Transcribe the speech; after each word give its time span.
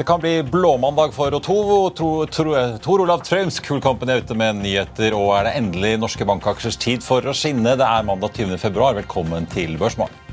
Det 0.00 0.04
kan 0.04 0.20
bli 0.20 0.42
blåmandag 0.42 1.12
for 1.14 1.34
Otovo. 1.34 1.90
Tor, 1.90 3.00
Olav 3.00 3.20
Cool 3.50 3.80
Company 3.80 4.12
er 4.12 4.22
ute 4.24 4.34
med 4.34 4.56
nyheter. 4.62 5.12
Og 5.12 5.34
er 5.36 5.44
det 5.44 5.52
endelig 5.60 5.90
norske 6.00 6.24
bankaksjers 6.24 6.80
tid 6.80 7.04
for 7.04 7.20
å 7.20 7.36
skinne? 7.36 7.76
Det 7.76 7.84
er 7.84 8.08
mandag 8.08 8.32
20. 8.32 8.56
februar. 8.56 8.96
Velkommen 8.96 9.44
til 9.52 9.76
Børsmorgen. 9.76 10.29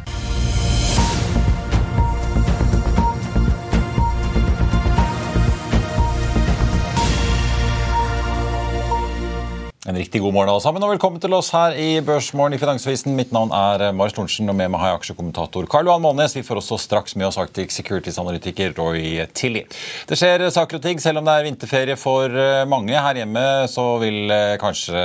En 9.98 10.04
riktig 10.04 10.20
god 10.22 10.34
morgen 10.36 10.52
alle 10.54 10.62
sammen, 10.62 10.84
og 10.86 10.92
velkommen 10.92 11.18
til 11.18 11.34
oss 11.34 11.48
her 11.56 11.74
i 11.74 11.88
Børsmorgen 12.06 12.54
i 12.54 12.60
Finansavisen. 12.62 13.16
Mitt 13.18 13.32
navn 13.34 13.50
er 13.50 13.96
Marius 13.98 14.14
Thorensen, 14.14 14.46
og 14.52 14.54
med 14.54 14.70
meg 14.70 14.84
har 14.84 14.92
jeg 14.92 15.00
aksjekommentator 15.00 15.66
Karl 15.74 15.88
Johan 15.90 16.04
Månes. 16.04 16.36
Vi 16.38 16.44
får 16.46 16.60
også 16.60 16.78
straks 16.84 17.16
med 17.18 17.26
oss 17.26 17.40
Arctic 17.42 17.74
Securities-analytiker 17.74 18.76
Roy 18.78 19.24
Tilly. 19.34 19.64
Det 20.06 20.20
skjer 20.20 20.44
saker 20.54 20.78
og 20.78 20.84
ting, 20.84 21.02
selv 21.02 21.18
om 21.18 21.26
det 21.26 21.34
er 21.34 21.48
vinterferie 21.48 21.96
for 21.98 22.30
eh, 22.30 22.62
mange. 22.70 22.94
Her 22.94 23.18
hjemme 23.18 23.46
så 23.74 23.88
vil 24.04 24.36
eh, 24.36 24.54
kanskje 24.62 25.02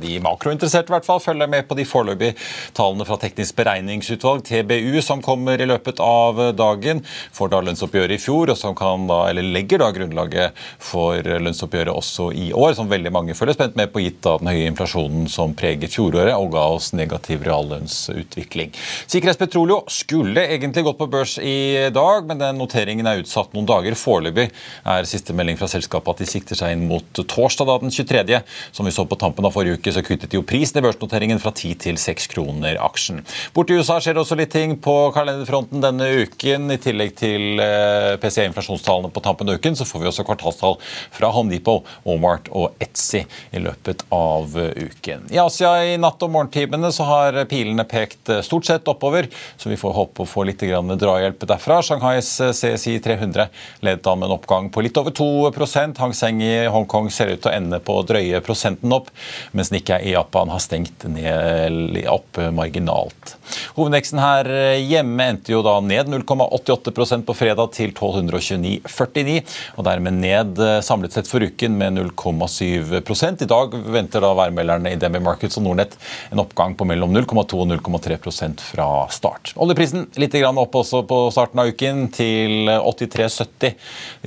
de 0.00 0.14
makrointeresserte 0.24 0.88
i 0.88 0.96
hvert 0.96 1.10
fall 1.10 1.20
følge 1.20 1.50
med 1.52 1.68
på 1.68 1.76
de 1.76 1.84
foreløpige 1.92 2.38
tallene 2.72 3.04
fra 3.04 3.20
Teknisk 3.20 3.60
beregningsutvalg, 3.60 4.46
TBU, 4.48 4.96
som 5.04 5.20
kommer 5.20 5.60
i 5.60 5.68
løpet 5.68 6.00
av 6.00 6.40
dagen. 6.56 7.04
For 7.36 7.52
da 7.52 7.60
lønnsoppgjøret 7.68 8.16
i 8.16 8.20
fjor, 8.24 8.56
og 8.56 8.62
som 8.62 8.72
kan 8.80 9.04
da, 9.12 9.26
eller 9.28 9.52
legger 9.58 9.84
da 9.84 9.92
grunnlaget 9.92 10.64
for 10.80 11.20
lønnsoppgjøret 11.20 11.92
også 11.92 12.32
i 12.32 12.48
år, 12.56 12.72
som 12.80 12.88
veldig 12.96 13.12
mange 13.20 13.36
følger 13.36 13.60
spent 13.60 13.76
med 13.76 13.92
på 13.92 14.06
gitt 14.06 14.21
av 14.28 14.42
den 14.42 14.50
høye 14.52 14.68
inflasjonen 14.70 15.28
som 15.30 15.54
preget 15.58 15.94
fjoråret 15.94 16.34
og 16.36 16.52
ga 16.54 16.64
oss 16.74 16.92
negativ 16.96 17.44
reallønnsutvikling. 17.46 18.72
Sikkerhets 19.06 19.40
Petroleo 19.40 19.82
skulle 19.92 20.44
egentlig 20.46 20.84
gått 20.86 21.00
på 21.00 21.08
børs 21.12 21.36
i 21.42 21.90
dag, 21.94 22.26
men 22.28 22.40
den 22.40 22.60
noteringen 22.60 23.08
er 23.08 23.22
utsatt 23.22 23.54
noen 23.56 23.68
dager. 23.68 23.96
Foreløpig 23.98 24.48
er 24.88 25.08
siste 25.08 25.34
melding 25.36 25.58
fra 25.60 25.68
selskapet 25.70 26.14
at 26.14 26.22
de 26.22 26.28
sikter 26.30 26.58
seg 26.58 26.76
inn 26.76 26.86
mot 26.90 27.22
torsdag 27.22 27.68
da 27.68 27.78
den 27.82 27.94
23. 27.94 28.40
Som 28.72 28.88
vi 28.88 28.94
så 28.94 29.06
på 29.08 29.18
tampen 29.20 29.46
av 29.48 29.54
forrige 29.54 29.80
uke, 29.80 29.94
så 29.94 30.04
kuttet 30.04 30.32
de 30.32 30.38
jo 30.38 30.46
prisen 30.46 30.80
i 30.80 30.84
børsnoteringen 30.84 31.40
fra 31.42 31.52
10 31.54 31.78
til 31.86 32.00
6 32.00 32.30
kroner 32.32 32.78
aksjen. 32.82 33.22
Bort 33.56 33.70
i 33.70 33.78
USA 33.78 33.98
skjer 34.02 34.16
det 34.16 34.24
også 34.24 34.38
litt 34.38 34.52
ting 34.54 34.76
på 34.82 34.96
kalenderfronten 35.16 35.82
denne 35.84 36.08
uken. 36.22 36.70
I 36.72 36.80
tillegg 36.82 37.16
til 37.20 37.62
eh, 37.62 38.14
PCE-inflasjonstallene 38.22 39.12
på 39.12 39.24
tampen 39.24 39.50
av 39.50 39.60
uken, 39.60 39.76
så 39.78 39.86
får 39.88 40.02
vi 40.02 40.10
også 40.10 40.26
kvartalstall 40.28 40.78
fra 41.12 41.32
Home 41.34 41.52
Depot, 41.52 41.86
Walmart 42.06 42.50
og 42.52 42.76
Etsy 42.82 43.24
i 43.52 43.62
løpet 43.62 44.04
av 44.12 44.58
uken. 44.76 45.24
I 45.32 45.38
Asia 45.40 45.70
i 45.84 45.96
natt- 45.96 46.22
og 46.22 46.30
morgentimene 46.34 46.90
så 46.92 47.06
har 47.08 47.38
pilene 47.48 47.84
pekt 47.88 48.28
stort 48.44 48.68
sett 48.68 48.88
oppover, 48.90 49.28
så 49.56 49.70
vi 49.72 49.78
får 49.80 49.94
håpe 49.96 50.24
å 50.24 50.28
få 50.28 50.44
litt 50.44 50.60
drahjelp 50.60 51.46
derfra. 51.48 51.80
Shanghais 51.82 52.28
CSI 52.52 52.98
300 53.00 53.48
ledet 53.80 54.18
med 54.18 54.28
en 54.28 54.36
oppgang 54.36 54.68
på 54.72 54.84
litt 54.84 54.98
over 55.00 55.16
2 55.16 55.52
Hang 55.98 56.12
Seng 56.14 56.42
i 56.44 56.66
Hongkong 56.68 57.08
ser 57.10 57.32
ut 57.32 57.40
til 57.42 57.50
å 57.50 57.54
ende 57.56 57.80
på 57.80 57.96
drøye 58.04 58.42
prosenten 58.44 58.92
opp, 58.92 59.08
mens 59.56 59.72
Nikkei 59.72 60.02
i 60.10 60.12
Japan 60.12 60.52
har 60.52 60.60
stengt 60.60 61.06
ned 61.08 61.96
opp 62.12 62.36
marginalt. 62.52 63.36
Hovedveksten 63.78 64.20
her 64.20 64.48
hjemme 64.76 65.30
endte 65.32 65.54
jo 65.54 65.62
da 65.64 65.78
ned 65.80 66.12
0,88% 66.12 67.24
på 67.28 67.36
fredag 67.36 67.72
til 67.78 67.94
1229,49, 67.94 69.40
og 69.78 69.88
dermed 69.88 70.20
ned 70.20 70.60
samlet 70.84 71.16
sett 71.16 71.30
for 71.30 71.40
uken 71.40 71.80
med 71.80 71.96
0,7 71.96 73.42
I 73.42 73.48
dag 73.48 73.72
venter 73.72 74.01
da 74.10 74.32
værmelderne 74.36 74.92
i 74.92 74.98
DNB 75.00 75.20
Markets 75.22 75.58
og 75.60 75.66
Nordnett 75.66 75.96
en 76.32 76.42
oppgang 76.42 76.76
på 76.78 76.86
mellom 76.88 77.12
0,2 77.14 77.62
og 77.62 77.68
0,3% 77.70 78.64
fra 78.72 78.88
start. 79.12 79.54
Oljeprisen 79.56 80.08
litt 80.20 80.36
opp 80.42 80.74
også 80.82 81.02
på 81.08 81.18
starten 81.34 81.62
av 81.62 81.70
uken, 81.72 82.06
til 82.12 82.68
83,70 82.68 83.74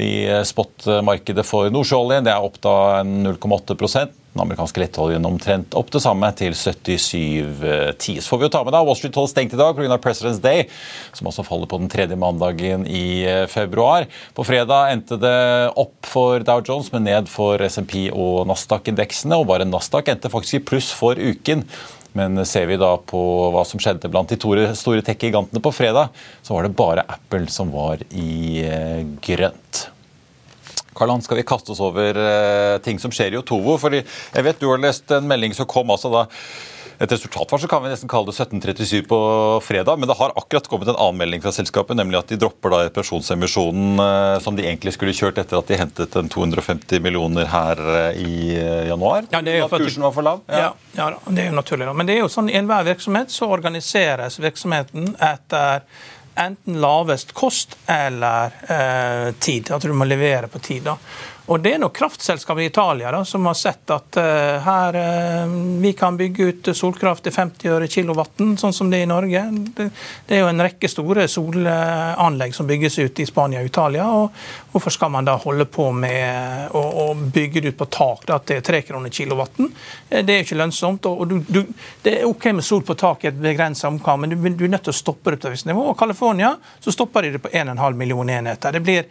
i 0.01 0.13
spotmarkedet 0.47 1.45
for 1.45 1.71
nordsjøolje. 1.73 2.23
Det 2.25 2.33
er 2.33 2.45
opp 2.45 2.61
da 2.63 2.77
0,8 3.03 3.77
den 4.35 4.43
amerikanske 4.43 4.81
lettoljen 4.83 5.25
omtrent 5.25 5.75
opp 5.79 5.91
det 5.95 6.01
samme, 6.03 6.27
til 6.35 6.51
77,10. 6.51 8.19
Så 8.19 8.27
får 8.27 8.41
vi 8.41 8.47
jo 8.47 8.51
ta 8.51 8.63
med 8.67 8.75
da, 8.75 8.83
Wall 8.83 8.97
Street 8.99 9.15
Toll 9.15 9.29
stengt 9.31 9.55
i 9.55 9.59
dag 9.59 9.77
pga. 9.77 9.97
President's 10.03 10.41
Day, 10.43 10.67
som 11.15 11.29
også 11.31 11.45
faller 11.47 11.69
på 11.71 11.79
den 11.79 11.91
tredje 11.91 12.17
mandagen 12.19 12.83
i 12.83 13.23
eh, 13.23 13.45
februar. 13.51 14.09
På 14.35 14.43
fredag 14.47 14.91
endte 14.91 15.17
det 15.21 15.37
opp 15.79 16.09
for 16.11 16.43
Dow 16.43 16.59
Jones, 16.59 16.91
men 16.91 17.07
ned 17.07 17.31
for 17.31 17.63
SMP 17.63 18.09
og 18.11 18.43
Nasdaq-indeksene. 18.51 19.39
Og 19.39 19.47
bare 19.53 19.67
Nasdaq 19.69 20.11
endte 20.11 20.33
faktisk 20.33 20.59
i 20.59 20.65
pluss 20.73 20.91
for 20.95 21.15
uken. 21.15 21.63
Men 22.15 22.43
ser 22.47 22.67
vi 22.67 22.79
da 22.79 22.93
på 22.99 23.19
hva 23.51 23.63
som 23.67 23.79
skjedde 23.79 24.11
blant 24.11 24.31
de 24.31 24.37
store 24.39 25.03
tech-gigantene 25.03 25.63
på 25.63 25.73
fredag, 25.75 26.15
så 26.43 26.55
var 26.55 26.67
det 26.67 26.75
bare 26.75 27.07
Apple 27.11 27.47
som 27.51 27.71
var 27.75 28.03
i 28.11 28.63
eh, 28.67 29.03
grønt. 29.23 29.85
Karl 30.95 31.15
skal 31.25 31.41
vi 31.41 31.47
kaste 31.47 31.73
oss 31.75 31.83
over 31.83 32.17
uh, 32.17 32.77
ting 32.85 33.01
som 33.01 33.13
skjer 33.13 33.35
i 33.35 33.41
Otovo? 33.41 33.77
fordi 33.81 34.01
jeg 34.03 34.47
vet 34.47 34.61
Du 34.61 34.69
har 34.71 34.81
lest 34.81 35.11
en 35.11 35.27
melding 35.27 35.53
som 35.55 35.69
kom 35.69 35.91
altså 35.93 36.11
da 36.13 36.25
et 36.95 37.11
resultatvarsel 37.11 37.67
kan 37.67 37.83
vi 37.83 37.89
nesten 37.91 38.09
kalle 38.11 38.29
det 38.29 38.37
1737 38.37 39.07
på 39.09 39.17
fredag, 39.63 39.99
men 39.99 40.07
det 40.07 40.15
har 40.15 40.31
akkurat 40.39 40.67
kommet 40.71 40.87
en 40.87 40.95
annen 40.95 41.19
melding 41.19 41.43
fra 41.43 41.51
selskapet, 41.51 41.97
nemlig 41.99 42.21
at 42.21 42.31
de 42.31 42.37
dropper 42.39 42.71
da 42.71 42.79
pensjonsemisjonen 42.95 43.99
uh, 43.99 44.37
som 44.43 44.55
de 44.55 44.63
egentlig 44.63 44.95
skulle 44.95 45.15
kjørt 45.15 45.41
etter 45.41 45.59
at 45.59 45.67
de 45.71 45.79
hentet 45.79 46.15
en 46.15 46.31
250 46.31 47.03
millioner 47.03 47.49
her 47.51 47.83
uh, 47.83 48.15
i 48.15 48.55
januar. 48.87 49.27
Ja, 49.33 49.43
det 49.43 49.57
er 49.57 49.63
jo 49.63 49.67
at 49.67 49.75
kursen 49.75 50.07
var 50.07 50.15
for 50.15 50.27
lav? 50.27 50.43
Ja. 50.47 50.71
Ja, 50.95 51.09
ja, 51.11 51.19
det 51.27 51.43
er 51.43 51.51
jo 51.51 51.59
naturlig. 51.59 51.91
Men 51.91 52.07
det 52.07 52.15
er 52.15 52.23
jo 52.23 52.31
sånn 52.31 52.47
i 52.51 52.55
enhver 52.55 52.87
virksomhet 52.87 53.33
så 53.33 53.51
organiseres 53.51 54.39
virksomheten 54.39 55.17
etter 55.19 55.83
enten 56.35 56.81
lavest 56.81 57.33
kost 57.33 57.77
eller 57.87 58.51
eh, 58.67 59.33
tid. 59.39 59.71
At 59.71 59.81
du 59.87 59.93
må 59.93 60.07
levere 60.07 60.47
på 60.51 60.59
tid. 60.59 60.83
da. 60.83 60.97
Og 61.45 61.59
Det 61.59 61.75
er 61.75 61.77
nok 61.77 61.93
kraftselskapet 61.93 62.63
i 62.63 62.65
Italia 62.71 63.11
da, 63.13 63.19
som 63.25 63.45
har 63.45 63.53
sett 63.53 63.91
at 63.93 64.17
uh, 64.17 64.55
her 64.65 64.95
uh, 64.97 65.51
vi 65.81 65.91
kan 65.93 66.17
bygge 66.17 66.47
ut 66.49 66.69
solkraft 66.73 67.21
til 67.27 67.35
50 67.35 67.69
øre 67.69 67.89
kilowatten, 67.91 68.55
sånn 68.57 68.73
som 68.73 68.89
det 68.89 69.03
er 69.03 69.05
i 69.05 69.09
Norge. 69.11 69.43
Det, 69.77 69.85
det, 70.25 70.39
er 70.39 70.41
jo 70.41 70.49
en 70.49 70.63
rekke 70.65 70.89
store 70.89 71.27
solanlegg 71.29 72.55
som 72.57 72.65
bygges 72.65 72.97
ut 72.97 73.21
i 73.21 73.27
Spania 73.29 73.61
og 73.61 73.69
Italia. 73.69 74.07
og 74.09 74.33
Hvorfor 74.73 74.95
skal 74.95 75.13
man 75.13 75.29
da 75.29 75.35
holde 75.37 75.67
på 75.69 75.85
med 75.93 76.73
å, 76.73 76.81
å 76.81 77.05
bygge 77.13 77.61
det 77.61 77.75
ut 77.75 77.77
på 77.83 77.89
tak 77.93 78.25
da, 78.31 78.39
til 78.41 78.65
3 78.65 78.81
kroner 78.89 79.13
kilowatten? 79.13 79.69
Eh, 80.09 80.25
det 80.25 80.33
er 80.33 80.41
jo 80.41 80.47
ikke 80.47 80.59
lønnsomt. 80.63 81.05
og 81.05 81.27
du, 81.29 81.37
du, 81.45 81.61
Det 82.01 82.15
er 82.23 82.25
OK 82.25 82.49
med 82.57 82.65
sol 82.65 82.81
på 82.83 82.97
tak 82.97 83.23
i 83.23 83.29
et 83.29 83.37
begrenset 83.37 83.85
omkamp, 83.91 84.25
men 84.25 84.33
du, 84.33 84.49
du, 84.49 84.65
er 84.65 84.73
nødt 84.73 84.87
til 84.89 84.95
å 84.95 84.97
stoppe 84.97 85.29
det 85.29 85.43
på 85.43 85.51
et 85.51 85.59
visst 85.59 85.69
nivå. 85.69 85.85
Og 85.93 85.99
California 85.99 86.55
så 86.81 86.91
stopper 86.91 87.29
de 87.29 87.35
det 87.37 87.45
på 87.45 87.53
1,5 87.53 88.01
millioner 88.01 88.41
enheter. 88.41 88.73
Det 88.73 88.81
blir, 88.81 89.05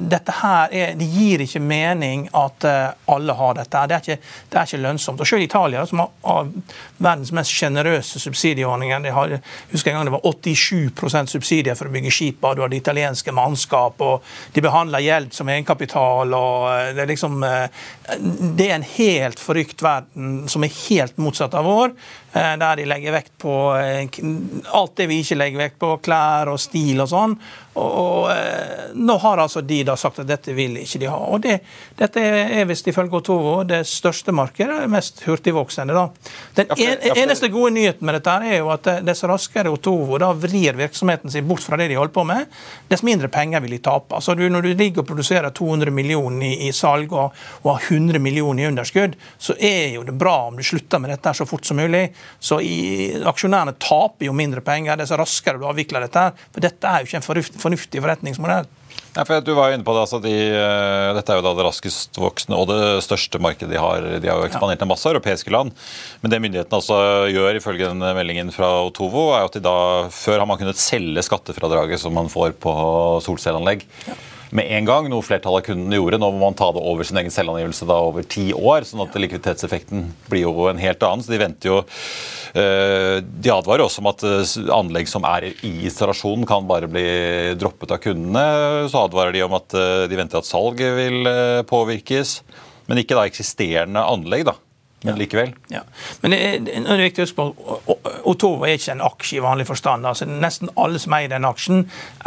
dette 0.00 0.32
her 0.40 0.72
er, 0.74 0.94
det 0.98 1.06
gir 1.08 1.42
ikke 1.44 1.60
mening 1.62 2.26
at 2.36 2.64
eh, 2.68 2.88
alle 3.12 3.36
har 3.38 3.56
dette. 3.58 3.84
Det 3.88 3.96
er 3.96 4.02
ikke, 4.02 4.32
det 4.50 4.58
er 4.60 4.68
ikke 4.68 4.82
lønnsomt. 4.82 5.22
Og 5.22 5.28
Selv 5.28 5.44
Italia, 5.44 5.84
som 5.88 6.02
har 6.04 6.50
verdens 6.96 7.32
mest 7.36 7.54
sjenerøse 7.54 8.20
subsidieordninger 8.22 9.04
de 9.04 9.14
har, 9.14 9.36
husker 9.72 9.92
en 9.92 9.98
gang 9.98 10.10
det 10.10 10.14
var 10.16 10.26
87% 10.26 11.32
subsidier 11.34 11.78
for 11.78 11.88
å 11.88 11.94
bygge 11.94 12.12
skip, 12.14 12.44
du 12.44 12.64
har 12.64 12.72
det 12.72 12.82
italienske 12.82 13.32
mannskap, 13.34 14.02
og 14.04 14.34
de 14.54 14.64
behandler 14.64 15.04
gjeld 15.04 15.32
som 15.36 15.48
egenkapital. 15.52 16.34
og 16.34 16.68
eh, 16.72 16.90
Det 16.96 17.06
er 17.06 17.12
liksom, 17.14 17.40
det 18.58 18.68
er 18.68 18.76
en 18.78 18.90
helt 18.96 19.40
forrykt 19.40 19.84
verden 19.84 20.44
som 20.50 20.66
er 20.66 20.76
helt 20.88 21.18
motsatt 21.20 21.56
av 21.56 21.66
vår. 21.68 21.96
Eh, 22.34 22.54
der 22.58 22.76
de 22.76 22.84
legger 22.88 23.14
vekt 23.14 23.36
på 23.38 23.52
eh, 23.78 24.08
alt 24.74 24.96
det 24.98 25.06
vi 25.06 25.20
ikke 25.22 25.38
legger 25.38 25.60
vekt 25.60 25.76
på, 25.78 25.92
klær 26.02 26.50
og 26.50 26.58
stil 26.58 27.04
og 27.04 27.10
sånn. 27.12 27.36
Og, 27.74 27.90
og 27.90 28.30
eh, 28.32 28.80
Nå 28.94 29.16
har 29.18 29.40
altså 29.42 29.60
de 29.66 29.80
da 29.86 29.96
sagt 29.98 30.20
at 30.22 30.28
dette 30.28 30.52
vil 30.54 30.76
ikke 30.78 31.00
de 31.02 31.08
ha. 31.10 31.18
Og 31.34 31.42
det, 31.42 31.58
Dette 31.98 32.22
er 32.22 32.66
visst 32.68 32.86
ifølge 32.90 33.18
Otovo 33.18 33.56
det 33.66 33.80
største 33.90 34.32
markedet, 34.34 34.76
det 34.84 34.90
mest 34.90 35.22
hurtigvoksende. 35.26 35.94
da. 35.94 36.04
Den 36.54 36.70
for... 36.70 37.18
eneste 37.24 37.50
gode 37.50 37.72
nyheten 37.74 38.06
med 38.06 38.18
dette 38.18 38.36
er 38.46 38.60
jo 38.60 38.70
at 38.74 38.86
dess 39.02 39.24
raskere 39.26 39.72
Otovo 39.74 40.18
da 40.22 40.30
vrir 40.38 40.78
virksomheten 40.78 41.30
sin 41.30 41.48
bort 41.48 41.64
fra 41.66 41.78
det 41.80 41.88
de 41.90 41.98
holder 41.98 42.14
på 42.14 42.24
med, 42.28 42.46
dess 42.88 43.02
mindre 43.06 43.28
penger 43.32 43.64
vil 43.64 43.74
de 43.76 43.80
tape. 43.82 44.14
Altså 44.14 44.36
du, 44.38 44.46
Når 44.48 44.62
du 44.62 44.70
ligger 44.74 45.02
og 45.02 45.08
produserer 45.10 45.50
200 45.50 45.90
millioner 45.94 46.46
i, 46.46 46.68
i 46.68 46.72
salg 46.72 47.12
og, 47.12 47.34
og, 47.62 47.70
har 47.72 47.88
100 47.90 48.22
millioner 48.22 48.64
i 48.64 48.68
underskudd, 48.70 49.18
så 49.38 49.56
er 49.58 49.96
jo 49.96 50.06
det 50.06 50.14
bra 50.18 50.36
om 50.48 50.58
du 50.58 50.62
slutter 50.62 51.02
med 51.02 51.10
dette 51.14 51.34
så 51.34 51.46
fort 51.48 51.66
som 51.66 51.80
mulig. 51.82 52.06
Så 52.38 52.60
i, 52.62 53.10
aksjonærene 53.26 53.74
taper 53.82 54.28
jo 54.28 54.36
mindre 54.36 54.62
penger 54.64 55.00
dess 55.00 55.14
raskere 55.18 55.58
du 55.58 55.66
avvikler 55.66 56.06
dette. 56.06 56.28
For 56.54 56.62
dette 56.62 56.90
er 56.90 57.02
jo 57.02 57.10
ikke 57.10 57.20
en 57.22 57.28
fornuftig 57.28 57.63
forretningsmodell. 57.64 58.66
Ja, 59.14 59.22
for 59.22 59.38
du 59.46 59.52
var 59.54 59.70
jo 59.70 59.76
inne 59.76 59.86
på 59.86 59.94
det, 59.94 60.02
altså 60.02 60.18
de, 60.22 60.32
eh, 60.34 61.12
Dette 61.14 61.32
er 61.32 61.38
jo 61.38 61.44
da 61.46 61.52
det 61.54 61.66
raskest 61.66 62.18
voksende 62.18 62.58
og 62.58 62.66
det 62.70 63.04
største 63.06 63.38
markedet 63.42 63.70
de 63.70 63.78
har. 63.78 64.02
De 64.22 64.30
har 64.30 64.42
jo 64.42 64.48
ekspandert 64.48 64.82
til 64.82 64.90
masse 64.90 65.06
europeiske 65.06 65.54
land. 65.54 65.70
Men 66.22 66.34
det 66.34 66.42
myndighetene 66.42 66.80
altså 66.80 66.98
gjør, 67.30 67.60
ifølge 67.60 67.90
denne 67.92 68.10
meldingen 68.18 68.50
fra 68.54 68.70
Otovo, 68.86 69.28
er 69.36 69.46
at 69.46 69.54
de 69.54 69.62
da 69.62 70.10
Før 70.10 70.42
har 70.42 70.50
man 70.50 70.58
kunnet 70.58 70.82
selge 70.82 71.22
skattefradraget 71.22 72.02
som 72.02 72.14
man 72.14 72.30
får 72.32 72.58
på 72.58 72.74
solcelleanlegg. 73.24 73.86
Ja 74.10 74.18
med 74.54 74.70
en 74.70 74.86
gang, 74.86 75.08
noe 75.10 75.24
flertallet 75.24 75.64
av 75.64 75.66
kundene 75.66 75.98
gjorde. 75.98 76.20
Nå 76.22 76.30
må 76.30 76.40
man 76.44 76.56
ta 76.58 76.68
det 76.74 76.82
over 76.82 77.06
sin 77.06 77.18
egen 77.18 77.32
selvangivelse 77.34 77.88
da 77.90 77.98
over 78.06 78.26
ti 78.26 78.48
år, 78.54 78.86
sånn 78.86 79.02
at 79.02 79.16
likviditetseffekten 79.18 80.06
blir 80.30 80.44
jo 80.46 80.68
en 80.70 80.80
helt 80.82 81.02
annen. 81.02 81.24
Så 81.24 81.34
de 81.34 81.40
venter 81.42 81.70
jo 81.72 81.80
eh, 81.82 83.18
De 83.22 83.52
advarer 83.54 83.84
også 83.84 84.04
om 84.04 84.10
at 84.12 84.22
eh, 84.28 84.54
anlegg 84.76 85.10
som 85.10 85.26
er 85.28 85.50
i 85.50 85.72
installasjon, 85.88 86.46
kan 86.48 86.68
bare 86.70 86.90
bli 86.90 87.06
droppet 87.58 87.96
av 87.96 88.02
kundene. 88.04 88.86
Så 88.92 89.02
advarer 89.02 89.34
de 89.34 89.42
om 89.46 89.58
at 89.58 89.74
eh, 89.74 90.04
de 90.10 90.20
venter 90.22 90.38
at 90.38 90.48
salget 90.48 90.94
vil 91.00 91.32
påvirkes, 91.70 92.38
men 92.86 93.02
ikke 93.02 93.18
da 93.18 93.26
eksisterende 93.26 94.06
anlegg. 94.06 94.46
da 94.52 94.58
men 95.04 95.18
likevel. 95.20 95.52
Ja. 95.68 95.82
Men 96.20 96.32
det 96.32 96.38
er, 96.40 96.60
det 96.64 96.74
er 96.80 97.00
viktig 97.02 97.20
å 97.20 97.26
huske 97.26 97.36
på 97.36 97.96
Otovo 98.24 98.64
er 98.64 98.78
ikke 98.78 98.94
en 98.94 99.02
aksje 99.04 99.36
i 99.36 99.42
vanlig 99.44 99.66
forstand. 99.68 100.06
Altså, 100.08 100.24
nesten 100.24 100.70
alle 100.80 101.00
som 101.02 101.12
eier 101.12 101.28
den 101.28 101.44
aksjen, 101.44 101.82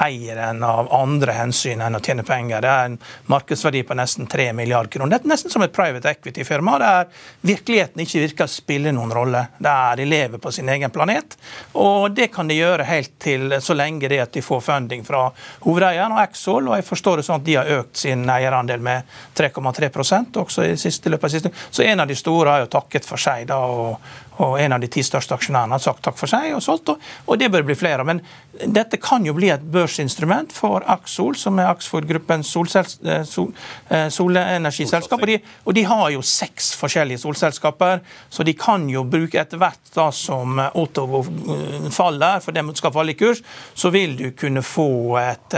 eier 0.05 0.37
den 0.37 0.61
av 0.65 0.91
andre 0.93 1.33
hensyn 1.39 1.81
enn 1.81 1.97
å 1.97 2.01
tjene 2.05 2.25
penger. 2.27 2.61
Det 2.61 2.69
er 2.69 2.91
en 2.91 2.99
markedsverdi 3.33 3.81
på 3.87 3.97
nesten 3.97 4.29
3 4.29 4.51
milliarder 4.57 4.93
kroner. 4.93 5.17
Det 5.17 5.25
er 5.25 5.33
nesten 5.33 5.53
som 5.53 5.65
et 5.65 5.73
private 5.73 6.13
equity-firma 6.13 6.75
der 6.83 7.09
virkeligheten 7.49 8.03
ikke 8.05 8.21
virker 8.27 8.45
å 8.45 8.53
spille 8.53 8.93
noen 8.93 9.15
rolle. 9.17 9.41
Der 9.57 9.97
de 9.97 10.05
lever 10.05 10.41
på 10.43 10.53
sin 10.53 10.69
egen 10.69 10.93
planet. 10.93 11.33
Og 11.81 12.11
det 12.13 12.29
kan 12.35 12.49
de 12.49 12.59
gjøre 12.59 12.85
helt 12.91 13.15
til 13.23 13.57
så 13.63 13.73
lenge 13.73 14.11
det 14.11 14.21
at 14.27 14.37
de 14.37 14.45
får 14.45 14.61
funding 14.67 15.01
fra 15.07 15.25
hovedeieren 15.65 16.13
og 16.13 16.21
Exol. 16.27 16.69
Og 16.69 16.77
jeg 16.77 16.87
forstår 16.91 17.23
det 17.23 17.27
sånn 17.31 17.41
at 17.41 17.49
de 17.49 17.57
har 17.57 17.73
økt 17.79 18.05
sin 18.05 18.29
eierandel 18.29 18.85
med 18.85 19.17
3,3% 19.37 20.41
også 20.45 20.69
i 20.69 20.77
siste 20.77 21.09
løpet 21.09 21.31
av 21.31 21.35
siste. 21.35 21.53
Så 21.71 21.89
en 21.89 22.05
av 22.05 22.09
de 22.09 22.17
store 22.17 22.53
har 22.53 22.65
jo 22.65 22.66
takket 22.71 23.07
for 23.07 23.21
seg. 23.21 23.47
da, 23.49 23.57
og, 23.57 23.97
og 24.37 24.59
En 24.61 24.73
av 24.75 24.81
de 24.81 24.89
ti 24.91 25.01
største 25.05 25.33
aksjonærene 25.33 25.77
har 25.77 25.81
sagt 25.81 26.03
takk 26.05 26.17
for 26.19 26.29
seg 26.29 26.53
og 26.55 26.61
solgt, 26.63 26.91
og, 26.93 27.01
og 27.25 27.39
det 27.39 27.49
bør 27.53 27.65
bli 27.65 27.75
flere. 27.77 28.05
Men 28.07 28.21
dette 28.65 28.97
kan 29.01 29.25
jo 29.25 29.33
bli 29.37 29.49
et 29.53 29.63
børsinstrument 29.73 30.53
for 30.53 30.85
Axol, 30.89 31.35
som 31.37 31.59
er 31.61 31.69
Axford-gruppens 31.71 32.49
eh, 32.57 33.23
sol, 33.27 33.51
eh, 33.89 34.07
solenergiselskap. 34.13 35.21
Og 35.21 35.29
de, 35.29 35.37
og 35.65 35.77
de, 35.77 35.83
har 35.87 36.09
jo 36.13 36.23
seks 36.25 36.71
forskjellige 36.79 37.21
solselskaper, 37.21 38.01
så 38.29 38.45
de 38.47 38.55
kan 38.57 38.87
jo 38.89 39.05
bruke 39.07 39.39
etter 39.41 39.61
hvert 39.61 39.93
da 39.95 40.09
som 40.15 40.59
Otovo 40.73 41.23
eh, 41.25 41.89
faller, 41.93 42.41
for 42.43 42.55
dem 42.55 42.73
skal 42.77 42.93
falle 42.95 43.13
i 43.13 43.19
kurs, 43.19 43.43
så 43.77 43.91
vil 43.93 44.17
du 44.19 44.29
kunne 44.37 44.65
få 44.65 44.89
et 45.21 45.55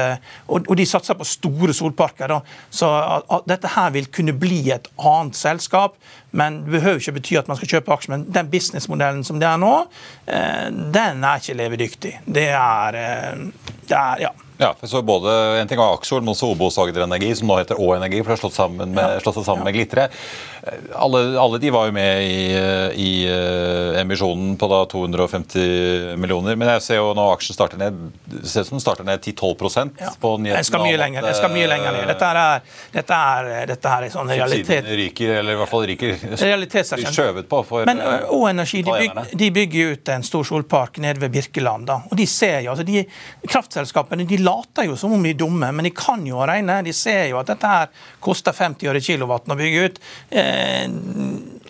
Og, 0.47 0.67
og 0.69 0.75
de 0.77 0.85
satser 0.85 1.17
på 1.17 1.25
store 1.27 1.73
solparker, 1.73 2.29
da, 2.29 2.39
så 2.71 2.87
dette 3.47 3.71
her 3.73 3.91
vil 3.93 4.07
kunne 4.13 4.35
bli 4.37 4.69
et 4.73 4.87
annet 4.97 5.37
selskap. 5.37 5.97
Men 6.31 6.61
det 6.65 6.71
behøver 6.71 7.01
ikke 7.01 7.15
bety 7.17 7.37
at 7.39 7.47
man 7.49 7.57
skal 7.57 7.71
kjøpe 7.73 7.93
aksjer. 7.93 8.13
Men 8.13 8.25
den 8.33 8.49
businessmodellen 8.69 9.23
som 9.25 9.41
det 9.41 9.49
er 9.49 9.57
nå, 9.61 9.73
den 10.93 11.25
er 11.25 11.41
ikke 11.41 11.57
levedyktig. 11.57 12.13
Det 12.25 12.49
er, 12.53 12.99
eh, 12.99 13.73
det 13.89 13.97
er 13.97 14.23
ja. 14.27 14.35
Ja, 14.61 14.73
for 14.79 14.87
så 14.87 15.01
både, 15.01 15.31
En 15.61 15.67
ting 15.67 15.79
var 15.79 15.93
Aksjol, 15.95 16.19
men 16.19 16.33
også 16.33 16.49
Obos 16.51 16.77
Agder 16.81 17.05
Energi, 17.05 17.31
som 17.39 17.47
nå 17.47 17.61
heter 17.61 17.79
Å 17.79 17.93
Energi, 17.95 18.19
for 18.19 18.33
det 18.33 18.35
har 18.35 18.41
slått, 18.41 18.57
sammen 18.57 18.91
med, 18.91 19.13
ja. 19.15 19.21
slått 19.23 19.37
seg 19.39 19.45
sammen 19.47 19.63
ja. 19.63 19.69
med 19.69 19.77
Glitre. 19.77 20.09
Alle, 20.99 21.21
alle, 21.39 21.57
de 21.63 21.69
var 21.71 21.87
jo 21.87 21.93
med 21.95 22.25
i, 22.27 22.41
i 22.99 23.11
uh, 23.31 23.95
emisjonen 24.01 24.57
på 24.59 24.67
da 24.67 24.81
250 24.91 26.17
millioner. 26.19 26.57
Men 26.59 26.73
jeg 26.73 26.83
ser 26.83 26.99
jo 26.99 27.13
nå 27.15 27.29
aksjen 27.31 27.55
starter 27.55 27.79
ned 27.79 28.01
ser 28.43 28.65
ut 28.65 28.67
som 28.67 28.75
den 28.75 28.83
starter 28.83 29.07
ned 29.07 29.23
10-12 29.23 29.93
ja. 29.99 30.11
på 30.19 30.33
nyheten. 30.43 30.57
Jeg 30.57 30.67
skal 30.67 30.83
mye 30.83 30.99
lenger, 30.99 31.29
jeg 31.31 31.39
skal 31.39 31.53
mye 31.55 31.69
lenger 31.71 31.95
ned. 31.95 32.11
Dette 32.11 32.33
er, 32.33 32.67
dette 32.97 33.21
er, 33.31 33.49
dette 33.71 33.95
er 33.95 34.07
en 34.09 34.13
sånn 34.17 34.33
realitet... 34.33 34.91
ryker, 34.99 35.33
eller 35.39 35.55
i 35.55 35.61
hvert 35.61 35.71
fall 35.71 35.87
ryker 35.87 36.19
skjøvet 37.15 37.47
på 37.49 37.61
for 37.67 37.87
Men 37.87 38.03
Å 38.03 38.41
Energi 38.51 38.83
de, 38.83 38.91
bygger, 38.91 39.33
de 39.39 39.49
bygger 39.55 39.95
ut 39.95 40.13
en 40.17 40.27
stor 40.27 40.45
solpark 40.51 40.99
nede 40.99 41.23
ved 41.23 41.31
Birkeland. 41.37 41.87
da, 41.87 42.01
og 42.11 42.19
de 42.19 42.27
ser 42.27 42.59
jo, 42.67 42.75
altså 42.75 42.83
de 42.87 43.05
Kraftselskapene 43.47 44.27
de 44.27 44.41
later 44.49 44.89
jo 44.89 44.97
som 44.99 45.13
om 45.15 45.23
de 45.23 45.33
er 45.33 45.39
dumme, 45.39 45.71
men 45.71 45.87
de 45.87 45.93
kan 45.95 46.25
jo 46.27 46.41
regne. 46.43 46.81
De 46.85 46.95
ser 46.95 47.29
jo 47.29 47.39
at 47.41 47.53
dette 47.53 47.73
her 47.75 47.89
koster 48.23 48.55
50 48.55 48.89
øre 48.91 49.03
kilowatten 49.03 49.55
å 49.55 49.59
bygge 49.59 49.85
ut. 49.85 50.03
Eh, 50.29 50.85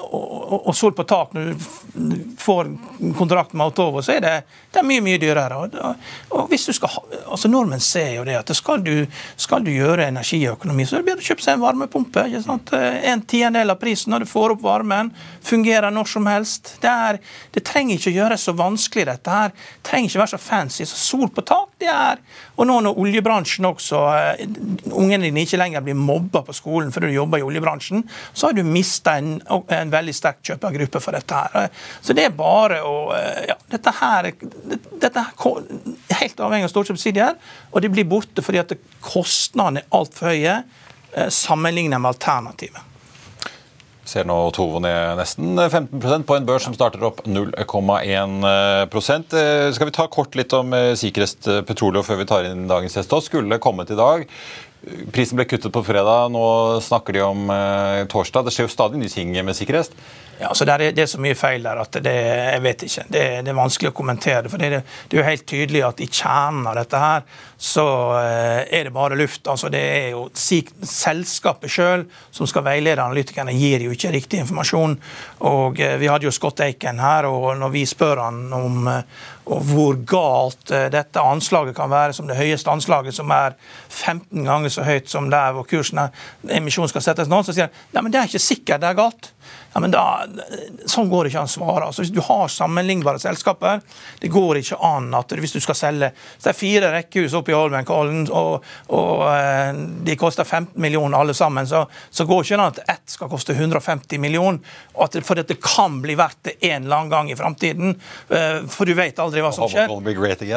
og, 0.10 0.76
sol 0.76 0.94
på 0.96 1.04
tak 1.04 1.34
når 1.34 1.52
du 1.52 2.16
får 2.40 2.70
kontrakt 3.18 3.54
med 3.54 3.66
Autovo, 3.66 4.02
så 4.02 4.16
er 4.16 4.24
det, 4.24 4.34
det 4.72 4.82
er 4.82 4.88
mye 4.88 5.04
mye 5.04 5.20
dyrere. 5.22 5.58
Og, 5.60 6.46
hvis 6.50 6.66
du 6.70 6.74
skal 6.74 6.96
altså 7.20 7.52
Nordmenn 7.52 7.84
ser 7.84 8.16
jo 8.16 8.26
det 8.28 8.38
at 8.40 8.54
skal 8.58 8.82
du, 8.86 9.04
skal 9.40 9.64
du 9.66 9.72
gjøre 9.74 10.08
energiøkonomi, 10.10 10.88
så 10.88 10.98
er 10.98 11.04
det 11.04 11.12
bedre 11.12 11.26
å 11.26 11.30
kjøpe 11.30 11.46
seg 11.46 11.58
en 11.58 11.64
varmepumpe. 11.66 12.26
ikke 12.30 12.44
sant? 12.46 12.74
En 12.74 13.24
tiendedel 13.30 13.76
av 13.76 13.82
prisen 13.82 14.14
når 14.14 14.26
du 14.26 14.32
får 14.32 14.56
opp 14.56 14.66
varmen. 14.66 15.12
Fungerer 15.46 15.94
når 15.94 16.12
som 16.16 16.30
helst. 16.30 16.76
Det, 16.82 16.90
er, 17.10 17.22
det 17.56 17.66
trenger 17.68 18.00
ikke 18.00 18.14
å 18.14 18.18
gjøres 18.18 18.48
så 18.50 18.56
vanskelig, 18.58 19.08
dette 19.12 19.40
her. 19.40 19.54
Det 19.54 19.90
trenger 19.92 20.12
ikke 20.12 20.24
være 20.24 20.36
så 20.36 20.42
fancy. 20.42 20.88
Så 20.90 21.02
sol 21.04 21.30
på 21.34 21.46
tak, 21.46 21.76
det 21.82 21.92
er 21.94 22.24
Og 22.60 22.68
nå 22.68 22.76
når 22.84 22.98
oljebransjen 23.00 23.68
også 23.70 24.02
eh, 24.18 24.42
Ungene 24.90 25.30
dine 25.30 25.46
ikke 25.46 25.60
lenger 25.62 25.84
blir 25.86 25.98
mobba 25.98 26.42
på 26.44 26.56
skolen 26.56 26.92
fordi 26.92 27.12
du 27.12 27.16
jobber 27.16 27.40
i 27.40 27.46
oljebransjen, 27.46 28.04
så 28.34 28.50
har 28.50 28.58
du 28.58 28.64
mista 28.68 29.16
en, 29.20 29.38
en 29.40 29.94
veldig 29.94 30.16
sterk 30.16 30.42
kjøpergruppe 30.50 31.02
for 31.04 31.16
dette. 31.16 31.40
her. 31.54 31.72
Så 32.02 32.16
det 32.18 32.28
er 32.28 32.36
bare 32.36 32.82
å 32.84 32.98
ja, 33.48 33.56
Dette 33.70 33.94
her, 34.00 34.32
dette 35.00 35.24
er 35.24 36.20
helt 36.20 36.42
avhengig 36.44 36.68
av 36.68 36.74
store 36.74 36.90
subsidier, 36.92 37.38
og 37.72 37.84
de 37.84 37.92
blir 37.94 38.08
borte 38.10 38.44
fordi 38.44 38.62
at 38.62 38.76
kostnadene 39.04 39.84
er 39.84 39.96
altfor 39.96 40.34
høye 40.34 40.56
eh, 40.60 41.30
sammenlignet 41.34 42.02
med 42.02 42.16
alternativet. 42.16 42.90
Ser 44.10 44.26
nå 44.26 44.38
Tovo 44.56 44.80
ned 44.82 45.20
nesten 45.20 45.54
15% 45.60 46.26
på 46.26 46.38
en 46.38 46.48
børs 46.48 46.66
som 46.66 46.74
starter 46.74 47.04
opp 47.06 47.22
0,1 47.30 48.40
eh, 48.50 49.68
Skal 49.76 49.90
vi 49.90 49.94
ta 49.94 50.08
kort 50.10 50.38
litt 50.40 50.56
om 50.58 50.74
eh, 50.74 50.96
Sikrest 50.98 51.46
Petroleum 51.68 52.06
før 52.08 52.24
vi 52.24 52.30
tar 52.30 52.50
inn 52.50 52.66
dagens 52.72 52.98
gjest? 52.98 53.14
Skulle 53.30 53.62
kommet 53.62 53.94
i 53.94 54.00
dag. 54.00 54.26
Prisen 55.12 55.36
ble 55.36 55.44
kuttet 55.44 55.74
på 55.76 55.84
fredag, 55.84 56.30
nå 56.32 56.46
snakker 56.84 57.18
de 57.18 57.24
om 57.26 57.50
eh, 57.52 58.06
torsdag. 58.08 58.48
Det 58.48 58.56
skjer 58.56 58.70
jo 58.70 58.72
stadig 58.72 59.02
nye 59.02 59.12
ting 59.12 59.34
med 59.36 59.58
sikkerhet. 59.58 59.92
Ja, 60.40 60.54
så 60.56 60.64
er, 60.64 60.86
det 60.96 61.04
er, 61.04 61.10
så 61.12 61.20
mye 61.20 61.36
feil 61.36 61.66
der 61.66 61.82
at 61.82 61.98
det, 62.00 62.14
jeg 62.16 62.62
vet 62.64 62.84
ikke. 62.88 63.04
Det, 63.12 63.24
det 63.44 63.52
er 63.52 63.58
vanskelig 63.58 63.90
å 63.92 63.96
kommentere. 63.98 64.48
For 64.48 64.62
det, 64.62 64.70
det, 64.80 65.18
er 65.18 65.20
jo 65.20 65.26
helt 65.28 65.44
tydelig 65.52 65.82
at 65.84 66.00
i 66.00 66.08
kjernen 66.08 66.70
av 66.72 66.78
dette 66.80 67.02
her, 67.02 67.26
så 67.60 67.86
eh, 68.22 68.62
er 68.80 68.88
det 68.88 68.96
bare 68.96 69.20
luft. 69.20 69.50
Altså 69.52 69.68
det 69.74 69.84
er 69.84 70.08
jo 70.14 70.30
Selskapet 70.40 71.74
sjøl 71.74 72.06
som 72.32 72.48
skal 72.48 72.64
veilede 72.70 73.04
analytikerne, 73.04 73.52
gir 73.52 73.84
jo 73.84 73.92
ikke 73.92 74.14
riktig 74.16 74.40
informasjon. 74.46 74.96
Og 75.52 75.84
eh, 75.84 75.98
Vi 76.00 76.08
hadde 76.08 76.30
jo 76.30 76.36
Scott 76.36 76.64
Aiken 76.64 77.04
her, 77.04 77.28
og 77.28 77.52
når 77.60 77.76
vi 77.76 77.84
spør 77.90 78.24
han 78.30 78.46
om 78.56 78.88
eh, 79.50 79.72
hvor 79.72 79.98
galt 80.10 80.76
dette 80.94 81.24
anslaget 81.24 81.78
kan 81.78 81.92
være, 81.92 82.14
som 82.18 82.30
det 82.30 82.38
høyeste 82.40 82.72
anslaget, 82.72 83.18
som 83.18 83.32
er 83.34 83.58
15 83.90 84.46
ganger 84.46 84.74
så 84.74 84.86
høyt 84.88 85.10
som 85.10 85.30
der 85.34 85.58
hvor 85.58 85.68
kursen 85.70 86.06
er, 86.06 86.14
emisjonen 86.60 86.92
skal 86.92 87.06
settes 87.06 87.32
nå, 87.32 87.42
så 87.44 87.56
sier 87.56 87.70
han 87.70 87.96
nei, 87.96 88.06
men 88.06 88.14
det 88.14 88.22
er 88.22 88.32
ikke 88.32 88.48
sikkert 88.50 88.84
det 88.84 88.92
er 88.92 89.02
galt. 89.02 89.34
Ja, 89.74 89.80
men 89.84 89.94
da, 89.94 90.04
Sånn 90.90 91.10
går 91.12 91.26
det 91.26 91.34
ikke 91.34 91.44
an 91.44 91.50
å 91.50 91.52
svare. 91.52 91.88
Altså, 91.90 92.04
hvis 92.04 92.14
du 92.14 92.22
har 92.26 92.48
sammenlignbare 92.50 93.22
selskaper, 93.22 93.84
det 94.22 94.32
går 94.34 94.62
ikke 94.62 94.80
an 94.86 95.12
at 95.18 95.34
hvis 95.38 95.54
du 95.54 95.60
skal 95.62 95.78
selge 95.78 96.12
så 96.38 96.50
Det 96.50 96.52
er 96.52 96.58
fire 96.58 96.92
rekkehus 96.94 97.36
oppe 97.38 97.54
i 97.54 97.58
Holmenkollen, 97.58 98.24
og, 98.34 98.66
og 98.96 99.24
eh, 99.30 99.78
de 100.08 100.16
koster 100.20 100.48
15 100.48 100.80
millioner 100.82 101.20
alle 101.20 101.36
sammen, 101.38 101.68
så, 101.70 101.84
så 102.10 102.26
går 102.26 102.42
det 102.42 102.50
ikke 102.50 102.58
an 102.60 102.66
at 102.66 102.82
ett 102.96 103.14
skal 103.14 103.30
koste 103.32 103.54
150 103.54 104.22
millioner, 104.22 104.60
det, 105.14 105.22
for 105.26 105.40
dette 105.40 105.58
kan 105.62 106.00
bli 106.02 106.16
verdt 106.20 106.42
det 106.50 106.56
en 106.70 106.84
eller 106.84 106.96
annen 106.98 107.14
gang 107.14 107.32
i 107.32 107.38
framtiden. 107.38 107.94
Eh, 108.30 108.60
for 108.72 108.90
du 108.90 108.96
vet 108.98 109.20
aldri 109.22 109.44
hva 109.46 109.52
som 109.54 109.68
skjer. 109.70 109.90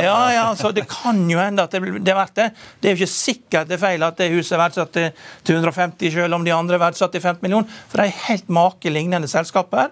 Ja, 0.07 0.19
ja, 0.33 0.47
så 0.59 0.73
Det 0.73 0.87
kan 0.89 1.21
jo 1.31 1.41
hende 1.41 1.67
at 1.67 1.75
det, 1.75 1.83
det 2.01 2.15
er 2.15 2.19
verdt 2.19 2.39
det. 2.39 2.49
Det 2.81 2.91
er 2.91 2.97
jo 2.97 3.03
ikke 3.03 3.13
sikkert 3.13 3.69
det 3.69 3.77
er 3.77 3.83
feil 3.83 4.07
at 4.07 4.19
det 4.21 4.31
huset 4.33 4.57
er 4.57 4.63
verdsatt 4.63 4.97
til 4.97 5.57
150, 5.59 6.13
selv 6.17 6.39
om 6.39 6.45
de 6.47 6.55
andre 6.55 6.79
er 6.79 6.85
verdsatt 6.87 7.13
til 7.15 7.23
15 7.23 7.45
millioner. 7.45 7.81
For 7.91 8.01
det 8.01 8.09
er 8.09 8.23
helt 8.29 8.53
make 8.53 8.93
lignende 9.03 9.31
selskaper. 9.31 9.91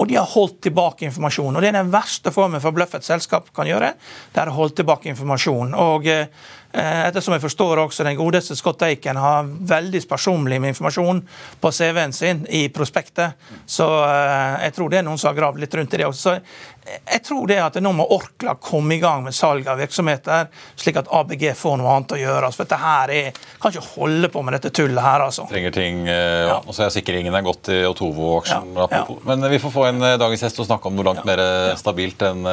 Og 0.00 0.08
de 0.08 0.16
har 0.16 0.28
holdt 0.32 0.62
tilbake 0.64 1.04
informasjon. 1.08 1.56
Og 1.56 1.62
Det 1.62 1.68
er 1.68 1.80
den 1.80 1.92
verste 1.92 2.32
formen 2.32 2.62
for 2.62 2.72
bløff 2.72 2.94
et 2.96 3.04
selskap 3.04 3.50
kan 3.56 3.68
gjøre. 3.68 3.92
Det 4.32 4.40
er 4.40 4.48
å 4.48 4.56
holde 4.56 4.78
tilbake 4.78 5.10
informasjon. 5.12 5.74
Og 5.76 6.06
eh, 6.08 6.30
ettersom 6.72 7.34
jeg 7.34 7.42
forstår 7.42 7.82
også 7.82 8.06
den 8.06 8.16
godeste 8.16 8.56
Scott 8.56 8.80
Aiken 8.86 9.18
har 9.20 9.44
veldig 9.44 10.00
sparsommelig 10.04 10.60
med 10.62 10.72
informasjon 10.72 11.20
på 11.60 11.72
CV-en 11.74 12.14
sin 12.16 12.44
i 12.48 12.68
prospektet. 12.72 13.36
Så 13.66 13.88
eh, 14.06 14.64
jeg 14.68 14.76
tror 14.78 14.92
det 14.92 15.02
er 15.02 15.08
noen 15.08 15.20
som 15.20 15.32
har 15.32 15.40
gravd 15.42 15.60
litt 15.64 15.76
rundt 15.76 15.98
i 15.98 16.00
det 16.00 16.08
også. 16.08 16.38
Så 16.38 16.38
jeg 16.86 17.22
tror 17.26 17.46
det 17.50 17.58
at 17.62 17.76
nå 17.82 17.92
må 17.94 18.06
Orkla 18.14 18.56
komme 18.62 18.96
i 18.96 19.00
gang 19.02 19.24
med 19.26 19.36
salg 19.36 19.68
av 19.70 19.78
virksomheter, 19.80 20.48
slik 20.80 21.00
at 21.00 21.10
ABG 21.12 21.50
får 21.58 21.76
noe 21.80 21.92
annet 21.94 22.14
å 22.16 22.20
gjøre. 22.20 22.50
For 22.54 22.64
dette 22.64 22.78
her 22.80 23.12
er, 23.14 23.40
kan 23.62 23.74
ikke 23.74 23.94
holde 23.98 24.30
på 24.32 24.42
med 24.46 24.56
dette 24.56 24.72
tullet 24.74 25.04
her, 25.04 25.26
altså. 25.26 25.46
Trenger 25.50 25.74
ting, 25.74 26.02
ja. 26.08 26.58
Og 26.64 26.74
så 26.76 26.86
er 26.86 26.94
sikringen 26.94 27.36
er 27.36 27.44
godt 27.46 27.70
i 27.74 27.80
Otovo-aksjen. 27.88 28.72
Ja. 28.76 28.88
Ja. 28.90 29.04
Men 29.28 29.46
vi 29.52 29.60
får 29.62 29.74
få 29.74 29.86
en 29.90 30.00
dagens 30.02 30.44
gjest 30.46 30.62
og 30.62 30.68
snakke 30.70 30.90
om 30.90 30.98
noe 30.98 31.06
langt 31.10 31.26
mer 31.28 31.42
stabilt 31.78 32.22
enn 32.26 32.48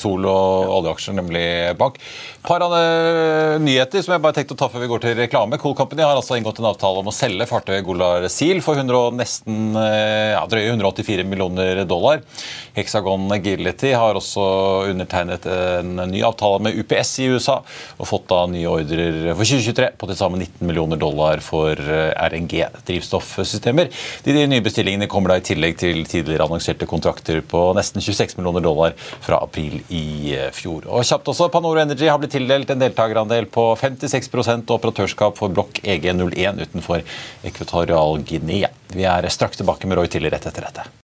Sol 0.00 0.24
og 0.30 0.74
oljeaksjer, 0.78 1.16
nemlig 1.18 1.44
bank. 1.80 1.98
Par 2.44 2.64
av 2.64 2.74
nyheter 3.64 4.04
som 4.04 4.14
jeg 4.14 4.24
bare 4.24 4.36
tenkte 4.38 4.56
å 4.56 4.60
ta 4.64 4.68
før 4.72 4.84
vi 4.84 4.90
går 4.90 5.04
til 5.04 5.16
reklame. 5.18 5.58
Cool 5.60 5.76
Company 5.78 6.04
har 6.04 6.16
altså 6.16 6.38
inngått 6.38 6.60
en 6.60 6.70
avtale 6.70 7.02
om 7.02 7.10
å 7.10 7.14
selge 7.14 7.46
fartøyet 7.48 7.84
Golar 7.86 8.26
Seal 8.32 8.60
for 8.64 8.78
100, 8.78 9.14
nesten 9.18 9.78
eh, 9.80 10.34
ja, 10.34 10.42
drøye 10.50 10.72
184 10.72 11.26
millioner 11.28 11.82
dollar. 11.88 12.22
Hexagon 12.76 13.28
Agility 13.64 13.94
har 13.96 14.18
også 14.18 14.42
undertegnet 14.90 15.46
en 15.48 15.96
ny 16.10 16.20
avtale 16.26 16.60
med 16.66 16.76
UPS 16.82 17.12
i 17.24 17.28
USA 17.32 17.56
og 17.96 18.08
fått 18.08 18.26
da 18.28 18.42
nye 18.50 18.68
ordrer 18.68 19.30
for 19.32 19.48
2023 19.48 19.86
på 19.96 20.08
til 20.10 20.18
sammen 20.18 20.42
19 20.42 20.68
millioner 20.68 21.00
dollar 21.00 21.40
for 21.44 21.72
eh, 21.72 22.12
RNG-drivstoffsystemer. 22.28 23.88
De, 24.26 24.34
nye 24.50 24.64
bestillingene 24.64 25.08
kommer 25.08 25.32
da 25.32 25.38
i 25.40 25.46
tillegg 25.48 25.78
til 25.80 26.02
tidligere 26.04 26.44
annonserte 26.44 26.88
kontrakter 26.90 27.40
på 27.40 27.62
nesten 27.78 28.04
26 28.04 28.36
millioner 28.36 28.64
dollar 28.64 28.98
fra 29.24 29.40
april 29.40 29.80
i 29.88 30.34
eh, 30.36 30.50
fjor. 30.52 30.84
Og 30.90 31.06
kjapt 31.08 31.30
også, 31.32 31.48
Panoro 31.54 31.80
Energy 31.80 32.10
har 32.10 32.20
blitt 32.20 32.34
tildelt 32.36 32.74
en 32.74 32.84
deltakerandel 32.84 33.48
på 33.54 33.70
56 33.80 34.28
og 34.34 34.76
operatørskap 34.76 35.40
for 35.40 35.54
blokk 35.54 35.80
EG01 35.80 36.60
utenfor 36.66 37.00
Ekvatorial 37.48 38.20
Guinea. 38.28 38.74
Vi 38.92 39.08
er 39.08 39.32
straks 39.32 39.62
tilbake 39.62 39.88
med 39.88 40.02
Roy 40.02 40.12
Tiller 40.12 40.36
rett 40.36 40.52
etter 40.52 40.68
dette. 40.68 41.03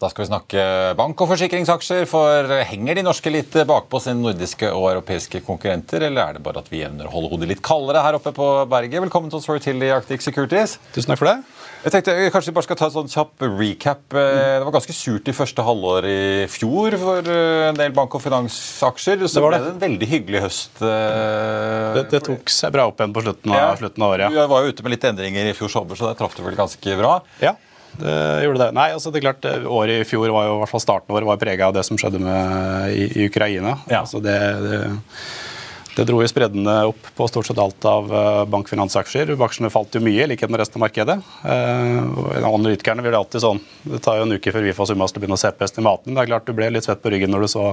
Da 0.00 0.08
skal 0.08 0.24
vi 0.24 0.30
snakke 0.30 0.62
bank- 0.96 1.20
og 1.20 1.28
forsikringsaksjer. 1.28 2.06
For 2.08 2.48
henger 2.70 2.96
de 2.96 3.02
norske 3.04 3.28
litt 3.28 3.52
bakpå 3.68 4.00
sine 4.00 4.22
nordiske 4.22 4.70
og 4.72 4.86
europeiske 4.94 5.42
konkurrenter, 5.44 6.06
eller 6.06 6.22
er 6.22 6.38
det 6.38 6.44
bare 6.46 6.62
at 6.62 6.70
vi 6.72 6.80
evner 6.86 7.04
å 7.04 7.12
holde 7.12 7.28
hodet 7.34 7.50
litt 7.50 7.60
kaldere 7.60 8.00
her 8.06 8.16
oppe 8.16 8.32
på 8.32 8.46
berget? 8.72 9.02
Velkommen 9.04 9.28
til 9.28 9.42
oss 9.42 9.64
til 9.64 9.84
i 9.84 9.92
Arctic 9.92 10.24
Securities. 10.24 10.78
Tusen 10.94 11.12
takk 11.12 11.20
for 11.20 11.28
det. 11.28 11.36
Jeg 11.84 11.94
tenkte 11.94 12.16
Kanskje 12.32 12.48
vi 12.48 12.56
bare 12.56 12.68
skal 12.68 12.80
ta 12.80 12.88
en 12.88 12.96
sånn 12.96 13.12
kjapp 13.12 13.46
recap. 13.60 14.02
Det 14.16 14.64
var 14.64 14.72
ganske 14.72 14.96
surt 14.96 15.28
i 15.28 15.36
første 15.36 15.68
halvår 15.68 16.08
i 16.08 16.18
fjor 16.48 16.96
for 17.04 17.30
en 17.68 17.76
del 17.76 17.92
bank- 17.96 18.16
og 18.16 18.24
finansaksjer. 18.24 19.28
Så 19.28 19.36
det 19.36 19.46
ble 19.50 19.60
det 19.60 19.72
en 19.74 19.80
veldig 19.84 20.12
hyggelig 20.16 20.46
høst. 20.48 20.80
Eh, 20.80 21.96
det, 22.00 22.08
det 22.12 22.24
tok 22.24 22.48
seg 22.48 22.72
bra 22.72 22.88
opp 22.88 23.00
igjen 23.00 23.12
på 23.16 23.28
slutten 23.28 23.52
av, 23.52 23.64
ja. 23.66 23.72
slutten 23.84 24.08
av 24.08 24.16
året. 24.16 24.28
Ja. 24.32 24.48
Du 24.48 24.54
var 24.56 24.64
jo 24.64 24.72
ute 24.72 24.86
med 24.86 24.96
litt 24.96 25.10
endringer 25.12 25.52
i 25.52 25.56
fjor 25.56 25.72
sommer, 25.76 26.00
så 26.00 26.08
det 26.08 26.20
traff 26.20 26.36
du 26.36 26.46
vel 26.46 26.56
ganske 26.56 27.02
bra. 27.04 27.18
Ja. 27.44 27.58
Det 27.98 28.44
gjorde 28.44 28.64
det. 28.64 28.72
Nei, 28.76 28.88
altså 28.94 29.12
det 29.12 29.20
er 29.20 29.28
klart, 29.28 29.46
eh, 29.48 29.66
Året 29.66 30.02
i 30.02 30.08
fjor 30.08 30.30
var 30.32 30.48
jo, 30.48 30.56
i 30.58 30.62
hvert 30.62 30.72
fall 30.72 30.82
starten 30.82 31.14
vår 31.14 31.28
var 31.28 31.40
prega 31.40 31.68
av 31.68 31.76
det 31.76 31.84
som 31.86 31.98
skjedde 32.00 32.22
med, 32.22 32.92
i, 32.94 33.06
i 33.20 33.30
Ukraina. 33.30 33.78
Ja. 33.90 34.02
Altså 34.04 34.20
det, 34.24 34.36
det, 34.64 34.80
det, 35.96 36.06
dro 36.08 36.20
jo 36.22 36.30
spreddene 36.30 36.76
opp 36.92 37.10
på 37.16 37.28
stort 37.28 37.50
sett 37.50 37.60
alt 37.60 37.88
av 37.88 38.12
eh, 38.14 38.44
bankfinansaksjer. 38.54 39.34
Aksjene 39.34 39.72
falt 39.74 39.98
jo 39.98 40.04
mye, 40.04 40.22
i 40.24 40.30
likhet 40.32 40.52
med 40.52 40.62
resten 40.62 40.80
av 40.80 40.86
markedet. 40.86 41.18
Eh, 41.42 41.98
analytikerne 42.38 43.04
vil 43.04 43.18
alltid 43.18 43.44
sånn. 43.44 43.60
Det 43.82 44.02
tar 44.06 44.20
jo 44.20 44.28
en 44.28 44.38
uke 44.38 44.54
før 44.54 44.68
vi 44.68 44.76
får 44.76 44.92
summa 44.92 45.10
til 45.10 45.20
å 45.20 45.24
begynne 45.26 45.40
å 45.40 45.44
se 45.44 45.52
på 45.52 45.66
estimatene. 45.66 46.16
Det 46.16 46.24
er 46.24 46.32
klart 46.32 46.48
du 46.48 46.56
ble 46.56 46.70
litt 46.72 46.88
svett 46.88 47.02
på 47.02 47.12
ryggen 47.12 47.34
når 47.34 47.46
du 47.46 47.52
så 47.56 47.66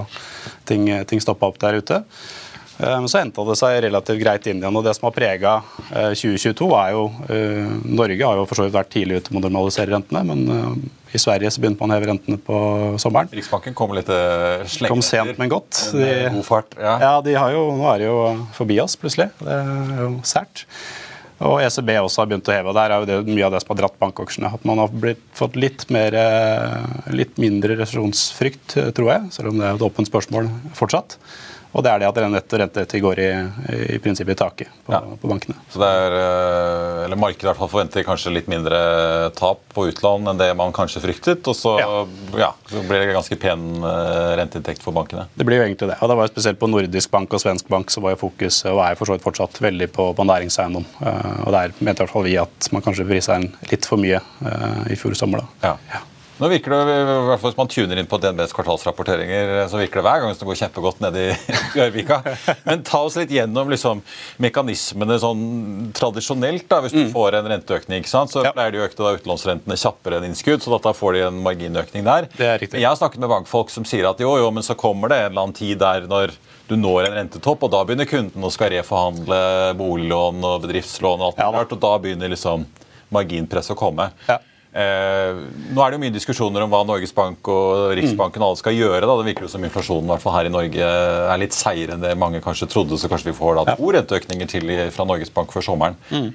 ting, 0.68 0.90
ting 1.08 1.24
stoppa 1.24 1.52
opp 1.52 1.62
der 1.62 1.80
ute. 1.80 2.02
Eh, 2.78 3.00
men 3.00 3.08
så 3.10 3.18
henta 3.18 3.42
det 3.48 3.56
seg 3.58 3.80
relativt 3.88 4.20
greit 4.20 4.46
inn 4.46 4.60
igjen. 4.62 4.76
og 4.78 4.84
Det 4.86 4.94
som 4.96 5.08
har 5.08 5.16
prega 5.16 5.54
2022, 5.90 6.68
eh, 6.68 6.84
er 6.84 6.94
jo 6.94 7.02
eh, 7.34 7.72
Norge 7.98 8.28
har 8.30 8.38
jo 8.38 8.46
for 8.46 8.60
så 8.60 8.68
vidt 8.68 8.76
vært 8.76 8.92
tidlig 8.94 9.18
ute 9.22 9.34
med 9.34 9.42
å 9.42 9.48
normalisere 9.48 9.94
rentene, 9.96 10.22
men 10.28 10.86
i 11.08 11.18
Sverige 11.18 11.50
så 11.50 11.62
begynte 11.62 11.82
man 11.82 11.94
å 11.94 11.98
heve 11.98 12.10
rentene 12.12 12.38
på 12.44 12.60
sommeren. 13.00 13.32
Riksbanken 13.34 13.74
kom 13.76 13.94
litt 13.96 14.10
slengt 14.68 14.92
Kom 14.92 15.02
sent, 15.02 15.34
men 15.40 15.50
godt. 15.50 15.80
De, 15.96 16.06
god 16.36 16.46
fart, 16.46 16.78
ja. 16.78 16.94
ja 17.02 17.12
de 17.24 17.34
har 17.34 17.52
jo, 17.54 17.66
nå 17.80 17.90
er 17.94 18.02
det 18.02 18.08
jo 18.10 18.22
forbi 18.58 18.78
oss, 18.84 18.96
plutselig. 19.00 19.30
Det 19.40 19.58
er 19.58 20.02
jo 20.04 20.10
sært. 20.28 20.66
Og 21.48 21.60
ECB 21.62 21.92
også 22.02 22.20
har 22.20 22.30
begynt 22.30 22.50
å 22.50 22.52
heve. 22.52 22.70
og 22.72 22.76
Der 22.76 22.92
er 22.92 23.00
jo 23.00 23.08
det 23.08 23.18
mye 23.30 23.46
av 23.46 23.54
det 23.54 23.62
som 23.62 23.70
har 23.72 23.80
dratt 23.80 23.98
bankaksjene. 24.02 24.50
At 24.58 24.64
man 24.68 24.82
har 24.82 24.90
blitt, 24.90 25.22
fått 25.38 25.56
litt, 25.56 25.86
mer, 25.94 26.16
litt 27.14 27.38
mindre 27.40 27.78
resesjonsfrykt, 27.78 28.74
tror 28.98 29.12
jeg, 29.14 29.30
selv 29.38 29.52
om 29.52 29.62
det 29.62 29.68
er 29.68 29.78
et 29.78 29.86
åpent 29.86 30.10
spørsmål 30.10 30.50
fortsatt. 30.76 31.16
Og 31.78 31.84
det 31.86 31.92
er 31.92 32.02
det 32.02 32.08
at 32.08 32.18
renterettet 32.18 33.02
går 33.02 33.20
i, 33.22 33.28
i 33.94 33.98
prinsippet 34.02 34.34
i 34.34 34.38
taket 34.38 34.70
på, 34.82 34.90
ja. 34.90 34.98
på, 34.98 35.28
bankene. 35.30 35.54
Så 35.70 35.78
det 35.78 35.90
er, 35.94 36.16
eh, 36.18 37.04
eller 37.04 37.20
Markedet 37.20 37.46
i 37.46 37.48
hvert 37.52 37.60
fall 37.60 37.70
forventer 37.70 38.06
kanskje 38.06 38.32
litt 38.34 38.50
mindre 38.50 38.80
tap 39.38 39.62
på 39.76 39.86
utlån 39.92 40.32
enn 40.32 40.40
det 40.40 40.48
man 40.58 40.74
kanskje 40.74 41.04
fryktet. 41.04 41.46
Og 41.46 41.54
så, 41.54 41.76
ja. 41.78 42.02
Ja, 42.38 42.50
så 42.66 42.82
blir 42.82 43.04
det 43.04 43.14
ganske 43.14 43.38
pen 43.38 43.68
eh, 43.78 44.34
renteinntekt 44.42 44.82
for 44.82 44.96
bankene. 44.96 45.28
Det 45.38 45.46
blir 45.46 45.62
jo 45.62 45.68
egentlig 45.68 45.92
det. 45.92 46.00
Og 46.02 46.10
det 46.10 46.18
var 46.18 46.26
jo 46.26 46.34
Spesielt 46.38 46.58
på 46.60 46.68
nordisk 46.70 47.10
bank 47.10 47.32
og 47.34 47.40
svensk 47.42 47.70
bank 47.72 47.90
så 47.90 48.02
var 48.04 48.12
jo 48.12 48.20
fokus 48.20 48.60
og 48.68 48.82
er 48.84 48.98
for 48.98 49.08
så 49.08 49.16
vidt 49.16 49.24
fortsatt 49.24 49.62
veldig 49.64 49.88
på, 49.94 50.10
på 50.18 50.26
næringseiendom. 50.28 50.86
Eh, 50.98 51.32
og 51.46 51.54
Der 51.54 51.78
mente 51.78 52.02
i 52.02 52.04
hvert 52.04 52.14
fall 52.16 52.26
vi 52.26 52.36
at 52.42 52.70
man 52.74 52.84
kanskje 52.84 53.06
prisa 53.08 53.38
inn 53.38 53.52
litt 53.70 53.86
for 53.86 54.02
mye 54.02 54.20
i 54.90 54.98
fjor 54.98 55.14
sommer. 55.18 55.46
da. 55.62 55.74
Ja. 55.94 56.02
Nå 56.38 56.48
virker 56.52 56.70
det, 56.70 56.96
i 57.02 57.06
hvert 57.26 57.40
fall 57.42 57.50
Hvis 57.50 57.58
man 57.58 57.70
tuner 57.72 57.98
inn 57.98 58.08
på 58.10 58.18
DNBs 58.22 58.54
kvartalsrapporteringer, 58.54 59.54
så 59.70 59.80
virker 59.80 60.00
det 60.00 60.04
hver 60.06 60.22
gang 60.22 60.34
som 60.34 60.44
det 60.44 60.48
går 60.50 60.60
kjempegodt 60.60 61.00
nede 61.02 61.24
i 61.26 61.56
Gjørvika. 61.74 62.18
Men 62.66 62.84
ta 62.86 63.00
oss 63.06 63.18
litt 63.18 63.32
gjennom 63.34 63.70
liksom, 63.72 64.02
mekanismene 64.42 65.18
sånn 65.22 65.42
tradisjonelt. 65.98 66.68
da, 66.70 66.80
Hvis 66.84 66.94
du 66.94 67.02
mm. 67.06 67.12
får 67.14 67.38
en 67.40 67.50
renteøkning, 67.54 68.04
ikke 68.04 68.12
sant, 68.12 68.34
så 68.34 68.44
ja. 68.46 68.52
pleier 68.54 68.74
de 68.74 68.82
å 68.82 68.86
øke 68.86 68.98
da 69.00 69.14
utlånsrentene 69.18 69.78
kjappere 69.80 70.20
enn 70.20 70.28
innskudd. 70.30 70.62
så 70.62 70.78
da 70.78 70.94
får 70.94 71.16
de 71.16 71.24
en 71.26 71.40
marginøkning 71.42 72.06
der. 72.06 72.28
Det 72.36 72.46
er 72.46 72.62
riktig. 72.62 72.82
Jeg 72.82 72.90
har 72.90 73.00
snakket 73.00 73.24
med 73.24 73.32
bankfolk 73.34 73.72
som 73.74 73.86
sier 73.88 74.06
at 74.10 74.22
jo, 74.22 74.36
jo, 74.38 74.52
men 74.54 74.66
så 74.66 74.78
kommer 74.78 75.10
det 75.10 75.22
en 75.24 75.32
eller 75.32 75.48
annen 75.48 75.58
tid 75.58 75.82
der 75.82 76.06
når 76.10 76.36
du 76.68 76.76
når 76.76 77.08
en 77.08 77.16
rentetopp, 77.16 77.64
og 77.64 77.72
da 77.72 77.80
begynner 77.88 78.06
kunden 78.08 78.44
å 78.44 78.50
skal 78.52 78.70
reforhandle 78.74 79.40
boliglån 79.78 80.44
og 80.44 80.66
bedriftslån, 80.66 81.22
og 81.24 81.30
alt 81.32 81.40
ja, 81.40 81.64
og 81.64 81.80
da 81.80 81.94
begynner 82.02 82.30
liksom 82.30 82.66
marginpresset 83.14 83.72
å 83.72 83.78
komme. 83.80 84.10
Ja. 84.28 84.36
Eh, 84.68 85.38
nå 85.72 85.80
er 85.80 85.90
det 85.90 85.96
jo 85.96 86.02
mye 86.02 86.12
diskusjoner 86.12 86.64
om 86.64 86.72
hva 86.72 86.82
Norges 86.86 87.14
Bank 87.16 87.48
og 87.48 87.94
Riksbanken 87.96 88.44
alle 88.44 88.58
skal 88.60 88.76
gjøre. 88.76 89.06
da. 89.06 89.14
Det 89.20 89.28
virker 89.30 89.46
jo 89.46 89.52
som 89.52 89.64
inflasjonen 89.64 90.10
hvert 90.12 90.24
fall 90.24 90.36
her 90.36 90.50
i 90.50 90.52
Norge 90.52 90.90
er 90.90 91.40
litt 91.40 91.56
seigere 91.56 91.96
enn 91.96 92.04
det 92.04 92.12
mange 92.20 92.42
kanskje 92.44 92.68
trodde. 92.70 92.98
Så 93.00 93.10
kanskje 93.10 93.32
vi 93.32 93.38
får 93.38 93.62
da 93.62 93.78
to 93.78 93.94
renteøkninger 93.96 94.52
til 94.52 94.74
fra 94.94 95.08
Norges 95.08 95.32
Bank 95.32 95.54
før 95.54 95.64
sommeren. 95.70 95.98
Mm. 96.12 96.30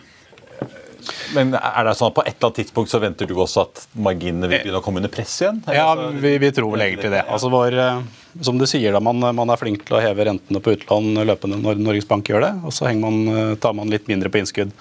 Men 1.35 1.53
er 1.57 1.85
det 1.87 1.95
sånn 1.99 2.11
at 2.11 2.15
på 2.15 2.23
et 2.23 2.35
eller 2.35 2.49
annet 2.49 2.59
tidspunkt 2.61 2.91
så 2.91 2.99
venter 3.03 3.27
du 3.29 3.35
også 3.35 3.65
at 3.65 3.85
marginene 4.07 4.47
vil 4.47 4.61
begynne 4.61 4.79
å 4.79 4.85
komme 4.85 5.01
under 5.01 5.11
press 5.11 5.35
igjen? 5.41 5.59
Ja, 5.75 5.87
vi, 5.95 6.35
vi 6.41 6.51
tror 6.55 6.73
vel 6.73 6.85
egentlig 6.85 7.11
det. 7.13 7.23
Altså 7.27 7.49
vår, 7.53 7.77
eh, 7.83 8.03
som 8.45 8.59
du 8.59 8.65
sier, 8.69 8.95
da, 8.95 9.01
man, 9.03 9.19
man, 9.35 9.51
er 9.51 9.59
flink 9.59 9.83
til 9.87 9.97
å 9.99 10.03
heve 10.03 10.29
rentene 10.29 10.61
på 10.63 10.75
utlån 10.77 11.25
løpende 11.27 11.59
når 11.61 11.81
Norges 11.83 12.07
Bank 12.09 12.31
gjør 12.31 12.47
det. 12.47 12.53
Og 12.63 12.75
så 12.75 12.91
man, 12.99 13.19
eh, 13.33 13.55
tar 13.61 13.75
man 13.77 13.91
litt 13.91 14.07
mindre 14.11 14.31
på 14.31 14.41
innskudd. 14.41 14.71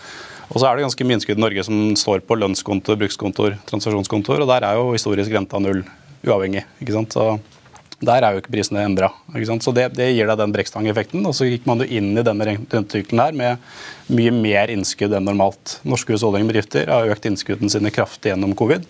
Og 0.53 0.61
så 0.61 0.69
er 0.69 0.77
det 0.77 0.85
ganske 0.85 1.07
mye 1.09 1.17
innskudd 1.17 1.41
i 1.41 1.45
Norge 1.47 1.65
som 1.65 1.81
står 1.97 2.23
på 2.29 2.37
lønnskontoer, 2.37 2.99
brukskontoer, 3.01 3.57
transaksjonskontoer, 3.71 4.45
og 4.45 4.51
der 4.53 4.67
er 4.69 4.77
jo 4.77 4.93
historisk 4.93 5.33
renta 5.33 5.61
null 5.63 5.81
uavhengig. 6.27 6.67
ikke 6.83 6.95
sant? 6.95 7.17
Så 7.17 7.39
der 8.03 8.25
er 8.27 8.35
jo 8.35 8.43
ikke 8.43 8.53
prisene 8.53 8.83
endra. 8.85 9.09
Så 9.63 9.73
det, 9.75 9.93
det, 9.97 10.11
gir 10.13 10.29
deg 10.29 10.39
den 10.41 10.53
brekkstangeffekten. 10.55 11.25
Og 11.29 11.37
så 11.39 11.47
gikk 11.47 11.69
man 11.71 11.83
jo 11.83 11.87
inn 11.87 12.11
i 12.19 12.25
denne 12.27 12.47
rentesykkelen 12.51 13.23
her 13.23 13.37
med 13.39 14.13
mye 14.13 14.35
mer 14.35 14.73
innskudd 14.75 15.15
enn 15.15 15.29
normalt. 15.29 15.79
Norske 15.87 16.17
husholdninger 16.17 16.59
og 16.83 16.93
har 16.93 17.13
økt 17.15 17.29
innskuddene 17.31 17.73
sine 17.73 17.95
kraftig 17.95 18.35
gjennom 18.35 18.57
covid. 18.59 18.85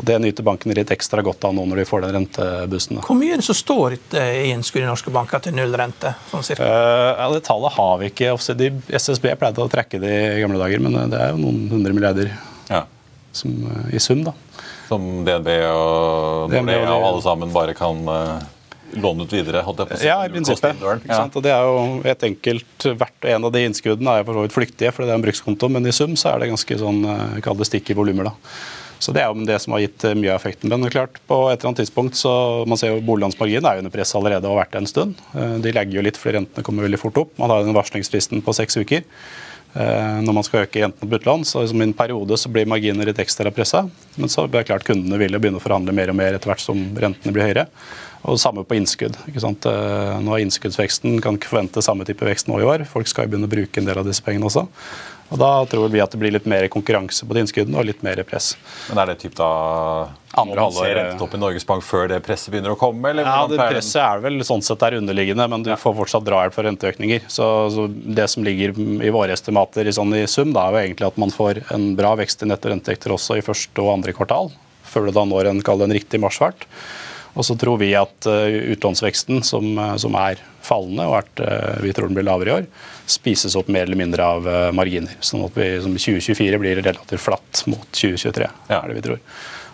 Og 0.00 0.06
Det 0.08 0.16
nyter 0.22 0.44
bankene 0.46 0.74
litt 0.76 0.90
ekstra 0.94 1.20
godt 1.24 1.44
av 1.44 1.52
nå 1.52 1.66
når 1.68 1.82
de 1.82 1.84
får 1.88 2.06
den 2.06 2.14
rentebussen. 2.16 3.00
Hvor 3.04 3.18
mye 3.18 3.34
er 3.34 3.42
det 3.42 3.46
som 3.46 3.58
står 3.58 3.98
i 3.98 4.48
innskudd 4.48 4.86
i 4.86 4.88
norske 4.88 5.12
banker 5.12 5.42
til 5.44 5.56
null 5.56 5.76
rente? 5.76 6.14
Sånn 6.30 6.46
uh, 6.56 7.12
ja, 7.18 7.26
det 7.34 7.42
Tallet 7.44 7.76
har 7.76 8.00
vi 8.00 8.08
ikke. 8.08 8.32
SSB 8.32 9.28
pleide 9.40 9.60
å 9.60 9.68
trekke 9.72 10.00
det 10.02 10.14
i 10.38 10.40
gamle 10.40 10.60
dager, 10.62 10.80
men 10.80 10.96
det 11.12 11.20
er 11.20 11.34
jo 11.34 11.42
noen 11.44 11.68
hundre 11.74 11.92
milliarder 11.96 12.32
ja. 12.70 12.86
som, 13.36 13.52
uh, 13.68 13.84
i 13.92 14.00
sum. 14.00 14.24
da. 14.24 14.32
Som 14.88 15.26
DNB 15.28 15.54
og 15.68 16.56
Nordea 16.56 16.88
og 16.96 17.08
alle 17.12 17.24
sammen 17.28 17.52
bare 17.52 17.76
kan 17.76 18.00
uh, 18.08 18.40
låne 18.96 19.28
ut 19.28 19.36
videre? 19.36 19.60
ja, 20.08 20.22
i 20.24 20.32
prinsippet. 20.32 20.80
Ja. 21.04 21.26
Og 21.28 21.44
det 21.44 21.52
er 21.52 21.68
jo 21.68 21.88
et 22.08 22.30
enkelt, 22.32 22.92
Hvert 22.96 23.26
og 23.26 23.34
en 23.36 23.50
av 23.50 23.52
de 23.52 23.68
innskuddene 23.68 24.16
er 24.16 24.24
jo 24.24 24.30
for 24.30 24.40
så 24.40 24.46
vidt 24.48 24.56
flyktige, 24.56 24.96
for 24.96 25.04
det 25.04 25.12
er 25.12 25.20
en 25.20 25.26
brukskonto, 25.28 25.68
men 25.76 25.84
i 25.84 25.92
sum 25.92 26.16
så 26.16 26.32
er 26.32 26.40
det 26.40 26.54
ganske 26.56 26.80
sånn, 26.80 27.04
kall 27.44 27.60
det 27.60 27.68
stikk 27.68 27.92
i 27.92 28.00
volumer. 28.00 28.32
da. 28.32 28.80
Så 29.02 29.12
Det 29.12 29.22
er 29.22 29.30
jo 29.30 29.46
det 29.46 29.58
som 29.62 29.74
har 29.74 29.82
gitt 29.82 30.04
eh, 30.06 30.14
mye 30.14 30.30
av 30.30 30.38
effekten. 30.38 30.70
Men 30.70 30.90
klart, 30.92 31.18
på 31.26 31.38
et 31.50 31.58
eller 31.58 31.72
annet 31.72 31.82
tidspunkt 31.82 32.18
så 32.18 32.32
man 32.70 32.78
ser 32.78 32.92
jo 32.92 33.02
Boliglånsmarginen 33.02 33.66
er 33.66 33.78
jo 33.78 33.84
under 33.84 33.94
press 33.94 34.14
allerede 34.18 34.46
og 34.46 34.54
har 34.54 34.62
vært 34.62 34.76
det 34.76 34.82
en 34.82 34.90
stund. 34.90 35.22
Eh, 35.34 35.56
de 35.64 35.72
legger 35.74 35.98
jo 35.98 36.04
litt 36.06 36.20
fordi 36.20 36.38
rentene 36.38 36.66
kommer 36.66 36.86
veldig 36.86 37.00
fort 37.02 37.18
opp. 37.24 37.32
Man 37.42 37.50
har 37.50 37.66
den 37.66 37.74
varslingsfristen 37.74 38.44
på 38.46 38.54
seks 38.54 38.78
uker. 38.78 39.02
Eh, 39.72 40.20
når 40.22 40.36
man 40.36 40.46
skal 40.46 40.68
øke 40.68 40.84
rentene 40.84 41.10
på 41.10 41.18
utlån, 41.18 41.42
så 41.48 41.64
i 41.66 41.82
en 41.82 41.96
periode 41.98 42.38
så 42.38 42.52
blir 42.52 42.70
marginer 42.70 43.10
litt 43.10 43.18
ekstra 43.24 43.50
pressa. 43.50 43.82
Men 44.14 44.30
så 44.30 44.46
blir 44.46 44.62
det 44.62 44.70
klart 44.70 44.86
kundene 44.86 45.18
vil 45.18 45.34
begynne 45.34 45.58
å 45.58 45.66
forhandle 45.66 45.96
mer 45.98 46.14
og 46.14 46.20
mer 46.22 46.38
etter 46.38 46.52
hvert 46.52 46.62
som 46.62 46.86
rentene 46.94 47.34
blir 47.34 47.48
høyere. 47.50 47.66
Og 48.22 48.38
samme 48.38 48.62
på 48.62 48.76
innskudd. 48.78 49.16
ikke 49.26 49.42
sant? 49.42 49.66
Nå 49.66 50.30
er 50.36 50.44
innskuddsveksten, 50.44 51.16
kan 51.18 51.34
ikke 51.34 51.50
forvente 51.50 51.82
samme 51.82 52.06
type 52.06 52.22
vekst 52.22 52.46
nå 52.46 52.60
i 52.60 52.68
år. 52.68 52.84
Folk 52.86 53.10
skal 53.10 53.26
jo 53.26 53.32
begynne 53.32 53.48
å 53.48 53.50
bruke 53.50 53.82
en 53.82 53.88
del 53.88 53.98
av 53.98 54.06
disse 54.06 54.22
pengene 54.22 54.46
også. 54.46 54.62
Og 55.32 55.38
Da 55.40 55.50
tror 55.68 55.88
vi 55.88 56.00
at 56.04 56.12
det 56.12 56.20
blir 56.20 56.34
litt 56.34 56.46
mer 56.48 56.66
konkurranse 56.72 57.24
på 57.24 57.34
de 57.34 57.42
innskuddene 57.42 57.78
og 57.80 57.86
litt 57.88 58.02
mer 58.04 58.20
press. 58.28 58.52
Men 58.90 59.00
Er 59.02 59.12
det 59.12 59.22
typ 59.22 59.34
da 59.38 59.48
andre 60.36 60.64
halvår 60.66 60.90
rentetopp 60.96 61.36
i 61.36 61.40
Norges 61.40 61.66
Bank 61.68 61.84
før 61.84 62.10
det 62.12 62.20
presset 62.24 62.52
begynner 62.52 62.74
å 62.74 62.78
komme? 62.80 63.10
Eller? 63.10 63.24
Ja, 63.24 63.46
det 63.48 63.56
Presset 63.60 64.00
er 64.04 64.20
vel 64.24 64.44
sånn 64.44 64.64
sett 64.64 64.80
der 64.82 64.98
underliggende, 65.00 65.48
men 65.48 65.64
du 65.64 65.72
får 65.72 65.96
fortsatt 66.02 66.26
drahjelp 66.28 66.56
for 66.56 66.68
renteøkninger. 66.68 67.24
Så, 67.32 67.48
så, 67.72 67.86
Det 67.88 68.28
som 68.28 68.44
ligger 68.44 68.76
i 68.76 69.12
våre 69.12 69.32
estimater 69.32 69.88
i, 69.88 69.94
sånn, 69.96 70.12
i 70.20 70.26
sum, 70.28 70.52
da 70.52 70.68
er 70.68 70.76
jo 70.76 70.82
egentlig 70.84 71.08
at 71.08 71.22
man 71.24 71.32
får 71.32 71.62
en 71.72 71.94
bra 71.96 72.12
vekst 72.20 72.44
i 72.44 72.50
netto 72.52 72.72
renteekter 72.72 73.16
også 73.16 73.40
i 73.40 73.46
første 73.46 73.84
og 73.84 73.94
andre 73.96 74.16
kvartal, 74.16 74.52
før 74.84 75.08
det 75.08 75.16
da 75.16 75.24
når 75.28 75.52
en, 75.54 75.64
en 75.64 75.96
riktig 75.96 76.20
marsjfart. 76.20 76.68
Og 77.32 77.46
så 77.48 77.56
tror 77.56 77.78
vi 77.80 77.94
at 77.96 78.28
uh, 78.28 78.72
utlånsveksten, 78.74 79.40
som, 79.46 79.70
uh, 79.78 79.94
som, 80.00 80.16
er 80.20 80.40
fallende, 80.62 81.06
og 81.08 81.22
at 81.22 81.40
uh, 81.40 81.80
vi 81.84 81.94
tror 81.96 82.10
den 82.10 82.18
blir 82.18 82.26
lavere 82.28 82.50
i 82.50 82.54
år, 82.60 82.68
spises 83.08 83.56
opp 83.58 83.70
mer 83.72 83.86
eller 83.86 83.98
mindre 83.98 84.24
av 84.24 84.46
marginer. 84.76 85.16
Sånn 85.24 85.42
at 85.44 85.56
vi 85.58 85.66
som 85.82 85.96
2024 85.96 86.60
blir 86.62 86.78
relativt 86.78 87.20
flatt 87.20 87.64
mot 87.68 87.88
2023. 87.90 88.46
Ja. 88.70 88.78
er 88.78 88.92
det 88.92 89.00
vi 89.00 89.04
tror. 89.08 89.24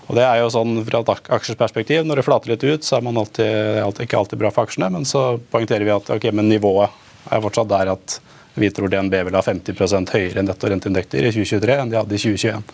Og 0.09 0.17
det 0.17 0.25
er 0.25 0.39
jo 0.41 0.49
sånn 0.49 0.79
Fra 0.87 1.03
et 1.03 1.29
aksjeperspektiv, 1.37 2.07
når 2.09 2.21
det 2.21 2.25
flater 2.25 2.55
litt 2.55 2.65
ut, 2.65 2.87
så 2.87 2.97
er 2.97 3.05
man 3.05 3.21
alltid, 3.21 3.83
alltid, 3.83 4.07
ikke 4.09 4.23
alltid 4.23 4.41
bra 4.41 4.51
for 4.55 4.65
aksjene. 4.65 4.89
Men 4.95 5.05
så 5.07 5.27
poengterer 5.53 5.85
vi 5.85 5.93
at 5.93 6.09
okay, 6.15 6.33
men 6.33 6.49
nivået 6.49 6.97
er 7.29 7.45
fortsatt 7.45 7.69
der 7.69 7.93
at 7.93 8.17
vi 8.59 8.71
tror 8.75 8.91
DNB 8.91 9.15
vil 9.29 9.37
ha 9.37 9.45
50 9.45 10.09
høyere 10.15 10.43
netto 10.43 10.73
renteinntekter 10.73 11.29
i 11.29 11.35
2023 11.35 11.77
enn 11.77 11.93
de 11.93 12.01
hadde 12.01 12.17
i 12.17 12.23
2021. 12.25 12.65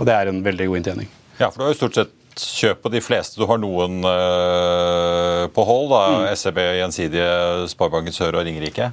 Og 0.00 0.08
det 0.08 0.16
er 0.16 0.32
en 0.32 0.40
veldig 0.42 0.70
god 0.70 0.80
inntjening. 0.80 1.12
Ja, 1.36 1.50
for 1.50 1.60
du 1.60 1.66
har 1.66 1.74
jo 1.74 1.80
stort 1.82 2.00
sett 2.00 2.16
kjøp 2.38 2.82
på 2.84 2.92
de 2.92 3.00
fleste. 3.04 3.38
Du 3.40 3.46
har 3.50 3.60
noen 3.60 4.02
uh, 4.04 5.48
på 5.52 5.64
hold. 5.68 5.88
da, 5.92 6.02
mm. 6.12 6.28
SEB, 6.38 6.60
Gjensidige, 6.80 7.32
Sparebanken 7.72 8.14
Sør 8.16 8.40
og 8.40 8.46
Ringerike. 8.46 8.92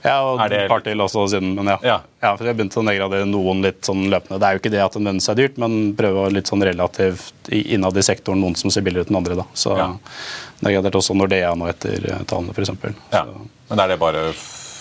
Ja, 0.00 0.14
og 0.24 0.40
et 0.48 0.70
par 0.70 0.80
til 0.80 1.00
også 1.04 1.26
siden, 1.28 1.52
men 1.58 1.68
ja. 1.68 1.76
ja. 1.84 1.96
ja 2.22 2.30
for 2.32 2.48
Jeg 2.48 2.56
begynte 2.56 2.80
å 2.80 2.84
nedgradere 2.86 3.26
noen 3.28 3.60
litt 3.64 3.84
sånn 3.84 4.06
løpende. 4.08 4.38
Det 4.40 4.48
er 4.48 4.56
jo 4.56 4.62
ikke 4.62 4.72
det 4.72 4.80
at 4.80 4.96
en 4.96 5.10
lønner 5.10 5.24
seg 5.24 5.36
dyrt, 5.36 5.58
men 5.60 5.92
prøve 5.98 6.24
å 6.24 6.30
litt 6.32 6.48
sånn 6.48 6.64
relativt 6.64 7.50
innad 7.52 7.98
i 8.00 8.06
sektoren 8.06 8.40
noen 8.40 8.56
som 8.56 8.72
ser 8.72 8.86
billigere 8.86 9.08
ut 9.08 9.12
enn 9.12 9.20
andre. 9.20 9.36
da. 9.42 9.46
Så 9.52 9.76
ja. 9.76 9.90
nedgraderte 10.64 11.02
også 11.02 11.18
Nordea 11.18 11.52
nå 11.52 11.68
etter 11.68 12.08
tallene, 12.30 12.56
f.eks. 12.56 12.72
Ja. 13.12 13.26
Men 13.68 13.84
er 13.84 13.92
det 13.92 14.00
bare 14.00 14.30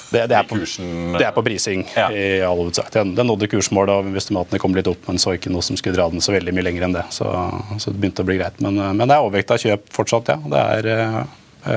det, 0.09 0.23
det, 0.31 0.35
er 0.35 0.45
på, 0.49 0.57
det, 0.57 1.25
er 1.25 1.33
på, 1.35 1.43
prising 1.45 1.83
ja. 1.93 2.07
i 2.09 2.41
all 2.45 2.57
hovedsak. 2.57 2.89
Den, 2.95 3.13
den 3.17 3.29
nådde 3.29 3.49
kursmålet, 3.51 3.93
og 3.93 4.17
estimatene 4.17 4.61
kom 4.61 4.73
litt 4.77 4.89
opp, 4.89 5.03
men 5.05 5.21
så 5.21 5.35
ikke 5.37 5.51
noe 5.53 5.65
som 5.65 5.77
skulle 5.77 5.97
dra 5.97 6.07
den 6.09 6.23
så 6.23 6.33
veldig 6.33 6.55
mye 6.55 6.65
lenger 6.65 6.87
enn 6.87 6.95
det. 6.97 7.05
Så, 7.13 7.29
så 7.77 7.93
det 7.93 8.01
begynte 8.01 8.25
å 8.25 8.29
bli 8.29 8.39
greit. 8.39 8.57
Men, 8.63 8.79
men 8.97 9.05
det 9.05 9.15
er 9.15 9.21
overvekt 9.21 9.53
av 9.53 9.61
kjøp 9.61 9.85
fortsatt, 9.93 10.33
ja. 10.33 10.39
Det 10.49 10.63
er 10.79 10.89
eh, 10.95 11.21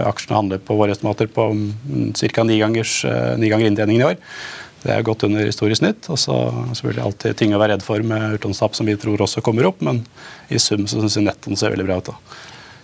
Aksjene 0.08 0.38
handler 0.38 0.62
på 0.64 0.78
våre 0.78 0.94
estimater 0.94 1.28
på 1.28 1.48
mm, 1.52 2.12
ca. 2.32 2.44
ni, 2.48 2.60
eh, 2.62 3.22
ni 3.38 3.52
ganger 3.52 3.68
inntjeningen 3.68 4.04
i 4.04 4.10
år. 4.12 4.20
Det 4.82 4.90
er 4.90 5.04
godt 5.06 5.26
under 5.28 5.44
historisk 5.46 5.84
nytt. 5.84 6.08
og 6.10 6.18
så 6.18 6.36
selvfølgelig 6.74 7.04
alltid 7.04 7.36
ting 7.38 7.54
å 7.54 7.60
være 7.60 7.76
redd 7.76 7.84
for 7.86 8.02
med 8.02 8.38
utlånstap 8.38 8.74
som 8.74 8.88
vi 8.88 8.96
tror 8.96 9.22
også 9.22 9.42
kommer 9.44 9.68
opp, 9.68 9.82
men 9.84 10.02
i 10.50 10.58
sum 10.58 10.88
så 10.90 11.02
syns 11.02 11.20
vi 11.20 11.26
nettoen 11.28 11.58
ser 11.58 11.74
veldig 11.74 11.86
bra 11.86 12.00
ut. 12.00 12.10
da. 12.10 12.16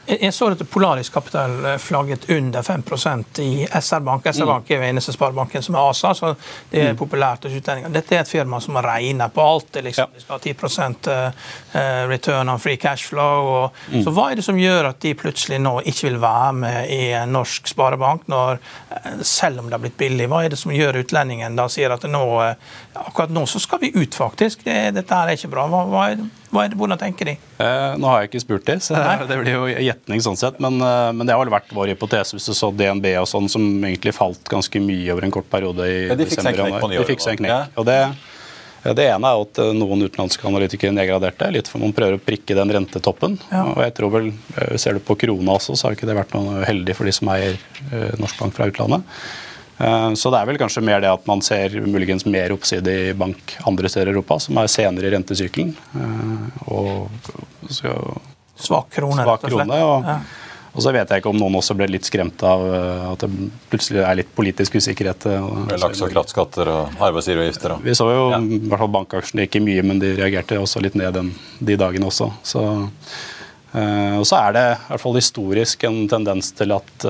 Jeg 0.09 0.33
så 0.33 0.47
at 0.55 0.63
Polaris 0.71 1.11
Kapital 1.13 1.65
eh, 1.65 1.77
flagget 1.79 2.31
under 2.31 2.63
5% 2.63 3.41
i 3.45 3.67
SR-Bank. 3.81 4.27
SR-Bank 4.27 4.71
er 4.71 4.81
jo 4.81 4.87
eneste 4.89 5.13
sparebanken 5.13 5.63
som 5.63 5.77
er 5.77 5.91
ASA, 5.91 6.15
så 6.17 6.31
det 6.71 6.81
er 6.81 6.95
mm. 6.95 7.01
populært 7.01 7.45
hos 7.45 7.57
utlendinger. 7.59 7.93
Dette 7.93 8.17
er 8.17 8.23
et 8.25 8.31
firma 8.31 8.61
som 8.65 8.79
regner 8.81 9.29
på 9.29 9.45
alt. 9.45 9.69
Det 9.75 9.83
liksom, 9.85 10.15
De 10.15 10.23
skal 10.25 10.39
ha 10.39 10.41
10 10.41 11.13
eh, 11.13 11.45
eh, 11.81 12.01
return 12.09 12.49
on 12.49 12.63
free 12.63 12.81
cash 12.81 13.11
flow. 13.11 13.69
Mm. 13.93 14.01
Så 14.07 14.15
hva 14.17 14.31
er 14.31 14.41
det 14.41 14.47
som 14.49 14.61
gjør 14.61 14.89
at 14.95 15.01
de 15.05 15.13
plutselig 15.19 15.61
nå 15.61 15.75
ikke 15.85 16.09
vil 16.09 16.19
være 16.25 16.57
med 16.63 16.95
i 16.95 17.03
en 17.19 17.37
norsk 17.37 17.69
sparebank, 17.69 18.25
når, 18.33 18.63
selv 19.21 19.61
om 19.61 19.69
det 19.69 19.77
har 19.77 19.85
blitt 19.85 20.01
billig? 20.01 20.31
Hva 20.33 20.47
er 20.47 20.57
det 20.57 20.63
som 20.63 20.73
gjør 20.73 21.03
utlendingen 21.03 21.59
da 21.59 21.69
sier 21.69 21.93
at 21.93 22.09
nå, 22.09 22.25
akkurat 22.97 23.35
nå 23.35 23.45
så 23.51 23.61
skal 23.61 23.85
vi 23.85 23.93
ut, 23.93 24.17
faktisk? 24.17 24.65
Det, 24.65 24.81
dette 24.97 25.21
er 25.21 25.37
ikke 25.37 25.53
bra. 25.53 25.69
Hva, 25.69 25.85
hva 25.93 26.09
er 26.09 26.21
det? 26.23 26.31
Det, 26.49 26.79
hvordan 26.81 27.01
tenker 27.01 27.29
de? 27.29 27.35
Eh, 27.61 27.91
nå 28.01 28.09
har 28.09 28.23
jeg 28.23 28.31
ikke 28.31 28.43
spurt 28.43 28.65
de, 28.69 28.79
så 28.81 28.97
Nei. 28.99 29.19
det 29.29 29.37
blir 29.43 29.53
jo 29.53 29.67
gjetning 29.69 30.25
sånn 30.25 30.39
sett. 30.41 30.57
Men, 30.65 30.81
eh, 30.81 31.11
men, 31.13 31.27
det 31.29 31.37
har 31.37 31.43
vel 31.43 31.53
vært 31.53 31.75
vår 31.77 31.93
hypotese 31.93 32.37
hvis 32.37 32.49
du 32.49 32.55
så 32.57 32.71
DNB 32.73 33.11
og 33.21 33.29
sånn, 33.31 33.51
som 33.53 33.65
egentlig 33.83 34.17
falt 34.17 34.49
ganske 34.49 34.83
mye 34.83 35.13
over 35.15 35.29
en 35.29 35.35
kort 35.35 35.51
periode 35.53 35.87
i 35.89 36.01
ja, 36.09 36.17
de 36.17 36.29
desember. 36.29 36.81
De 36.89 37.07
fikk 37.09 37.25
seg 37.25 37.37
en 37.37 37.43
knekk. 37.43 37.81
Og 37.81 37.89
det, 37.89 37.99
det 38.97 39.09
ene 39.11 39.33
er 39.33 39.43
at 39.45 39.61
eh, 39.65 39.75
noen 39.77 40.07
utenlandske 40.07 40.49
analytikere 40.49 40.95
nedgraderte, 40.97 41.51
litt 41.53 41.69
for 41.69 41.85
man 41.85 41.93
prøver 41.97 42.17
å 42.17 42.23
prikke 42.23 42.57
den 42.57 42.73
rentetoppen. 42.79 43.37
Ja. 43.53 43.67
Og 43.75 43.83
jeg 43.85 43.97
tror 43.99 44.15
vel, 44.17 44.33
eh, 44.57 44.79
Ser 44.81 44.97
du 44.97 45.05
på 45.05 45.19
krona 45.21 45.59
også, 45.59 45.77
så 45.77 45.89
har 45.89 45.99
ikke 45.99 46.09
det 46.09 46.17
vært 46.17 46.33
noe 46.39 46.65
heldig 46.65 46.97
for 46.97 47.09
de 47.09 47.15
som 47.17 47.29
eier 47.35 47.61
Norsk 48.19 48.41
Bank 48.41 48.57
fra 48.57 48.71
utlandet. 48.71 49.21
Eh, 49.79 50.15
så 50.15 50.31
det 50.33 50.41
er 50.41 50.49
vel 50.51 50.59
kanskje 50.59 50.83
mer 50.85 51.03
det 51.03 51.11
at 51.13 51.29
man 51.29 51.43
ser 51.45 51.77
muligens 51.87 52.27
mer 52.27 52.55
oppside 52.55 52.95
i 53.11 53.15
bank 53.19 53.55
andre 53.69 53.91
steder 53.91 54.11
i 54.11 54.17
Europa, 54.17 54.41
som 54.43 54.59
er 54.59 54.71
senere 54.73 55.09
i 55.09 55.15
rentesykelen. 55.15 55.71
Eh, 55.95 56.67
og 56.75 57.71
så, 57.71 57.95
svak 58.59 58.91
krone, 58.97 59.23
svak 59.23 59.47
krone 59.47 59.79
og, 59.85 60.09
ja. 60.09 60.17
og, 60.73 60.81
så 60.83 60.93
vet 60.97 61.13
jeg 61.13 61.23
ikke 61.23 61.31
om 61.31 61.39
noen 61.39 61.61
også 61.61 61.77
ble 61.79 61.87
litt 61.93 62.09
skremt 62.09 62.43
av 62.47 62.65
eh, 62.67 63.05
at 63.13 63.23
det 63.23 63.51
plutselig 63.71 64.03
er 64.03 64.19
litt 64.19 64.33
politisk 64.35 64.81
usikkerhet. 64.81 65.29
Med 65.69 65.79
laks 65.79 66.03
og 66.03 66.11
krattskatter 66.15 66.73
og 66.75 67.03
arbeidsgiveravgifter. 67.11 67.79
Vi 67.87 67.95
så 67.99 68.11
jo 68.11 68.29
ja. 68.35 68.43
i 68.43 68.63
hvert 68.65 68.83
fall 68.83 68.95
bankaksjene 68.99 69.47
ikke 69.47 69.63
mye, 69.63 69.87
men 69.87 70.03
de 70.03 70.17
reagerte 70.19 70.59
også 70.59 70.83
litt 70.83 70.99
ned 70.99 71.15
den, 71.15 71.31
de 71.63 71.79
dagene 71.79 72.11
også. 72.11 72.33
Så 72.43 72.65
og 73.69 74.23
så 74.25 74.39
er 74.39 74.55
det 74.57 74.63
i 74.65 74.77
hvert 74.89 75.03
fall 75.03 75.19
historisk 75.19 75.83
en 75.85 75.99
tendens 76.09 76.49
til 76.57 76.73
at 76.73 77.05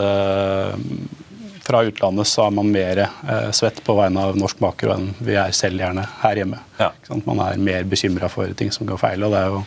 fra 1.68 1.82
utlandet 1.84 2.26
så 2.26 2.46
er 2.46 2.52
man 2.56 2.70
mer 2.72 2.98
eh, 3.04 3.50
svett 3.52 3.82
på 3.84 3.92
vegne 3.98 4.22
av 4.24 4.36
norsk 4.40 4.60
makro 4.64 4.94
enn 4.94 5.10
vi 5.20 5.34
er 5.36 5.52
selv 5.52 5.82
gjerne 5.82 6.06
her 6.22 6.40
hjemme. 6.40 6.62
Ja. 6.78 6.88
Man 7.26 7.42
er 7.44 7.60
mer 7.60 7.84
bekymra 7.84 8.30
for 8.32 8.54
ting 8.56 8.72
som 8.72 8.88
går 8.88 9.00
feil. 9.02 9.24
og 9.26 9.34
det 9.34 9.42
er 9.44 9.56
jo 9.56 9.64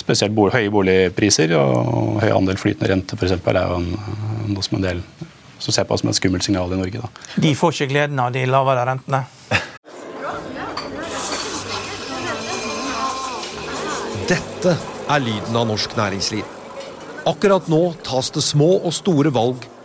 Spesielt 0.00 0.32
bolig, 0.32 0.54
høye 0.54 0.70
boligpriser 0.72 1.52
og 1.58 2.22
høy 2.22 2.30
andel 2.32 2.56
flytende 2.58 2.88
rente 2.88 3.18
for 3.18 3.26
eksempel, 3.26 3.58
er 3.60 3.68
jo 3.68 3.76
en, 3.82 4.54
noe 4.54 4.64
som 4.64 4.78
en 4.78 4.86
del 4.86 5.02
som 5.60 5.74
ser 5.76 5.84
på 5.84 5.98
som 6.00 6.08
et 6.08 6.16
skummelt 6.16 6.46
signal 6.46 6.72
i 6.72 6.78
Norge. 6.80 7.02
Da. 7.02 7.26
De 7.44 7.50
får 7.54 7.74
ikke 7.74 7.90
gleden 7.92 8.22
av 8.24 8.32
de 8.32 8.46
lavere 8.48 8.86
rentene? 8.88 9.20
Dette 14.32 14.72
er 14.72 15.22
lyden 15.26 15.60
av 15.60 15.68
norsk 15.68 15.94
næringsliv. 16.00 16.48
Akkurat 17.28 17.68
nå 17.68 17.82
tas 18.06 18.32
det 18.32 18.46
små 18.46 18.78
og 18.80 18.96
store 18.96 19.34
valg 19.36 19.68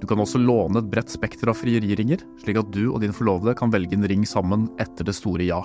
Du 0.00 0.06
kan 0.08 0.20
også 0.22 0.40
låne 0.40 0.80
et 0.80 0.90
bredt 0.90 1.12
spekter 1.12 1.50
av 1.52 1.58
frieriringer, 1.60 2.22
slik 2.40 2.56
at 2.60 2.70
du 2.72 2.88
og 2.88 3.00
din 3.04 3.12
forlovede 3.14 3.54
kan 3.58 3.72
velge 3.72 3.94
en 3.96 4.08
ring 4.08 4.24
sammen 4.28 4.68
etter 4.80 5.04
det 5.06 5.14
store 5.16 5.44
ja. 5.48 5.60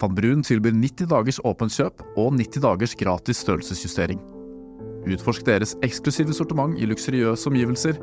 Van 0.00 0.12
Brun 0.12 0.42
tilbyr 0.44 0.74
90 0.76 1.08
dagers 1.08 1.40
åpent 1.48 1.72
kjøp 1.72 2.02
og 2.20 2.34
90 2.36 2.60
dagers 2.66 2.94
gratis 3.00 3.38
størrelsesjustering. 3.46 4.20
Utforsk 5.06 5.46
deres 5.46 5.76
eksklusive 5.86 6.34
sortiment 6.36 6.76
i 6.76 6.86
luksuriøse 6.90 7.48
omgivelser. 7.48 7.94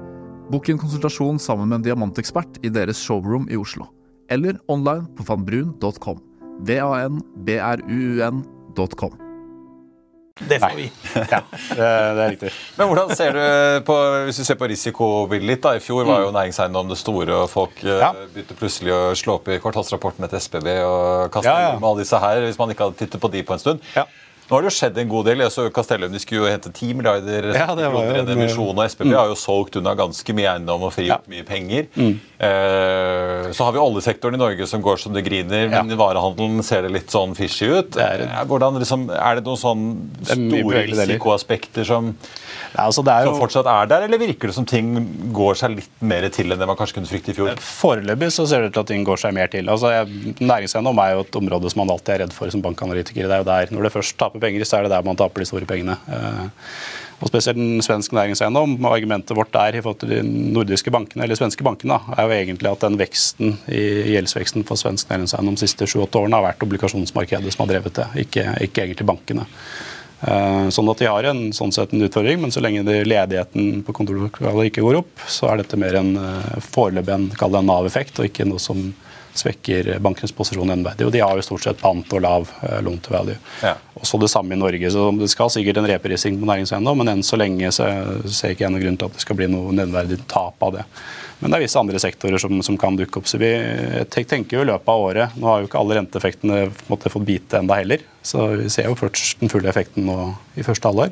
Bok 0.50 0.70
en 0.72 0.82
konsultasjon 0.82 1.40
sammen 1.40 1.68
med 1.70 1.78
en 1.80 1.86
diamantekspert 1.90 2.54
i 2.66 2.70
deres 2.74 2.98
showroom 3.04 3.46
i 3.52 3.58
Oslo. 3.60 3.86
Eller 4.34 4.54
online 4.72 5.06
på 5.18 5.24
vanbrun.com. 5.28 6.20
V-a-n-b-r-u-u-n.com. 6.66 7.24
Det 10.40 10.58
får 10.60 10.72
vi. 10.76 10.92
ja, 11.32 11.40
det, 11.78 11.84
er 11.86 12.30
riktig. 12.32 12.50
Men 12.78 12.90
hvordan 12.90 13.12
ser 13.14 13.36
du 13.38 13.44
på, 13.86 13.98
Hvis 14.26 14.40
du 14.42 14.46
ser 14.48 14.58
på 14.58 14.66
risikobildet 14.72 15.46
litt, 15.46 15.62
da, 15.62 15.76
I 15.78 15.84
fjor 15.84 16.08
var 16.10 16.24
jo 16.24 16.32
mm. 16.32 16.38
næringseiendom 16.40 16.90
det 16.90 16.98
store, 16.98 17.36
og 17.44 17.52
folk 17.52 17.84
eh, 17.86 18.02
ja. 18.02 18.10
begynte 18.34 18.58
plutselig 18.58 18.96
å 18.96 19.02
slå 19.18 19.38
opp 19.38 19.52
i 19.54 19.60
kvartalsrapportene 19.62 20.30
til 20.32 20.42
SPB 20.42 20.72
og 20.88 21.30
kaste 21.36 21.54
ja, 21.54 21.68
ja. 21.68 21.76
med 21.78 21.86
alle 21.86 22.02
disse 22.02 22.22
her, 22.26 22.42
hvis 22.48 22.58
man 22.58 22.74
ikke 22.74 22.88
hadde 22.88 22.98
tittet 23.04 23.22
på 23.22 23.30
de 23.30 23.44
på 23.46 23.54
en 23.54 23.62
stund. 23.62 23.86
Ja. 23.94 24.08
Nå 24.54 24.60
har 24.60 24.68
det 24.68 24.70
jo 24.70 24.76
skjedd 24.76 24.98
en 25.02 25.08
god 25.10 25.26
del. 25.26 25.40
Jeg 25.42 25.52
så 25.56 25.64
Castellum 25.74 26.12
de 26.14 26.20
skulle 26.22 26.44
jo 26.44 26.50
hente 26.52 26.70
10 26.70 26.98
milliarder 27.00 27.48
ja, 27.58 27.66
det 27.74 27.88
var 27.90 28.06
jo, 28.06 28.18
en 28.20 28.28
emisjon, 28.36 28.70
og 28.70 28.84
SPB 28.86 29.08
mm. 29.08 29.16
har 29.18 29.32
jo 29.32 29.38
solgt 29.40 29.80
unna 29.80 29.96
ganske 29.98 30.36
mye 30.38 30.52
eiendom 30.52 30.86
og 30.86 30.94
frigjort 30.94 31.26
ja. 31.26 31.32
mye 31.34 31.46
penger. 31.48 31.88
Mm. 31.98 32.12
Eh, 32.38 33.50
så 33.50 33.66
har 33.66 33.74
vi 33.74 33.82
oljesektoren 33.82 34.38
i 34.38 34.42
Norge 34.44 34.68
som 34.70 34.84
går 34.86 35.02
som 35.02 35.18
det 35.18 35.26
griner, 35.26 35.72
ja. 35.72 35.82
men 35.82 35.90
i 35.90 35.98
varehandelen 35.98 36.62
ser 36.68 36.86
det 36.86 36.94
litt 36.94 37.10
sånn 37.10 37.34
fishy 37.34 37.72
ut. 37.72 37.96
Det 37.98 38.06
er, 38.06 38.28
Hvordan, 38.46 38.78
liksom, 38.84 39.08
er 39.10 39.42
det 39.42 39.46
noen 39.48 39.64
sånne 39.64 40.30
store 40.30 40.86
risikoaspekter 40.92 41.90
som 41.90 42.14
ja, 42.74 42.88
altså 42.88 43.04
jo... 43.06 43.30
som 43.30 43.40
fortsatt 43.40 43.70
er 43.70 43.90
der, 43.92 44.06
eller 44.08 44.22
virker 44.22 44.50
det 44.50 44.56
som 44.58 44.66
ting 44.70 44.92
går 45.36 45.60
seg 45.60 45.78
litt 45.78 46.02
mer 46.02 46.26
til 46.34 46.54
enn 46.54 46.62
det 46.62 46.70
man 46.70 46.80
kanskje 46.80 46.98
kunne 46.98 47.12
frykte 47.12 47.34
i 47.34 47.38
fjor? 47.38 47.54
Foreløpig 47.62 48.32
så 48.34 48.48
ser 48.50 48.64
det 48.64 48.72
ut 48.72 48.78
til 48.80 48.84
at 48.86 48.92
ting 48.94 49.06
går 49.08 49.22
seg 49.22 49.36
mer 49.38 49.52
til. 49.54 49.70
Altså, 49.70 49.94
Næringseiendom 50.42 51.02
er 51.04 51.14
jo 51.14 51.24
et 51.28 51.40
område 51.44 51.72
som 51.74 51.84
man 51.84 51.94
alltid 51.94 52.16
er 52.16 52.26
redd 52.26 52.36
for 52.36 52.54
som 52.54 52.64
bankanalytiker. 52.66 53.30
Det 53.30 53.38
er 53.38 53.44
jo 53.44 53.50
der, 53.52 53.74
Når 53.74 53.88
det 53.88 53.96
først 53.96 54.18
taper 54.18 54.44
penger, 54.44 54.66
så 54.66 54.80
er 54.80 54.88
det 54.88 54.96
der 54.96 55.06
man 55.06 55.20
taper 55.20 55.44
de 55.44 55.50
store 55.50 55.70
pengene. 55.70 55.98
Eh, 56.10 56.46
og 57.24 57.30
spesielt 57.32 57.58
den 57.58 57.82
svenske 57.86 58.16
næringseiendom. 58.18 58.76
Argumentet 58.90 59.38
vårt 59.38 59.54
der 59.54 59.78
i 59.78 59.82
forhold 59.82 60.00
til 60.02 60.12
de 60.12 60.22
nordiske 60.26 60.92
bankene, 60.92 61.24
eller 61.24 61.40
svenske 61.40 61.64
bankene, 61.64 61.96
da, 61.96 62.18
er 62.18 62.28
jo 62.28 62.36
egentlig 62.36 62.72
at 62.72 62.84
den 62.84 63.00
veksten 63.00 63.58
i 63.72 63.84
gjeldsveksten 64.16 64.68
for 64.68 64.80
svensk 64.80 65.10
næringseiendom 65.14 65.56
de 65.56 65.64
siste 65.64 65.88
sju-åtte 65.88 66.20
årene 66.20 66.40
har 66.40 66.50
vært 66.50 66.66
obligasjonsmarkedet 66.68 67.54
som 67.54 67.64
har 67.64 67.76
drevet 67.76 67.96
det, 68.02 68.10
ikke, 68.26 68.48
ikke 68.68 68.88
egentlig 68.88 69.08
bankene. 69.08 69.48
Eh, 70.24 70.68
sånn 70.72 70.90
at 70.92 71.02
de 71.02 71.10
har 71.10 71.26
en, 71.28 71.46
sånn 71.56 71.74
sett 71.76 71.94
en 71.94 72.04
utfordring, 72.06 72.40
men 72.42 72.54
så 72.54 72.64
lenge 72.64 72.84
ledigheten 73.04 73.82
på 73.84 73.96
kontorlokalet 73.96 74.70
ikke 74.70 74.86
går 74.86 75.02
opp, 75.02 75.26
så 75.28 75.52
er 75.52 75.64
dette 75.64 75.80
mer 75.80 75.98
en 76.00 76.14
eh, 76.20 76.54
foreløpig 76.64 77.16
en, 77.18 77.32
en 77.34 77.68
Nav-effekt, 77.68 78.22
og 78.22 78.30
ikke 78.30 78.48
noe 78.48 78.62
som 78.62 78.92
svekker 79.34 79.96
bankenes 80.04 80.34
posisjon 80.36 80.70
nevneverdig. 80.70 81.08
Og 81.08 81.14
de 81.16 81.24
har 81.24 81.38
jo 81.38 81.46
stort 81.46 81.66
sett 81.66 81.80
pant 81.82 82.12
og 82.14 82.22
lav 82.22 82.44
uh, 82.62 82.78
loan 82.86 83.00
to 83.02 83.16
value. 83.16 83.34
Ja. 83.64 83.72
Også 83.98 84.20
det 84.22 84.30
samme 84.30 84.54
i 84.54 84.60
Norge. 84.62 84.92
så 84.94 85.08
Det 85.18 85.30
skal 85.32 85.50
sikkert 85.50 85.80
en 85.82 85.90
reprising 85.90 86.38
på 86.38 86.50
næringseiendom, 86.52 87.02
men 87.02 87.16
enn 87.16 87.26
så 87.26 87.40
lenge 87.42 87.72
så 87.74 87.88
ser 88.30 88.54
ikke 88.54 88.68
jeg 88.68 88.76
noen 88.76 88.86
grunn 88.86 89.00
til 89.02 89.10
at 89.10 89.18
det 89.18 89.26
skal 89.26 89.40
bli 89.40 89.50
noe 89.50 89.74
nevneverdig 89.74 90.20
tap 90.30 90.62
av 90.62 90.78
det. 90.78 90.86
Men 91.44 91.52
det 91.52 91.58
er 91.58 91.66
visse 91.66 91.80
andre 91.80 92.00
sektorer 92.00 92.40
som, 92.40 92.62
som 92.64 92.78
kan 92.80 92.96
dukke 92.96 93.20
opp. 93.20 93.28
så 93.28 93.38
Vi 93.42 93.52
tenker 94.08 94.56
jo 94.56 94.64
i 94.64 94.70
løpet 94.70 94.92
av 94.94 95.02
året 95.10 95.36
Nå 95.36 95.50
har 95.50 95.60
jo 95.60 95.68
ikke 95.68 95.82
alle 95.82 95.98
renteeffektene 96.00 96.62
måtte 96.88 97.12
fått 97.12 97.28
bite 97.28 97.60
enda 97.60 97.76
heller. 97.82 98.06
Så 98.24 98.46
vi 98.62 98.70
ser 98.72 98.88
jo 98.88 98.96
først 98.96 99.42
den 99.42 99.52
fulle 99.52 99.68
effekten 99.72 100.08
nå 100.08 100.18
i 100.56 100.64
første 100.64 100.88
halvår. 100.88 101.12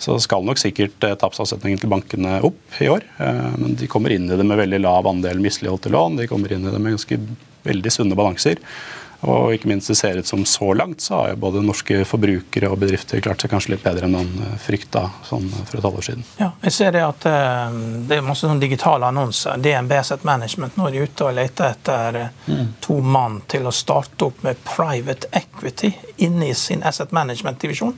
Så 0.00 0.16
skal 0.24 0.46
nok 0.48 0.56
sikkert 0.56 1.04
eh, 1.04 1.12
tapsavsetningen 1.20 1.82
til 1.82 1.92
bankene 1.92 2.38
opp 2.46 2.80
i 2.80 2.88
år. 2.88 3.04
Eh, 3.20 3.50
men 3.60 3.76
de 3.76 3.88
kommer 3.90 4.14
inn 4.14 4.30
i 4.30 4.38
det 4.40 4.46
med 4.48 4.62
veldig 4.62 4.80
lav 4.80 5.08
andel 5.10 5.42
misligholdte 5.44 5.92
lån. 5.92 6.16
De 6.22 6.28
kommer 6.30 6.56
inn 6.56 6.64
i 6.64 6.72
det 6.72 6.80
med 6.80 6.96
ganske 6.96 7.20
veldig 7.68 7.92
sunne 7.92 8.16
balanser. 8.16 8.62
Og 9.28 9.54
ikke 9.54 9.68
minst 9.70 9.90
det 9.90 9.96
ser 9.98 10.18
ut 10.20 10.26
som 10.26 10.44
så 10.48 10.72
langt 10.74 11.00
så 11.04 11.14
har 11.14 11.30
jo 11.32 11.40
både 11.42 11.62
norske 11.64 12.02
forbrukere 12.08 12.70
og 12.70 12.78
bedrifter 12.80 13.20
klart 13.24 13.42
seg 13.42 13.52
kanskje 13.52 13.74
litt 13.74 13.84
bedre 13.84 14.06
enn 14.06 14.14
man 14.16 14.30
eh, 14.46 14.54
frykta 14.60 15.06
sånn 15.26 15.48
for 15.58 15.78
et 15.78 15.86
halvår 15.86 16.06
siden. 16.06 16.26
Ja, 16.40 16.50
jeg 16.64 16.76
ser 16.76 16.94
Det 16.94 17.02
at 17.04 17.26
uh, 17.28 17.74
det 18.08 18.16
er 18.16 18.24
masse 18.26 18.48
sånn 18.48 18.60
digitale 18.62 19.08
annonser. 19.08 19.60
DNB 19.62 19.92
Asset 19.98 20.24
Management 20.26 20.76
nå 20.76 20.88
er 20.88 20.96
de 20.96 21.04
ute 21.06 21.26
og 21.28 21.36
leter 21.36 21.74
etter 21.74 22.20
mm. 22.46 22.66
to 22.82 22.98
mann 23.00 23.40
til 23.50 23.68
å 23.68 23.74
starte 23.74 24.30
opp 24.30 24.42
med 24.46 24.60
private 24.66 25.30
equity 25.36 25.92
inne 26.24 26.50
i 26.50 26.54
sin 26.56 26.82
asset 26.86 27.12
management-divisjon. 27.16 27.94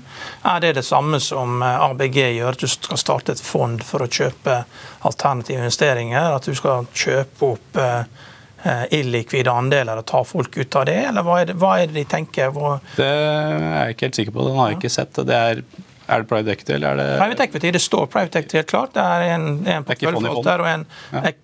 Er 0.51 0.61
det 0.63 0.75
det 0.79 0.87
samme 0.87 1.21
som 1.23 1.63
ABG 1.63 2.19
gjør? 2.37 2.53
At 2.53 2.63
du 2.63 2.71
skal 2.71 3.01
starte 3.01 3.35
et 3.35 3.43
fond 3.43 3.83
for 3.87 4.05
å 4.05 4.11
kjøpe 4.11 4.63
alternative 5.09 5.63
investeringer? 5.63 6.37
At 6.37 6.47
du 6.47 6.55
skal 6.59 6.87
kjøpe 6.93 7.55
opp 7.55 7.81
Eh, 7.83 8.05
illikvide 8.95 9.51
andeler 9.51 9.99
og 9.99 10.07
ta 10.07 10.23
folk 10.27 10.57
ut 10.57 10.77
av 10.79 10.87
det, 10.87 10.99
eller 11.09 11.27
hva 11.27 11.39
er 11.43 11.49
det, 11.51 11.57
hva 11.59 11.73
er 11.81 11.89
det 11.91 11.97
de 11.97 12.05
tenker? 12.09 12.53
Hvor... 12.55 12.79
Det 12.97 13.07
er 13.07 13.65
jeg 13.65 13.97
ikke 13.97 14.07
helt 14.07 14.21
sikker 14.21 14.37
på. 14.37 14.45
Den 14.49 14.61
har 14.61 14.71
jeg 14.71 14.79
ikke 14.81 14.93
sett. 14.95 15.23
Det 15.31 15.39
er, 15.39 15.63
er 16.07 16.23
det 16.23 16.29
private 16.31 16.55
equity, 16.55 16.75
eller 16.77 16.93
er 16.93 17.01
det 17.01 17.07
Private 17.23 17.49
equity, 17.49 17.73
Det 17.79 17.83
står 17.83 18.07
private 18.13 18.43
equity 18.43 18.61
helt 18.61 18.71
klart. 18.71 18.95
Det 18.95 19.07
er 19.17 19.35
en, 19.37 19.49
en 19.67 19.89
porteføljeforvalter 19.89 20.65
og 20.65 20.71
en, 20.73 20.87
ja. 21.13 21.35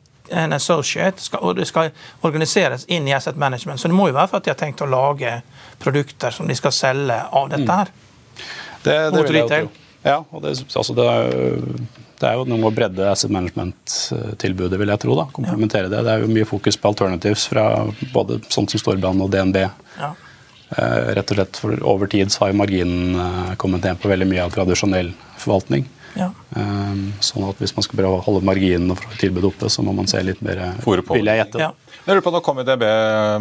en 0.44 0.58
associate, 0.58 1.28
og 1.40 1.58
det 1.58 1.66
skal 1.70 1.90
organiseres 2.28 2.86
inn 2.86 3.08
i 3.08 3.16
asset 3.16 3.36
management. 3.36 3.80
Så 3.80 3.90
det 3.90 3.98
må 3.98 4.10
jo 4.12 4.18
være 4.18 4.30
for 4.30 4.42
at 4.42 4.46
de 4.46 4.54
har 4.54 4.62
tenkt 4.62 4.84
å 4.86 4.90
lage 4.90 5.40
produkter 5.82 6.34
som 6.34 6.46
de 6.50 6.56
skal 6.58 6.74
selge 6.76 7.18
av 7.42 7.50
dette 7.54 7.82
her. 7.82 7.92
Mm. 7.92 8.40
Det, 8.78 8.94
det 8.94 9.12
Mot 9.18 9.36
retail. 9.40 9.70
Ja, 10.08 10.22
og 10.32 10.44
det, 10.44 10.56
altså 10.72 10.96
det 10.96 11.08
er 11.12 11.72
det 12.18 12.26
er 12.26 12.38
jo 12.38 12.46
noe 12.48 12.58
med 12.58 12.70
å 12.72 12.74
bredde 12.74 13.04
asset 13.06 13.30
management-tilbudet, 13.30 14.78
vil 14.80 14.90
jeg 14.90 15.02
tro. 15.04 15.14
da, 15.18 15.28
Komplementere 15.34 15.90
det. 15.90 16.00
Det 16.02 16.14
er 16.14 16.24
jo 16.24 16.30
mye 16.32 16.48
fokus 16.48 16.78
på 16.80 16.90
alternatives 16.90 17.44
fra 17.50 17.66
både 18.14 18.40
sånt 18.50 18.72
som 18.72 18.82
Storbrann 18.82 19.22
og 19.22 19.30
DNB. 19.30 19.60
Ja. 19.98 20.14
Eh, 20.68 21.12
rett 21.16 21.30
og 21.32 21.38
slett 21.38 21.56
for 21.56 21.84
Over 21.94 22.10
tid 22.12 22.32
så 22.32 22.42
har 22.42 22.50
jo 22.52 22.58
marginen 22.60 23.14
eh, 23.22 23.52
kommet 23.60 23.86
ned 23.86 24.00
på 24.02 24.10
veldig 24.10 24.26
mye 24.28 24.48
av 24.48 24.56
tradisjonell 24.56 25.12
forvaltning. 25.38 25.86
Ja. 26.18 26.32
Eh, 26.58 27.04
sånn 27.24 27.46
at 27.46 27.62
hvis 27.62 27.76
man 27.76 27.86
skal 27.86 28.00
prøve 28.00 28.18
å 28.18 28.24
holde 28.26 28.42
marginen 28.48 28.90
og 28.92 29.04
tilbudet 29.20 29.52
oppe, 29.52 29.70
så 29.70 29.84
må 29.86 29.94
man 29.96 30.10
se 30.10 30.20
litt 30.24 30.42
mer 30.44 30.64
vil 30.82 31.30
jeg 31.30 31.42
gjette. 31.44 31.62
Ja. 31.62 31.70
Jeg 32.02 32.16
lurer 32.16 32.24
på, 32.24 32.32
Nå 32.34 32.40
kom 32.42 32.58
DNB 32.64 32.84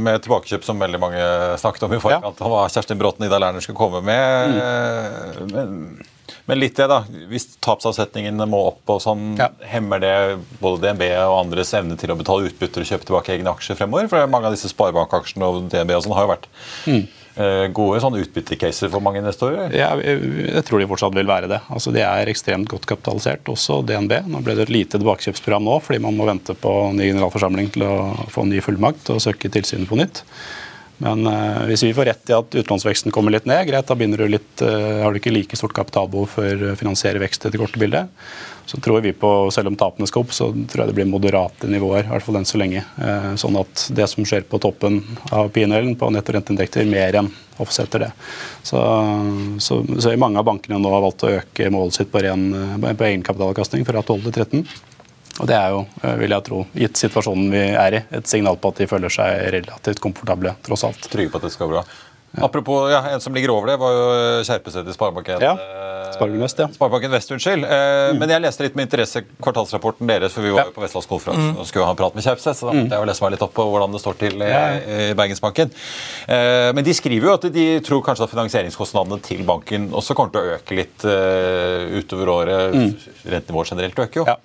med 0.04 0.22
tilbakekjøp 0.22 0.68
som 0.68 0.80
veldig 0.84 1.00
mange 1.02 1.24
snakket 1.64 1.88
om 1.88 1.98
i 1.98 2.02
forkant. 2.04 2.44
Ja. 2.44 2.52
Hva 2.52 2.68
Kjerstin 2.70 3.00
Bråten 3.00 3.26
Ida 3.26 3.40
Lerner 3.42 3.64
skulle 3.64 3.80
komme 3.80 4.04
med. 4.06 4.54
Mm. 4.54 5.52
Men 5.56 6.16
men 6.48 6.62
litt 6.62 6.78
det, 6.80 6.88
da. 6.88 7.02
Hvis 7.28 7.50
tapsavsetningene 7.64 8.48
må 8.48 8.62
opp, 8.70 8.84
og 8.94 9.02
sånn, 9.04 9.34
ja. 9.40 9.50
hemmer 9.68 10.00
det 10.00 10.16
både 10.62 10.86
DNB 10.86 11.04
og 11.26 11.42
andres 11.42 11.74
evne 11.76 11.98
til 12.00 12.14
å 12.14 12.18
betale 12.20 12.48
utbytter 12.48 12.86
og 12.86 12.88
kjøpe 12.88 13.08
tilbake 13.10 13.34
egne 13.36 13.52
aksjer 13.52 13.80
fremover? 13.80 14.08
For 14.12 14.32
mange 14.32 14.48
av 14.48 14.56
disse 14.56 14.72
sparebankaksjene 14.72 15.48
og 15.48 15.68
DNB 15.74 15.92
og 15.98 16.06
sånn 16.06 16.16
har 16.16 16.24
jo 16.24 16.32
vært 16.32 16.48
mm. 16.88 17.02
uh, 17.42 17.66
gode 17.76 18.00
sånn 18.06 18.16
utbyttecaser 18.22 18.94
for 18.94 19.04
mange 19.04 19.20
investorer? 19.20 19.76
Ja, 19.76 19.90
jeg, 20.00 20.22
jeg, 20.46 20.64
tror 20.70 20.80
de 20.80 20.88
fortsatt 20.94 21.18
vil 21.20 21.28
være 21.28 21.52
det. 21.52 21.60
Altså, 21.68 21.92
De 21.96 22.06
er 22.08 22.32
ekstremt 22.32 22.72
godt 22.72 22.88
kapitalisert, 22.88 23.52
også 23.52 23.82
DNB. 23.90 24.16
Nå 24.32 24.40
ble 24.46 24.56
det 24.56 24.70
et 24.70 24.76
lite 24.78 25.02
tilbakekjøpsprogram 25.02 25.68
nå, 25.68 25.82
fordi 25.84 26.00
man 26.08 26.16
må 26.16 26.30
vente 26.32 26.56
på 26.56 26.78
ny 26.96 27.12
generalforsamling 27.12 27.74
til 27.76 27.84
å 27.90 27.98
få 28.32 28.48
ny 28.48 28.64
fullmakt 28.64 29.12
og 29.12 29.20
søke 29.26 29.52
tilsynet 29.52 29.92
på 29.92 30.00
nytt. 30.00 30.24
Men 31.04 31.28
uh, 31.30 31.64
hvis 31.70 31.84
vi 31.86 31.94
får 31.94 32.10
rett 32.10 32.32
i 32.32 32.36
at 32.36 32.56
utlånsveksten 32.58 33.14
kommer 33.14 33.34
litt 33.34 33.46
ned, 33.50 33.68
greit, 33.70 33.88
da 33.88 33.96
du 33.96 34.28
litt, 34.28 34.64
uh, 34.66 35.04
har 35.04 35.14
du 35.14 35.20
ikke 35.22 35.34
like 35.34 35.60
stort 35.60 35.76
kapitalbehov 35.78 36.32
for 36.38 36.70
å 36.72 36.76
finansiere 36.80 37.22
vekst 37.22 37.46
i 37.46 37.54
det 37.54 37.62
korte 37.62 37.82
bildet. 37.82 38.10
Så 38.68 38.82
tror 38.84 39.02
vi 39.06 39.14
på, 39.16 39.30
selv 39.54 39.70
om 39.72 39.78
tapene 39.80 40.10
skal 40.10 40.26
opp, 40.26 40.34
så 40.36 40.50
tror 40.52 40.84
jeg 40.84 40.90
det 40.90 40.98
blir 40.98 41.08
moderate 41.08 41.70
nivåer. 41.72 42.08
i 42.08 42.12
hvert 42.12 42.26
fall 42.26 42.40
enn 42.42 42.50
så 42.50 42.60
lenge. 42.60 42.84
Uh, 42.98 43.36
sånn 43.40 43.60
at 43.62 43.86
det 43.94 44.10
som 44.10 44.26
skjer 44.26 44.48
på 44.50 44.60
toppen 44.64 45.04
av 45.30 45.54
PNL-en 45.54 45.96
på 46.00 46.10
netto 46.12 46.36
renteinntekter, 46.36 46.90
mer 46.90 47.22
enn 47.22 47.32
offsetter 47.62 48.08
det. 48.08 48.12
Så, 48.66 48.82
så, 49.64 49.80
så, 49.98 50.12
mange 50.18 50.42
av 50.42 50.50
bankene 50.50 50.82
nå 50.82 50.92
har 50.94 51.06
valgt 51.06 51.26
å 51.26 51.32
øke 51.40 51.72
målet 51.74 51.98
sitt 51.98 52.12
på, 52.14 52.22
ren, 52.26 52.52
på 52.82 53.08
egenkapitalavkastning 53.08 53.86
fra 53.88 54.04
12 54.04 54.28
til 54.28 54.36
13. 54.36 54.68
Og 55.40 55.48
Det 55.48 55.56
er 55.56 55.70
jo, 55.76 55.86
eh, 56.04 56.16
vil 56.18 56.34
jeg 56.34 56.44
tro, 56.48 56.66
gitt 56.74 56.98
situasjonen 56.98 57.52
vi 57.54 57.64
er 57.78 58.00
i, 58.00 58.04
et 58.18 58.28
signal 58.28 58.58
på 58.58 58.74
at 58.74 58.82
de 58.82 58.88
føler 58.90 59.10
seg 59.14 59.52
relativt 59.60 60.02
komfortable, 60.04 60.56
tross 60.66 60.84
alt. 60.88 61.10
Trygge 61.12 61.32
på 61.34 61.42
at 61.42 61.50
det 61.50 61.54
skal 61.54 61.70
bra. 61.70 61.86
Apropos 62.38 62.92
ja, 62.92 63.00
en 63.16 63.22
som 63.24 63.34
ligger 63.34 63.50
over 63.50 63.72
det, 63.72 63.78
var 63.82 63.94
jo 63.96 64.08
Kjerpeset 64.46 64.86
i 64.86 64.94
Sparebank1. 64.94 65.42
Ja. 65.42 65.54
Sparebanken 66.14 66.44
Vest, 66.44 66.60
ja. 66.62 66.68
Sparebanken 66.76 67.14
Vest, 67.16 67.32
unnskyld. 67.34 67.64
Eh, 67.66 68.12
Men 68.20 68.30
jeg 68.30 68.44
leste 68.44 68.66
litt 68.66 68.76
med 68.78 68.86
interesse 68.88 69.24
kvartalsrapporten 69.42 70.10
deres, 70.10 70.36
for 70.36 70.46
vi 70.46 70.52
var 70.54 70.70
jo 70.70 70.76
på 70.76 70.84
Vestlandskonferansen 70.84 71.58
og 71.58 71.66
skulle 71.70 71.88
ha 71.88 71.96
en 71.96 72.00
prat 72.00 72.14
med 72.18 72.26
Kjerpeset, 72.28 72.60
så 72.60 72.68
da 72.70 72.76
måtte 72.78 72.94
jeg 72.98 73.02
jo 73.06 73.10
lese 73.10 73.26
meg 73.26 73.34
litt 73.34 73.46
opp 73.48 73.56
på 73.58 73.66
hvordan 73.72 73.96
det 73.96 74.04
står 74.04 74.20
til 74.22 74.46
i, 74.46 74.52
i 74.52 75.10
Bergensbanken. 75.18 75.74
Eh, 76.28 76.70
Men 76.78 76.86
de 76.86 76.94
skriver 77.00 77.30
jo 77.32 77.34
at 77.40 77.50
de 77.58 77.66
tror 77.88 78.04
kanskje 78.06 78.28
at 78.28 78.36
finansieringskostnadene 78.36 79.22
til 79.26 79.44
banken 79.48 79.90
også 79.96 80.14
kommer 80.18 80.36
til 80.36 80.44
å 80.44 80.56
øke 80.60 80.78
litt 80.78 81.08
eh, 81.10 81.98
utover 82.02 82.34
året. 82.38 82.78
Rentenivået 83.26 83.74
generelt 83.74 84.04
øker 84.08 84.22
jo. 84.24 84.28
Ja. 84.30 84.38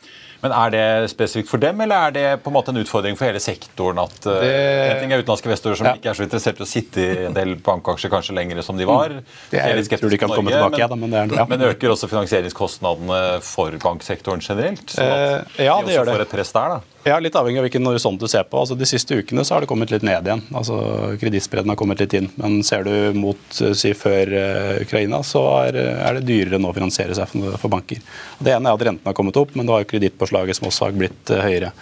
Men 0.43 0.51
er 0.53 0.71
det 0.75 1.11
spesifikt 1.13 1.49
for 1.53 1.63
dem, 1.63 1.81
eller 1.85 2.09
er 2.09 2.15
det 2.17 2.25
på 2.43 2.51
en 2.51 2.55
måte 2.57 2.73
en 2.75 2.81
utfordring 2.81 3.15
for 3.17 3.29
hele 3.29 3.39
sektoren 3.39 4.01
at 4.03 4.17
det... 4.27 4.39
en 4.43 5.01
ting 5.05 5.13
er 5.15 5.23
utenlandske 5.23 5.47
investorer 5.47 5.79
som 5.79 5.87
Ja. 5.87 5.93
ikke 5.95 6.11
er 6.11 6.19
så 6.19 6.25
interessert 6.27 6.59
i 6.59 6.65
å 6.65 6.67
sitte 6.67 6.99
i 7.05 7.27
en 7.29 7.37
del 7.37 7.55
bankaksjer 7.63 8.11
kanskje 8.11 8.35
lenger 8.35 8.63
som 8.67 8.77
de 8.77 8.85
var? 8.89 9.09
Mm. 9.15 9.23
Det 9.53 9.61
er- 9.63 9.77
jeg 9.83 10.01
tror 10.03 10.11
de 10.11 10.19
kan 10.19 10.29
komme 10.35 10.51
Norge, 10.51 10.59
tilbake, 10.59 10.79
ja, 10.83 10.89
da, 10.89 10.97
men 10.97 11.13
ja. 11.31 11.47
men 11.47 11.61
øker 11.71 11.95
også 11.95 12.09
finansieringskostnadene 12.11 13.21
for 13.43 13.71
banksektoren 13.83 14.41
generelt? 14.43 14.87
Sånn 14.91 15.07
at 15.07 15.59
Eh, 15.59 15.65
ja, 15.67 15.79
de 15.81 15.87
det 15.87 15.95
gjør 15.95 16.03
også 16.03 16.11
det. 16.11 16.15
får 16.17 16.21
et 16.27 16.31
press 16.35 16.53
der, 16.53 16.69
da? 16.69 16.81
Ja, 17.05 17.17
Litt 17.19 17.35
avhengig 17.35 17.59
av 17.59 17.65
hvilken 17.67 17.87
horisont 17.89 18.21
du 18.23 18.29
ser 18.31 18.45
på. 18.47 18.61
Altså, 18.61 18.77
de 18.79 18.87
siste 18.87 19.17
ukene 19.19 19.43
så 19.43 19.57
har 19.57 19.65
det 19.65 19.69
kommet 19.71 19.91
litt 19.91 20.05
ned 20.07 20.29
igjen. 20.29 20.43
Altså, 20.55 20.77
Kredittspredden 21.19 21.73
har 21.73 21.79
kommet 21.81 21.99
litt 21.99 22.15
inn. 22.15 22.29
Men 22.39 22.61
ser 22.63 22.85
du 22.87 23.19
mot 23.19 23.59
eh, 23.59 23.73
si, 23.75 23.91
før 23.99 24.31
uh, 24.31 24.77
Ukraina, 24.85 25.19
så 25.27 25.43
er, 25.65 25.81
er 25.83 26.21
det 26.21 26.29
dyrere 26.29 26.61
nå 26.63 26.71
å 26.71 26.77
finansiere 26.77 27.17
seg 27.19 27.27
for, 27.33 27.57
for 27.59 27.75
banker. 27.75 27.99
Det 28.39 28.55
ene 28.55 28.71
er 28.71 28.79
at 28.79 28.87
renten 28.87 29.11
har 29.11 29.19
kommet 29.19 29.41
opp, 29.41 29.57
men 29.59 29.67
det 29.67 29.75
har 29.75 29.83
jo 29.83 29.91
kredittpåslaget 29.97 30.61
som 30.61 30.71
også 30.71 30.87
har 30.87 30.95
blitt 31.01 31.35
uh, 31.35 31.43
høyere. 31.43 31.73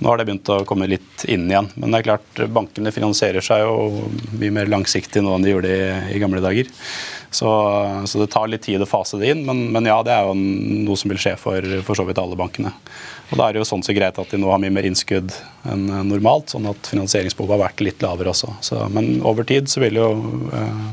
Nå 0.00 0.10
har 0.10 0.18
det 0.18 0.26
begynt 0.26 0.50
å 0.50 0.64
komme 0.66 0.90
litt 0.90 1.22
inn 1.30 1.46
igjen. 1.46 1.70
Men 1.78 1.94
det 1.94 2.02
er 2.02 2.08
klart, 2.10 2.44
bankene 2.58 2.94
finansierer 2.96 3.46
seg 3.46 3.62
jo 3.62 4.08
mye 4.40 4.58
mer 4.58 4.74
langsiktig 4.74 5.22
nå 5.22 5.36
enn 5.36 5.46
de 5.46 5.54
gjorde 5.54 5.70
i, 5.70 5.84
i 6.16 6.24
gamle 6.24 6.42
dager. 6.42 6.74
Så, 7.34 7.50
så 8.06 8.20
det 8.20 8.28
tar 8.30 8.46
litt 8.50 8.62
tid 8.66 8.82
å 8.82 8.88
fase 8.88 9.18
det 9.18 9.32
inn, 9.32 9.42
men, 9.48 9.66
men 9.74 9.88
ja, 9.90 9.96
det 10.06 10.14
er 10.14 10.28
jo 10.28 10.36
noe 10.38 10.98
som 11.00 11.10
vil 11.10 11.20
skje 11.20 11.34
for, 11.40 11.66
for 11.86 11.98
så 11.98 12.06
vidt 12.06 12.20
alle 12.22 12.38
bankene. 12.38 12.70
Og 13.30 13.38
Da 13.40 13.48
er 13.48 13.56
det 13.56 13.64
jo 13.64 13.68
sånn 13.68 13.82
så 13.82 13.94
greit 13.96 14.18
at 14.20 14.30
de 14.30 14.38
nå 14.38 14.50
har 14.52 14.60
mye 14.62 14.74
mer 14.74 14.86
innskudd 14.86 15.34
enn 15.70 15.88
normalt, 16.10 16.52
sånn 16.54 16.68
at 16.70 16.90
finansieringsbehovet 16.92 17.56
har 17.56 17.64
vært 17.64 17.82
litt 17.82 18.04
lavere 18.04 18.30
også. 18.34 18.52
Så, 18.62 18.84
men 18.94 19.18
over 19.26 19.46
tid 19.48 19.70
så 19.72 19.82
vil 19.82 19.98
jo 19.98 20.08
eh, 20.54 20.84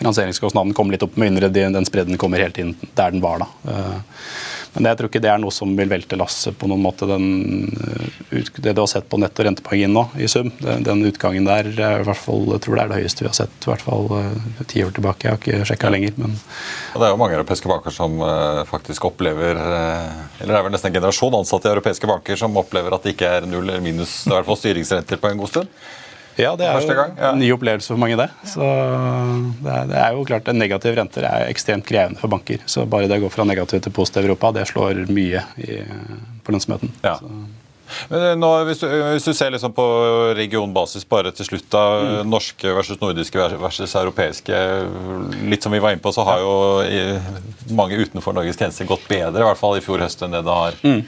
finansieringskostnaden 0.00 0.74
komme 0.74 0.96
litt 0.96 1.04
opp, 1.06 1.14
med 1.16 1.32
mindre 1.36 1.52
den 1.52 1.86
spredden 1.86 2.18
kommer 2.18 2.42
helt 2.42 2.58
inn 2.58 2.74
der 2.98 3.14
den 3.14 3.22
var. 3.24 3.44
da. 3.44 3.70
Eh, 3.70 4.24
men 4.74 4.88
jeg 4.90 4.98
tror 4.98 5.10
ikke 5.10 5.22
det 5.22 5.30
er 5.30 5.40
noe 5.42 5.54
som 5.54 5.70
vil 5.78 5.90
velte 5.90 6.18
lasset 6.18 6.56
på 6.58 6.66
noen 6.70 6.82
måte. 6.82 7.06
Den, 7.06 7.70
eh, 7.78 8.42
det 8.58 8.74
du 8.74 8.80
har 8.82 8.90
sett 8.90 9.06
på 9.10 9.20
netto 9.22 9.46
rentepoeng 9.46 9.84
inn 9.86 9.94
nå, 9.94 10.06
i 10.18 10.26
sum, 10.30 10.50
den, 10.58 11.04
utgangen 11.06 11.46
der 11.46 11.68
er 11.70 12.02
i 12.02 12.06
hvert 12.08 12.18
fall, 12.18 12.42
jeg 12.56 12.64
tror 12.64 12.76
det 12.76 12.84
er 12.84 12.90
det 12.90 13.00
høyeste 13.04 13.24
vi 13.24 13.30
har 13.30 13.38
sett 13.38 13.68
i 13.68 13.70
hvert 13.70 13.84
fall 13.86 14.10
eh, 14.18 14.62
ti 14.70 14.82
år 14.84 14.94
tilbake. 14.96 15.28
Jeg 15.28 15.36
har 15.36 15.40
ikke 15.42 15.68
sjekka 15.70 15.92
lenger. 15.94 16.18
men 16.18 16.34
Og 16.34 16.98
det 16.98 17.06
er 17.06 17.14
jo 17.14 17.20
mange 17.22 17.38
europeiske 17.38 17.70
banker 17.70 17.94
som 17.94 18.18
eh, 18.26 18.62
faktisk 18.68 19.06
opplever 19.10 19.58
eh, 19.60 20.14
Eller 20.40 20.52
det 20.52 20.58
er 20.58 20.66
vel 20.66 20.74
nesten 20.74 20.90
en 20.90 20.98
generasjon 20.98 21.38
ansatte 21.38 21.70
i 21.70 21.74
europeiske 21.74 22.10
banker 22.10 22.40
som 22.40 22.58
opplever 22.58 22.94
at 22.94 23.06
det 23.06 23.14
ikke 23.14 23.30
er 23.38 23.46
null 23.46 23.68
eller 23.68 23.84
minus 23.84 24.24
i 24.26 24.34
hvert 24.34 24.48
fall 24.48 24.58
styringsrenter 24.58 25.22
på 25.22 25.30
en 25.30 25.42
god 25.42 25.54
stund. 25.54 25.84
Ja, 26.36 26.54
det 26.58 26.66
er 26.66 26.80
jo 26.80 26.94
gang, 26.98 27.12
ja. 27.18 27.30
en 27.32 27.38
ny 27.38 27.50
opplevelse 27.54 27.92
for 27.92 28.00
mange, 28.00 28.16
det. 28.18 28.28
Så 28.50 28.60
det 29.62 29.70
er, 29.74 29.90
det 29.90 29.98
er 30.02 30.16
jo 30.16 30.24
klart 30.26 30.48
En 30.50 30.58
Negative 30.58 30.96
renter 30.98 31.26
er 31.28 31.48
ekstremt 31.50 31.86
krevende 31.86 32.18
for 32.20 32.32
banker. 32.32 32.62
Så 32.66 32.86
bare 32.90 33.06
det 33.10 33.20
å 33.20 33.26
gå 33.26 33.30
fra 33.34 33.46
negativ 33.46 33.84
til 33.84 33.94
positiv 33.94 34.26
Europa, 34.26 34.50
det 34.56 34.66
slår 34.70 35.04
mye 35.14 35.44
i, 35.62 35.78
på 36.44 36.54
lønnsomheten. 36.54 36.90
Ja. 37.06 37.18
Men 38.08 38.22
eh, 38.30 38.34
nå, 38.40 38.48
hvis, 38.66 38.80
du, 38.80 38.86
hvis 39.12 39.26
du 39.28 39.34
ser 39.36 39.52
liksom 39.54 39.74
på 39.76 39.84
regionbasis 40.34 41.04
bare 41.08 41.30
til 41.36 41.46
slutt, 41.52 41.66
da, 41.70 41.82
Mm. 42.04 42.30
norske 42.32 42.72
versus 42.74 42.98
nordiske 43.00 43.38
versus 43.60 43.92
europeiske 43.94 44.56
Litt 45.50 45.62
som 45.62 45.72
vi 45.72 45.78
var 45.84 45.92
inne 45.94 46.02
på, 46.02 46.10
så 46.12 46.24
har 46.26 46.40
jo 46.42 46.54
i, 46.82 47.02
mange 47.76 48.00
utenfor 48.00 48.34
Norges 48.34 48.58
grenser 48.58 48.88
gått 48.88 49.04
bedre, 49.08 49.44
i 49.44 49.46
hvert 49.46 49.60
fall 49.60 49.76
i 49.78 49.84
fjor 49.84 50.02
høst, 50.02 50.24
enn 50.24 50.34
det 50.34 50.42
det 50.48 50.56
har 50.58 50.80
Mm. 50.82 51.04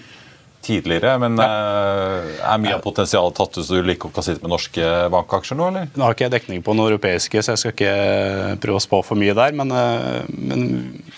Tidligere. 0.65 1.17
Men 1.23 1.39
eh, 1.43 2.31
er 2.41 2.63
mye 2.63 2.77
av 2.77 2.85
potensialet 2.85 3.37
tatt 3.37 3.59
ut 3.59 3.65
så 3.67 3.79
du 3.79 3.87
liker 3.87 4.11
å 4.11 4.25
sitte 4.25 4.45
med 4.45 4.53
norske 4.53 4.91
bankaksjer 5.13 5.59
nå, 5.59 5.69
eller? 5.71 5.91
Nå 5.95 6.07
har 6.07 6.17
ikke 6.17 6.27
jeg 6.27 6.35
dekning 6.37 6.65
på 6.67 6.75
noen 6.77 6.93
europeiske, 6.93 7.43
så 7.43 7.55
jeg 7.55 7.63
skal 7.63 7.75
ikke 7.75 8.57
prøve 8.63 8.81
å 8.81 8.85
spå 8.85 9.03
for 9.07 9.21
mye 9.21 9.37
der. 9.37 9.57
Men, 9.59 9.75
eh, 9.75 10.25
men 10.33 10.67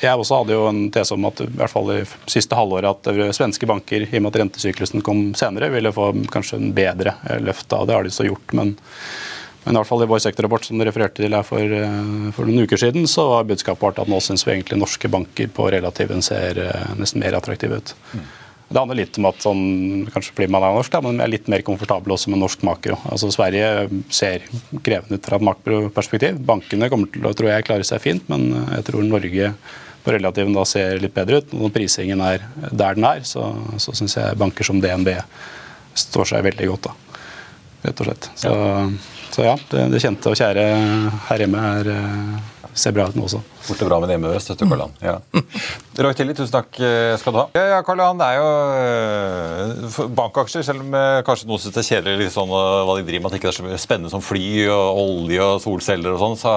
jeg 0.01 0.15
også 0.15 0.43
hadde 0.43 0.59
jo 0.59 0.69
en 0.71 0.85
tese 0.95 1.17
om 1.17 1.31
at 1.31 1.43
i 1.45 1.49
hvert 1.61 1.75
fall 1.75 1.95
i 1.97 2.03
siste 2.31 2.59
halvåret 2.59 3.09
at 3.09 3.35
svenske 3.37 3.69
banker, 3.69 4.07
i 4.09 4.21
og 4.21 4.27
med 4.27 4.33
at 4.35 4.43
rentesyklusen 4.45 5.05
kom 5.07 5.33
senere, 5.39 5.73
ville 5.75 5.95
få 5.95 6.13
kanskje 6.33 6.61
en 6.61 6.71
bedre 6.77 7.17
løft 7.45 7.73
av 7.73 7.89
Det 7.89 7.97
har 7.97 8.07
de 8.07 8.15
så 8.15 8.29
gjort. 8.29 8.57
men 8.57 8.77
men 9.69 9.77
i 9.77 9.81
hvert 9.83 9.89
fall 9.91 10.01
i 10.01 10.07
vår 10.09 10.21
sektorrapport 10.25 10.65
som 10.65 10.79
du 10.81 10.85
refererte 10.87 11.21
til 11.21 11.35
her 11.37 11.45
for, 11.45 11.61
eh, 11.61 12.31
for 12.33 12.49
noen 12.49 12.65
uker 12.65 12.81
siden, 12.81 13.05
så 13.05 13.27
var 13.29 13.49
budskapet 13.51 13.83
vårt 13.85 13.99
at 14.01 14.09
nå 14.09 14.17
syns 14.25 14.47
vi 14.47 14.55
egentlig 14.55 14.79
norske 14.81 15.11
banker 15.13 15.51
på 15.53 15.67
relativen 15.75 16.23
ser 16.25 16.57
nesten 16.97 17.21
mer 17.21 17.37
attraktive 17.37 17.77
ut. 17.83 17.93
Det 18.69 18.77
handler 18.77 18.99
litt 18.99 19.17
om 19.17 19.27
at 19.31 19.41
sånn, 19.41 19.63
kanskje 20.13 20.35
fordi 20.37 20.51
man 20.53 20.65
er 20.67 20.75
norsk, 20.77 20.93
da, 20.93 21.01
men 21.05 21.23
er 21.25 21.31
litt 21.33 21.47
mer 21.49 21.63
komfortabel 21.65 22.13
også 22.13 22.33
med 22.33 22.43
norsk 22.43 22.65
makro. 22.69 22.99
Altså 23.09 23.31
Sverige 23.33 23.89
ser 24.13 24.45
krevende 24.85 25.17
ut 25.17 25.29
fra 25.29 25.39
et 25.39 25.47
makroperspektiv. 25.49 26.41
Bankene 26.51 26.91
kommer 26.93 27.09
til 27.15 27.25
å 27.25 27.33
tror 27.37 27.49
jeg, 27.55 27.65
klare 27.65 27.87
seg 27.89 28.03
fint, 28.05 28.29
men 28.29 28.51
jeg 28.77 28.85
tror 28.91 29.07
Norge 29.09 29.53
på 30.05 30.15
relativen 30.15 30.57
da 30.57 30.67
ser 30.69 31.01
litt 31.01 31.17
bedre 31.17 31.41
ut. 31.41 31.55
Når 31.57 31.73
prisingen 31.75 32.21
er 32.25 32.45
der 32.69 32.99
den 32.99 33.09
er, 33.09 33.25
så, 33.29 33.49
så 33.81 33.97
syns 33.97 34.19
jeg 34.21 34.37
banker 34.41 34.69
som 34.69 34.83
DNB 34.85 35.15
står 35.99 36.35
seg 36.35 36.45
veldig 36.51 36.69
godt. 36.75 36.91
da, 36.91 37.25
rett 37.89 38.05
og 38.05 38.11
slett. 38.11 38.31
Så 38.37 38.53
ja, 38.53 38.85
så 39.33 39.49
ja 39.49 39.57
det, 39.73 39.89
det 39.95 40.03
kjente 40.05 40.33
og 40.33 40.39
kjære 40.39 40.69
her 41.31 41.45
hjemme 41.45 41.65
er, 41.81 41.91
eh, 41.97 42.39
ser 42.81 42.95
bra 42.97 43.09
ut 43.09 43.17
nå 43.19 43.27
også. 43.27 43.41
Borte 43.69 43.89
bra 43.89 43.99
med 44.03 44.11
det 44.13 44.19
med 44.23 44.35
øst, 44.37 44.51
vet 44.53 44.63
du, 44.63 44.67
Karl 44.71 44.85
Johan. 44.85 44.97
Ja. 45.03 45.17
Roy 46.05 46.17
Tilly, 46.17 46.35
tusen 46.39 46.55
takk 46.55 46.81
eh, 46.81 47.15
skal 47.21 47.35
du 47.35 47.41
ha. 47.43 47.47
Ja, 47.59 47.65
ja 47.75 47.79
Karl 47.87 48.03
Johan, 48.03 48.21
det 48.21 48.29
er 48.29 48.39
jo 48.39 48.49
eh, 48.81 50.11
bankaksjer, 50.19 50.67
selv 50.67 50.85
om 50.87 50.99
eh, 50.99 51.21
kanskje 51.27 51.49
noen 51.51 51.63
synes 51.63 51.77
det 51.77 51.85
er 51.85 51.89
kjedelig 51.93 52.25
litt 52.25 52.35
sånn, 52.35 52.53
hva 52.53 52.99
de 52.99 53.07
driver 53.07 53.25
med, 53.25 53.31
at 53.31 53.37
det 53.37 53.43
ikke 53.43 53.53
er 53.53 53.59
så 53.59 53.81
spennende 53.83 54.13
som 54.13 54.25
fly 54.25 54.45
og 54.75 55.03
olje 55.05 55.49
og 55.49 55.65
solceller 55.65 56.15
og 56.15 56.23
sånn, 56.23 56.39
så 56.41 56.55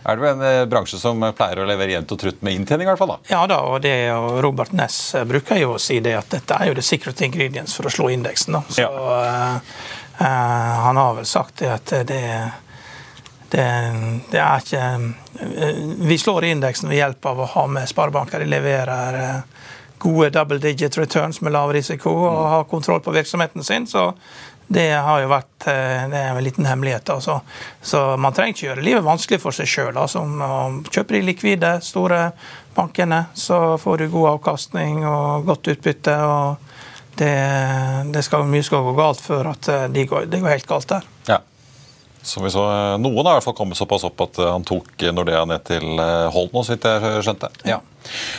er 0.00 0.16
det 0.16 0.24
jo 0.24 0.30
en 0.30 0.70
bransje 0.70 1.00
som 1.00 1.20
pleier 1.36 1.60
å 1.60 1.66
levere 1.68 1.92
jevnt 1.92 2.14
og 2.14 2.20
trutt 2.22 2.40
med 2.46 2.56
inntjening, 2.56 2.88
i 2.88 2.90
hvert 2.92 3.00
fall. 3.00 3.14
da. 3.16 3.18
Ja 3.32 3.42
da, 3.50 3.60
og 3.68 3.82
det 3.84 3.94
og 4.14 4.38
Robert 4.44 4.72
Ness 4.76 5.12
bruker 5.28 5.60
jo 5.60 5.74
å 5.76 5.82
si 5.82 5.98
det 6.04 6.16
at 6.16 6.32
dette 6.32 6.56
er 6.56 6.70
jo 6.70 6.78
the 6.78 6.84
secret 6.84 7.20
ingredients 7.26 7.76
for 7.76 7.88
å 7.88 7.92
slå 7.92 8.08
indeksen. 8.14 8.56
da. 8.56 8.62
Så 8.72 8.86
ja. 8.86 8.88
uh, 8.88 9.76
uh, 10.22 10.74
Han 10.86 11.00
har 11.00 11.20
vel 11.20 11.28
sagt 11.28 11.60
det 11.60 11.72
at 11.74 11.92
det, 12.08 12.24
det, 13.50 13.66
det 14.30 14.38
er 14.38 14.62
ikke 14.62 14.82
eh, 15.42 15.80
Vi 16.06 16.18
slår 16.18 16.50
indeksen 16.50 16.90
ved 16.90 17.00
hjelp 17.00 17.26
av 17.32 17.40
å 17.42 17.48
ha 17.54 17.66
med 17.66 17.88
sparebanker. 17.90 18.42
De 18.42 18.50
leverer 18.50 19.18
eh, 19.20 19.66
gode 20.00 20.30
double 20.34 20.60
digit 20.62 20.96
returns 20.98 21.42
med 21.44 21.52
lav 21.52 21.72
risiko 21.76 22.12
og 22.14 22.38
har 22.54 22.70
kontroll 22.70 23.02
på 23.04 23.14
virksomheten 23.16 23.64
sin. 23.64 23.86
så 23.86 24.12
det 24.70 24.92
har 25.02 25.18
jo 25.18 25.30
vært 25.32 25.66
eh, 25.66 26.04
det 26.12 26.18
er 26.18 26.30
en 26.30 26.44
liten 26.46 26.66
hemmelighet. 26.68 27.10
Altså. 27.10 27.40
Så 27.82 28.00
man 28.22 28.34
trenger 28.36 28.54
ikke 28.54 28.66
gjøre 28.68 28.84
livet 28.86 29.02
vanskelig 29.02 29.40
for 29.42 29.56
seg 29.56 29.66
sjøl. 29.66 29.96
Altså. 29.98 30.22
Kjøper 30.86 31.18
de 31.18 31.22
likvide, 31.26 31.72
store 31.82 32.28
bankene, 32.76 33.24
så 33.34 33.74
får 33.82 34.04
du 34.04 34.12
god 34.12 34.36
avkastning 34.36 35.02
og 35.10 35.48
godt 35.50 35.72
utbytte. 35.74 36.14
og 36.22 36.68
det, 37.18 37.34
det 38.14 38.22
skal 38.24 38.46
Mye 38.48 38.64
skal 38.64 38.86
gå 38.86 38.94
galt 38.96 39.20
før 39.20 39.50
at 39.52 39.68
eh, 39.68 39.88
de 39.92 40.06
går, 40.08 40.30
det 40.30 40.40
går 40.40 40.54
helt 40.54 40.70
galt 40.70 40.88
der. 40.94 41.08
Ja. 41.26 41.40
Som 42.22 42.44
vi 42.44 42.50
så, 42.52 42.64
eh, 42.68 42.98
Noen 43.00 43.24
har 43.24 43.34
i 43.34 43.38
hvert 43.38 43.48
fall 43.48 43.56
kommet 43.56 43.78
såpass 43.80 44.04
opp 44.04 44.20
at 44.26 44.38
eh, 44.38 44.50
han 44.52 44.64
tok 44.68 45.02
eh, 45.02 45.12
Nordea 45.16 45.44
ned 45.48 45.64
til 45.64 45.86
Holden. 45.96 46.54
Hold 46.54 46.66
så 46.66 46.74
vidt 46.76 46.88
jeg 46.88 47.22
skjønte. 47.26 47.48
Ja. 47.68 47.80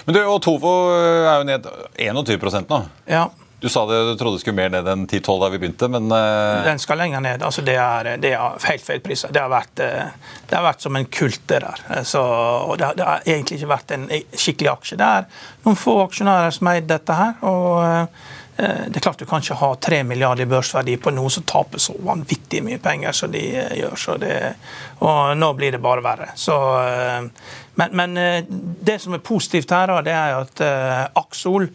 Men 0.06 0.18
du, 0.18 0.22
og 0.26 0.42
Tovo 0.46 0.74
eh, 0.96 1.30
er 1.32 1.40
jo 1.42 1.48
ned 1.50 1.72
21% 1.98 2.70
nå. 2.72 2.84
Ja, 3.10 3.30
Du 3.62 3.70
sa 3.70 3.84
det, 3.86 3.98
du 4.10 4.16
trodde 4.18 4.40
det 4.40 4.42
skulle 4.42 4.58
mer 4.58 4.72
ned 4.74 4.88
enn 4.90 5.04
10-12 5.06 5.36
da 5.44 5.50
vi 5.54 5.60
begynte, 5.62 5.86
men 5.94 6.08
uh... 6.10 6.64
Den 6.66 6.80
skal 6.82 6.98
lenger 6.98 7.22
ned. 7.22 7.44
altså 7.46 7.62
Det 7.62 7.76
er, 7.78 8.08
det 8.18 8.32
er 8.34 8.56
helt 8.66 8.82
feil 8.82 9.04
priser. 9.06 9.30
Det 9.30 9.38
har 9.38 9.52
vært, 9.54 9.78
eh, 9.86 10.08
det 10.50 10.58
har 10.58 10.66
vært 10.66 10.82
som 10.82 10.98
en 10.98 11.06
kult, 11.06 11.44
det 11.46 11.60
der. 11.62 11.84
Eh, 11.94 12.02
Så, 12.10 12.22
og 12.26 12.80
det 12.82 12.88
har, 12.88 12.98
det 12.98 13.06
har 13.06 13.22
egentlig 13.26 13.60
ikke 13.60 13.70
vært 13.70 13.94
en 13.94 14.08
skikkelig 14.34 14.72
aksje. 14.74 14.98
Det 14.98 15.10
er 15.20 15.28
noen 15.68 15.78
få 15.78 16.00
aksjonærer 16.08 16.58
som 16.58 16.72
eid 16.74 16.90
dette 16.90 17.20
her. 17.22 17.38
og 17.46 17.84
eh, 17.86 18.30
det 18.62 19.00
er 19.00 19.04
klart 19.04 19.22
Du 19.22 19.26
kan 19.26 19.42
ikke 19.42 19.58
ha 19.58 19.72
3 19.76 20.04
milliarder 20.06 20.46
i 20.46 20.50
børsverdi 20.50 20.98
på 21.02 21.14
noe 21.16 21.30
som 21.34 21.46
taper 21.50 21.82
så 21.82 21.96
vanvittig 22.06 22.62
mye 22.66 22.82
penger 22.84 23.16
som 23.16 23.32
de 23.34 23.44
eh, 23.58 23.78
gjør. 23.80 24.18
det, 24.22 24.36
Og 25.00 25.38
nå 25.38 25.54
blir 25.58 25.72
det 25.72 25.82
bare 25.82 26.04
verre. 26.06 26.30
Så, 26.36 26.58
eh, 26.82 27.26
men, 27.80 27.96
men 27.98 28.18
eh, 28.18 28.44
det 28.84 29.00
som 29.02 29.18
er 29.18 29.26
positivt 29.26 29.72
her, 29.72 29.96
det 30.06 30.14
er 30.14 30.38
at 30.44 30.62
eh, 30.66 31.08
Axol 31.22 31.70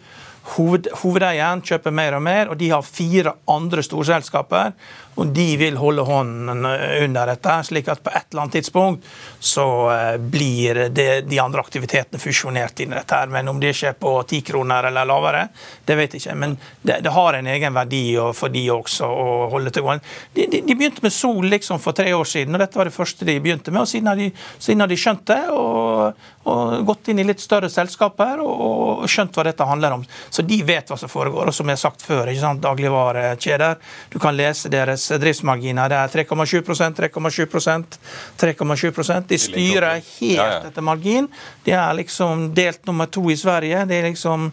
hoved, 0.55 0.87
hovedeieren 1.01 1.63
kjøper 1.65 1.91
mer 1.91 2.15
og 2.17 2.23
mer, 2.23 2.51
og 2.51 2.59
de 2.61 2.71
har 2.71 2.85
fire 2.85 3.35
andre 3.51 3.83
storselskaper. 3.83 4.71
Og 5.17 5.31
de 5.33 5.47
vil 5.57 5.77
holde 5.81 6.05
hånden 6.05 6.65
under 7.03 7.31
dette, 7.31 7.55
slik 7.65 7.87
at 7.89 8.03
på 8.05 8.11
et 8.13 8.27
eller 8.29 8.43
annet 8.43 8.57
tidspunkt 8.59 9.05
så 9.39 9.65
eh, 9.91 10.17
blir 10.17 10.83
det, 10.93 11.21
de 11.25 11.39
andre 11.41 11.63
aktivitetene 11.63 12.21
fusjonert 12.21 12.79
inn 12.79 12.93
i 12.93 12.99
dette. 12.99 13.15
her, 13.15 13.27
Men 13.33 13.49
om 13.49 13.59
det 13.59 13.73
skjer 13.73 13.95
på 13.97 14.13
ti 14.29 14.41
kroner 14.45 14.89
eller 14.91 15.09
lavere, 15.09 15.47
det 15.85 15.97
vet 15.97 16.13
jeg 16.13 16.21
ikke. 16.21 16.35
Men 16.35 16.57
det, 16.81 16.99
det 17.01 17.15
har 17.15 17.33
en 17.33 17.49
egen 17.49 17.73
verdi 17.73 18.03
for 18.37 18.53
de 18.53 18.63
også 18.73 19.09
å 19.09 19.27
holde 19.51 19.73
til 19.73 19.87
gående. 19.87 20.05
De, 20.33 20.45
de, 20.51 20.61
de, 20.61 20.75
begynte 20.77 21.01
med 21.05 21.13
Sol 21.13 21.49
liksom 21.49 21.81
for 21.81 21.97
tre 21.97 22.13
år 22.13 22.27
siden, 22.29 22.53
og 22.53 22.61
dette 22.61 22.77
var 22.77 22.89
det 22.89 22.95
første 22.95 23.25
de 23.25 23.39
begynte 23.41 23.73
med. 23.73 23.81
og 23.81 23.89
Siden 23.89 24.11
har 24.11 24.21
de, 24.21 24.29
siden 24.59 24.85
har 24.85 24.91
de 24.91 24.99
skjønt 25.01 25.25
det 25.31 25.39
og, 25.49 26.21
og, 26.45 26.77
gått 26.87 27.09
inn 27.11 27.23
i 27.23 27.27
litt 27.27 27.41
større 27.41 27.71
selskaper 27.73 28.43
og, 28.43 28.61
og, 29.01 29.09
skjønt 29.09 29.33
hva 29.33 29.47
dette 29.49 29.65
handler 29.65 29.97
om. 29.97 30.05
Så 30.29 30.45
de 30.45 30.61
vet 30.67 30.93
hva 30.93 30.99
som 30.99 31.09
foregår. 31.09 31.49
Og 31.49 31.57
som 31.57 31.65
jeg 31.65 31.79
har 31.79 31.85
sagt 31.87 32.05
før, 32.05 32.29
ikke 32.29 32.45
sant, 32.45 32.61
dagligvarekjeder. 32.63 33.81
Du 34.13 34.19
kan 34.21 34.37
lese 34.37 34.69
deres 34.69 35.06
driftsmarginer. 35.15 35.89
Det 35.89 35.97
er 35.97 36.13
3,7% 36.25 36.99
3,7% 36.99 37.97
3,7% 38.37 39.27
De 39.27 39.39
styrer 39.39 40.01
helt 40.19 40.67
etter 40.67 40.85
margin. 40.85 41.29
De 41.63 41.71
er 41.71 41.97
liksom 41.97 42.49
delt 42.57 42.85
nummer 42.89 43.07
to 43.07 43.23
i 43.31 43.37
Sverige. 43.39 43.85
Det 43.87 44.01
er 44.01 44.09
liksom 44.09 44.51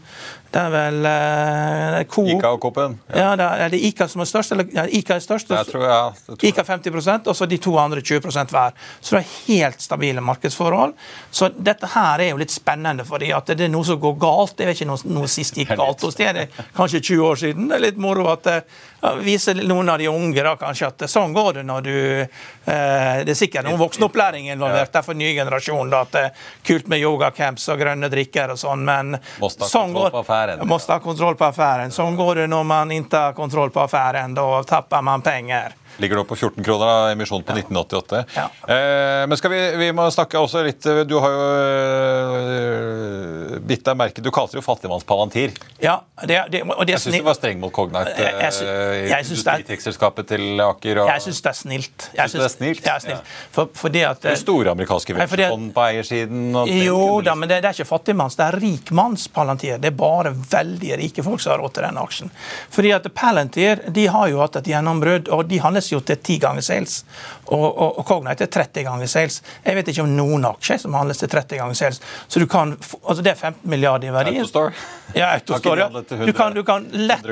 det 0.54 0.60
er 0.60 0.70
vel 0.70 1.06
eh, 1.10 1.96
Coop. 2.06 2.28
Ica 2.30 2.52
og 2.54 2.60
Coop-en? 2.62 2.92
Ja. 3.10 3.16
ja, 3.24 3.30
er, 3.34 3.64
er, 3.64 3.72
det 3.72 3.80
Ica 3.88 4.06
som 4.10 4.22
er 4.22 4.28
størst? 4.30 4.54
Eller, 4.54 4.68
ja, 4.70 4.84
Ica 4.86 5.16
er 5.16 5.24
størst. 5.24 5.50
Jeg 5.50 5.66
tror, 5.66 5.82
ja, 5.82 5.96
jeg 6.14 6.38
tror 6.38 6.46
Ica 6.46 6.64
50% 6.68 7.30
og 7.32 7.38
så 7.38 7.48
de 7.50 7.58
to 7.58 7.74
andre 7.82 8.04
20% 8.04 8.54
hver. 8.54 8.76
Så 9.00 9.16
det 9.16 9.22
er 9.24 9.32
helt 9.48 9.82
stabile 9.82 10.22
markedsforhold. 10.22 10.94
Så 11.34 11.50
dette 11.58 11.90
her 11.96 12.22
er 12.22 12.30
jo 12.30 12.38
litt 12.38 12.54
spennende, 12.54 13.06
fordi 13.08 13.32
at 13.34 13.50
det 13.50 13.66
er 13.66 13.72
noe 13.74 13.86
som 13.88 13.98
går 13.98 14.14
galt. 14.22 14.54
Det 14.60 14.68
er 14.68 14.76
ikke 14.76 14.86
noe, 14.92 15.14
noe 15.16 15.30
sist 15.32 15.58
gikk 15.58 15.74
galt 15.74 16.06
hos 16.06 16.20
det. 16.20 16.30
Det 16.38 16.46
er 16.46 16.70
kanskje 16.76 17.02
20 17.02 17.26
år 17.32 17.42
siden. 17.42 17.66
Det 17.72 17.80
er 17.80 17.86
litt 17.88 17.98
moro 18.06 18.28
at 18.30 18.46
ja, 19.04 19.14
viser 19.26 19.58
noen 19.66 19.90
av 19.90 19.98
de 19.98 20.08
unge 20.08 20.46
da 20.46 20.54
kanskje 20.60 20.92
at 20.92 21.06
sånn 21.10 21.34
går 21.34 21.58
det 21.58 21.66
når 21.66 21.82
du 21.84 21.96
eh, 22.22 23.18
Det 23.26 23.34
er 23.34 23.36
sikkert 23.36 23.66
noen 23.66 23.82
voksenopplæring 23.82 24.48
involvert. 24.54 24.92
Derfor 24.94 25.18
ny 25.18 25.34
generasjon 25.34 25.90
da, 25.90 26.04
at 26.06 26.14
det 26.14 26.24
er 26.28 26.46
kult 26.70 26.88
med 26.92 27.02
yogacamps 27.02 27.66
og 27.74 27.82
grønne 27.82 28.08
drikker 28.12 28.54
og 28.54 28.62
sånn, 28.62 28.86
men 28.86 29.18
sånn 29.42 29.98
går 29.98 30.14
affären. 30.48 30.68
Måste 30.68 30.92
ha 30.92 31.00
kontroll 31.00 31.36
på 31.36 31.44
affæren. 31.44 31.90
Sånn 31.90 32.16
går 32.16 32.34
det 32.34 32.46
når 32.52 32.64
man 32.64 32.92
ikke 32.92 33.16
har 33.16 33.32
kontroll 33.32 33.70
på 33.70 33.80
affæren. 33.80 34.34
Da 34.34 34.62
tapper 34.62 35.02
man 35.02 35.22
penger. 35.22 35.74
Ligger 36.02 36.20
nå 36.20 36.24
på 36.28 36.36
14 36.36 36.64
kroner 36.64 36.86
av 36.90 37.10
emisjon 37.12 37.42
på 37.42 37.56
1988. 37.56 38.24
Ja. 38.34 38.46
Eh, 38.74 39.26
men 39.28 39.38
skal 39.38 39.52
vi, 39.52 39.60
vi 39.80 39.90
må 39.96 40.06
snakke 40.10 40.40
også 40.40 40.64
litt 40.66 40.86
Du 41.08 41.16
har 41.22 41.34
jo 41.34 41.44
øh, 42.40 43.58
bitt 43.64 43.84
deg 43.86 43.98
merke 43.98 44.24
Du 44.24 44.30
kalte 44.34 44.56
det 44.56 44.62
jo 44.62 44.64
fattigmannspalantir. 44.66 45.54
Ja, 45.82 46.00
det, 46.22 46.40
det, 46.52 46.62
det 46.64 46.96
jeg 46.96 47.02
syns 47.04 47.18
du 47.18 47.26
var 47.26 47.38
streng 47.38 47.60
mot 47.62 47.72
Cognite. 47.74 48.14
Eh, 48.14 49.14
Industritekstselskapet 49.20 50.28
til 50.34 50.60
Aker. 50.64 51.02
Og, 51.04 51.12
jeg 51.12 51.24
syns 51.28 51.42
det 51.44 51.50
er 51.50 51.58
snilt. 51.58 52.08
Jeg 52.14 52.32
synes, 52.32 52.40
det 52.40 52.48
er 52.48 52.54
snilt? 52.56 52.88
Ja, 52.88 52.96
snilt. 53.02 53.32
For, 53.54 53.70
for 53.76 53.94
det 53.94 54.04
at, 54.08 54.22
det 54.24 54.36
store 54.40 54.74
amerikanske 54.74 55.16
vekstfond 55.16 55.72
på 55.74 55.84
eiersiden. 55.88 56.54
jo 56.84 56.98
da, 57.24 57.36
men 57.38 57.50
det, 57.50 57.60
det, 57.64 57.70
er 57.70 57.78
ikke 57.78 57.88
fattigmanns, 57.88 58.38
det 58.40 58.46
er 58.48 58.58
rikmannspalantir. 58.62 59.78
Det 59.82 59.92
er 59.92 59.98
bare 59.98 60.34
veldig 60.34 60.98
rike 61.00 61.24
folk 61.26 61.42
som 61.42 61.54
har 61.54 61.62
råd 61.64 61.76
til 61.76 61.86
den 61.88 62.00
aksjen. 62.02 62.34
Fordi 62.74 62.94
at 62.96 63.10
Palantir 63.14 63.84
de 63.94 64.06
har 64.10 64.30
jo 64.32 64.40
hatt 64.42 64.58
et 64.60 64.70
gjennombrudd, 64.72 65.30
og 65.34 65.46
de 65.50 65.60
handles 65.62 65.83
jo 65.92 66.00
til 66.00 66.18
ti 66.24 66.38
ganger 66.42 66.64
sales. 66.64 67.02
Og, 67.44 67.64
og, 67.64 67.98
og 68.00 68.06
Cognite 68.08 68.46
er 68.46 68.52
30 68.52 68.86
ganger 68.86 69.10
sales. 69.10 69.40
Jeg 69.64 69.78
vet 69.78 69.90
ikke 69.92 70.04
om 70.04 70.12
noen 70.16 70.46
aksjer 70.48 70.80
som 70.84 70.96
handles 70.98 71.22
til 71.22 71.32
30 71.32 71.60
ganger 71.60 71.78
sales. 71.78 72.00
Så 72.28 72.42
du 72.42 72.46
kan, 72.50 72.76
altså 73.02 73.22
Det 73.22 73.34
er 73.34 73.40
15 73.40 73.70
milliarder 73.70 74.08
i 74.08 74.14
verdi. 74.14 74.36
Autostore. 74.38 74.72
Ja, 75.14 75.32
Autostore, 75.34 75.80
ja. 75.80 76.26
Du 76.26 76.32
kan, 76.32 76.54
du 76.54 76.62
kan 76.64 76.88
lett, 76.92 77.26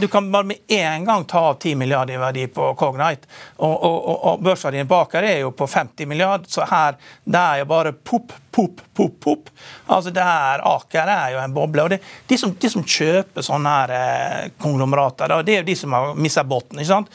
du 0.00 0.08
kan 0.08 0.30
bare 0.32 0.44
med 0.44 0.56
en 0.68 1.04
gang 1.04 1.24
ta 1.24 1.40
av 1.50 1.58
10 1.60 1.74
milliarder 1.74 2.14
i 2.14 2.20
verdi 2.20 2.46
på 2.46 2.74
Cognite. 2.78 3.28
Og, 3.56 3.74
og, 3.84 4.24
og 4.24 4.44
børsverdien 4.44 4.88
bak 4.88 5.14
her 5.18 5.26
er 5.28 5.40
jo 5.44 5.50
på 5.56 5.66
50 5.66 6.06
milliarder, 6.06 6.48
så 6.48 6.66
her 6.70 6.96
det 7.24 7.40
er 7.40 7.62
jo 7.62 7.66
bare 7.70 7.92
pop, 7.92 8.32
pop, 8.50 8.80
pop, 8.94 9.20
pop. 9.20 9.50
Altså 9.86 10.10
det 10.14 10.24
her 10.24 10.62
Aker 10.66 11.10
er 11.10 11.34
jo 11.34 11.42
en 11.42 11.54
boble. 11.54 11.82
og 11.82 11.90
det, 11.90 12.00
de, 12.26 12.38
som, 12.38 12.54
de 12.60 12.70
som 12.70 12.84
kjøper 12.84 13.44
sånne 13.44 13.74
her 13.74 13.94
eh, 13.96 14.50
konglomerater, 14.60 15.34
det 15.46 15.54
er 15.54 15.62
jo 15.62 15.68
de 15.70 15.76
som 15.78 15.94
har 15.96 16.14
mista 16.18 16.44
bunnen. 16.44 17.08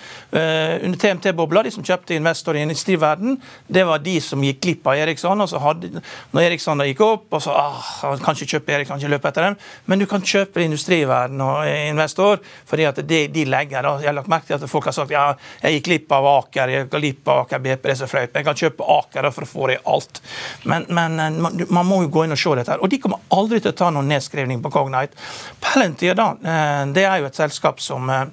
Uh, 0.65 0.85
under 0.85 0.99
TMT-bobla, 0.99 1.63
de 1.63 1.73
som 1.73 1.85
kjøpte 1.85 2.15
investor 2.17 2.57
i 2.57 2.63
industriverden, 2.65 3.37
det 3.67 3.85
var 3.87 4.01
de 4.03 4.17
som 4.23 4.43
gikk 4.43 4.61
glipp 4.65 4.87
av 4.89 4.99
Eriksson. 5.05 5.41
og 5.41 5.49
så 5.49 5.61
hadde, 5.61 6.01
Når 6.31 6.41
Eriksson 6.41 6.81
da 6.81 6.87
gikk 6.87 7.01
opp, 7.05 7.27
og 7.29 7.43
så 7.43 7.53
ah, 7.53 7.91
kan 8.23 8.35
ikke 8.35 8.57
kjøpe 8.57 8.75
Eriksson, 8.79 8.99
ikke 8.99 9.13
løpe 9.15 9.29
etter 9.29 9.49
dem, 9.49 9.57
men 9.85 9.99
du 9.99 10.05
kan 10.09 10.21
kjøpe 10.21 10.63
industriverden 10.63 11.41
og 11.41 11.67
investor, 11.69 12.41
fordi 12.65 12.87
at 12.89 13.01
de, 13.07 13.21
de 13.27 13.45
legger 13.45 13.85
da, 13.85 13.95
Jeg 14.01 14.09
har 14.09 14.17
lagt 14.17 14.31
merke 14.31 14.49
til 14.49 14.57
at 14.57 14.69
folk 14.69 14.89
har 14.89 14.95
sagt 14.95 15.13
ja, 15.13 15.25
jeg 15.61 15.77
gikk 15.77 15.87
glipp 15.89 16.15
av 16.17 16.29
Aker, 16.31 16.71
jeg 16.71 16.85
gikk 16.85 16.95
glipp 16.97 17.31
av 17.31 17.43
Aker 17.45 17.63
BP, 17.63 17.83
det 17.83 17.93
er 17.93 17.99
så 18.01 18.09
flaut, 18.09 18.31
men 18.33 18.41
jeg 18.41 18.49
kan 18.49 18.61
kjøpe 18.63 18.89
Aker 18.97 19.29
for 19.35 19.45
å 19.45 19.49
få 19.49 19.67
det 19.69 19.77
i 19.79 19.83
alt. 19.91 20.21
Men, 20.63 20.87
men 20.89 21.19
eh, 21.19 21.65
man, 21.69 21.85
må 21.85 22.01
jo 22.05 22.11
gå 22.13 22.25
inn 22.25 22.35
og 22.35 22.41
se 22.41 22.55
dette. 22.57 22.73
her, 22.73 22.83
Og 22.83 22.91
de 22.91 23.01
kommer 23.01 23.21
aldri 23.35 23.61
til 23.61 23.73
å 23.73 23.77
ta 23.77 23.91
noen 23.93 24.09
nedskrivning 24.11 24.63
på 24.63 24.71
Cognite. 24.73 25.17
Palantir 25.63 26.17
da, 26.17 26.31
eh, 26.41 26.81
det 26.95 27.05
er 27.05 27.21
jo 27.21 27.29
et 27.29 27.39
selskap 27.39 27.81
som 27.83 28.09
eh, 28.09 28.25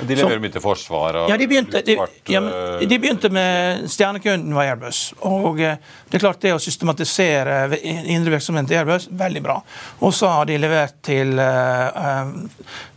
de 0.00 0.16
leverer 0.16 0.42
mye 0.42 0.54
til 0.54 0.64
forsvar? 0.64 1.20
ja, 1.30 1.36
de 1.36 1.48
begynte, 1.50 1.82
de, 1.86 1.96
ja, 2.30 2.42
de 2.80 2.98
begynte 2.98 3.30
med 3.32 3.86
Stjernekunden 3.90 4.54
var 4.56 4.70
Airbus. 4.72 5.02
Og 5.28 5.60
eh, 5.60 5.78
det 6.10 6.18
er 6.18 6.24
klart 6.24 6.42
det 6.42 6.54
å 6.56 6.60
systematisere 6.62 7.62
indre 7.82 8.36
virksomhet 8.36 8.70
i 8.72 8.80
Airbus, 8.80 9.08
veldig 9.10 9.44
bra. 9.44 9.60
Og 10.00 10.14
så 10.16 10.30
har 10.34 10.50
de 10.50 10.58
levert 10.60 11.00
til 11.06 11.36
uh, 11.38 12.20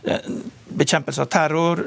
uh, 0.04 0.20
bekjempelse 0.64 1.22
av 1.22 1.28
terror, 1.32 1.80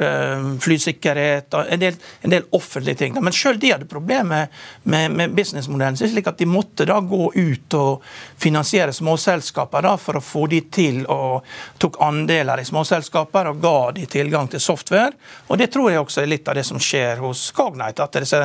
flysikkerhet 0.61 1.53
og 1.57 1.71
en 1.73 1.81
del, 1.81 1.95
en 2.21 2.33
del 2.33 2.45
offentlige 2.55 3.01
ting. 3.01 3.17
Men 3.21 3.35
sjøl 3.35 3.57
de 3.59 3.71
hadde 3.73 3.87
problemer 3.89 4.47
med, 4.83 5.11
med 5.17 5.33
businessmodellen 5.37 5.97
slik 5.97 6.29
at 6.29 6.37
de 6.37 6.47
måtte 6.49 6.85
da 6.87 6.99
gå 7.01 7.31
ut 7.35 7.77
og 7.77 8.05
finansiere 8.37 8.93
småselskaper 8.93 9.85
da, 9.85 9.95
for 10.01 10.19
å 10.19 10.23
få 10.23 10.45
de 10.51 10.61
til 10.73 11.03
og 11.11 11.45
tok 11.81 11.99
andeler 12.05 12.61
i 12.61 12.67
småselskaper 12.67 13.51
og 13.51 13.61
ga 13.63 13.77
de 13.97 14.05
tilgang 14.09 14.49
til 14.51 14.61
software. 14.63 15.13
Og 15.47 15.57
Det 15.57 15.69
tror 15.73 15.91
jeg 15.91 16.01
også 16.01 16.21
er 16.23 16.31
litt 16.31 16.47
av 16.47 16.57
det 16.57 16.65
som 16.67 16.79
skjer 16.81 17.21
hos 17.23 17.49
Cognite. 17.55 18.05
At 18.05 18.19
disse, 18.21 18.41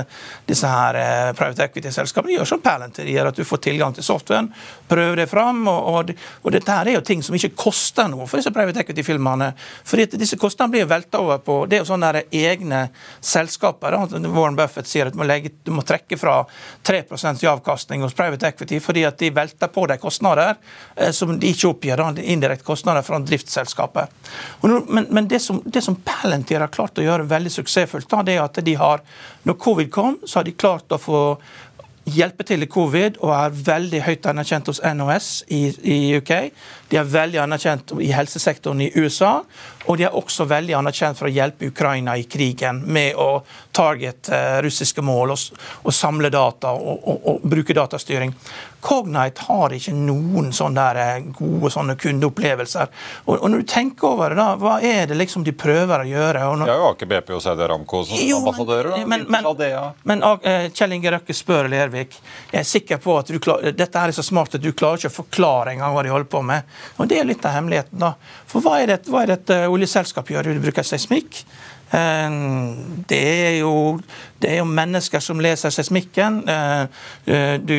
disse 0.48 0.68
her 0.68 0.98
eh, 0.98 1.32
private 1.36 1.68
equity-selskapene 1.68 2.38
gjør 2.38 2.48
som 2.54 2.62
Palantir 2.64 3.10
gjør, 3.10 3.30
at 3.30 3.38
du 3.38 3.44
får 3.46 3.62
tilgang 3.68 3.94
til 3.96 4.06
softwaren, 4.06 4.50
prøver 4.88 5.22
det 5.22 5.28
fram. 5.30 5.64
Og, 5.70 5.90
og, 5.92 6.14
og 6.42 6.54
dette 6.54 6.78
her 6.78 6.90
er 6.90 6.98
jo 6.98 7.04
ting 7.06 7.22
som 7.24 7.36
ikke 7.36 7.54
koster 7.66 8.10
noe 8.10 8.26
for 8.26 8.40
disse 8.40 8.54
private 8.54 8.84
equity-filmene. 8.84 9.52
fordi 9.84 10.21
disse 10.22 10.38
kostnadene 10.40 10.76
blir 10.76 10.88
velta 10.90 11.20
over 11.22 11.40
på 11.42 11.56
Det 11.66 11.76
er 11.76 11.82
jo 11.82 11.88
sånne 11.90 12.10
der 12.14 12.36
egne 12.52 12.82
selskaper. 13.20 13.96
Da. 13.96 14.20
Warren 14.32 14.56
Buffett 14.58 14.88
sier 14.88 15.10
at 15.10 15.16
du 15.16 15.20
må, 15.20 15.26
legge, 15.28 15.52
du 15.66 15.72
må 15.74 15.84
trekke 15.86 16.18
fra 16.20 16.42
3 16.86 17.02
i 17.42 17.50
avkastning 17.50 18.04
hos 18.06 18.16
private 18.16 18.52
equity 18.52 18.80
fordi 18.82 19.04
at 19.08 19.18
de 19.20 19.32
velter 19.34 19.70
på 19.72 19.86
de 19.90 19.98
kostnader 20.00 20.54
eh, 20.96 21.10
som 21.14 21.34
de 21.38 21.50
ikke 21.50 21.72
oppgir, 21.72 22.02
indirekte 22.22 22.66
kostnader 22.66 23.04
fra 23.06 23.20
driftsselskapet. 23.22 24.14
Men, 24.62 25.08
men 25.10 25.28
det, 25.28 25.42
som, 25.42 25.60
det 25.64 25.82
som 25.84 25.98
Palantir 26.06 26.62
har 26.62 26.72
klart 26.72 26.98
å 26.98 27.04
gjøre 27.04 27.28
veldig 27.30 27.52
suksessfullt, 27.52 28.08
da, 28.10 28.22
det 28.26 28.38
er 28.38 28.44
at 28.44 28.62
de 28.64 28.76
har, 28.78 29.02
når 29.48 29.58
covid 29.60 29.92
kom, 29.92 30.18
så 30.24 30.40
har 30.40 30.48
de 30.48 30.56
klart 30.56 30.94
å 30.94 31.00
få 31.02 31.22
hjelpe 32.04 32.44
til 32.46 32.64
i 32.64 32.68
covid 32.70 33.18
og 33.22 33.30
er 33.36 33.54
veldig 33.66 34.00
høyt 34.06 34.26
anerkjent 34.26 34.70
hos 34.70 34.80
NOS 34.82 35.28
i, 35.54 35.60
i, 35.82 35.98
UK. 36.18 36.32
De 36.90 36.98
er 36.98 37.08
veldig 37.08 37.40
anerkjent 37.44 37.94
i 38.02 38.10
helsesektoren 38.12 38.82
i 38.82 38.90
USA. 38.98 39.36
Og 39.86 39.98
de 39.98 40.06
er 40.06 40.16
også 40.18 40.46
veldig 40.50 40.74
anerkjent 40.78 41.18
for 41.18 41.30
å 41.30 41.32
hjelpe 41.32 41.70
Ukraina 41.70 42.16
i 42.18 42.26
krigen 42.30 42.82
med 42.86 43.18
å 43.18 43.42
target 43.74 44.30
uh, 44.32 44.58
russiske 44.64 45.02
mål 45.02 45.34
og, 45.34 45.62
og, 45.82 45.94
samle 45.94 46.30
data 46.32 46.74
og, 46.74 47.06
og, 47.06 47.24
og 47.32 47.48
bruke 47.54 47.76
datastyring. 47.76 48.34
Cognite 48.82 49.44
har 49.46 49.72
ikke 49.76 49.92
noen 49.94 50.48
sånne 50.54 50.84
eh, 50.98 51.26
gode 51.36 51.70
sånne 51.70 51.94
kundeopplevelser. 52.00 52.90
Og, 53.24 53.36
og, 53.36 53.44
når 53.52 53.62
du 53.62 53.68
tenker 53.70 54.08
over 54.08 54.34
det, 54.34 54.38
da, 54.40 54.46
hva 54.58 54.74
er 54.82 55.06
det 55.10 55.18
liksom 55.20 55.44
de 55.46 55.54
prøver 55.54 56.02
å 56.02 56.08
gjøre? 56.08 56.42
Og 56.50 56.58
når... 56.58 56.72
Har 56.72 56.82
jo 56.82 56.88
Aker 56.90 57.10
BP 57.12 57.32
og 57.36 57.42
Saudi 57.44 57.64
Aramco 57.66 58.02
som 58.08 58.22
ambassadører. 58.40 59.04
Men, 59.06 59.26
men, 59.30 59.46
men, 59.54 59.76
men 60.10 60.26
uh, 60.26 60.66
Kjell 60.74 60.96
Inge 60.98 61.14
Røkke 61.14 61.36
spør 61.36 61.70
Lervik 61.70 62.18
jeg 62.52 62.58
er 62.58 62.66
sikker 62.68 62.98
på 63.02 63.14
at 63.20 63.30
klar, 63.42 63.62
dette 63.76 64.02
er 64.02 64.14
så 64.16 64.24
smart 64.26 64.58
at 64.58 64.64
du 64.64 64.72
klarer 64.74 64.98
ikke 64.98 65.12
å 65.12 65.18
forklare 65.20 65.76
engang 65.76 65.94
hva 65.94 66.02
de 66.02 66.10
holder 66.12 66.30
på 66.32 66.42
med. 66.46 66.66
Og 66.98 67.10
Det 67.10 67.20
er 67.20 67.28
litt 67.28 67.46
av 67.46 67.54
hemmeligheten. 67.54 68.02
da. 68.02 68.14
For 68.50 68.64
Hva 68.64 68.80
er 68.82 68.90
det, 68.90 69.02
hva 69.06 69.22
er 69.22 69.32
det 69.32 69.38
et 69.44 69.54
oljeselskap 69.70 70.34
gjør? 70.34 70.50
De 70.50 70.64
bruker 70.66 70.86
seismikk. 70.86 71.44
Det 71.92 73.18
er, 73.20 73.58
jo, 73.58 73.72
det 74.40 74.48
er 74.48 74.62
jo 74.62 74.68
mennesker 74.68 75.20
som 75.20 75.42
leser 75.44 75.74
seismikken. 75.74 76.38
Du 77.68 77.76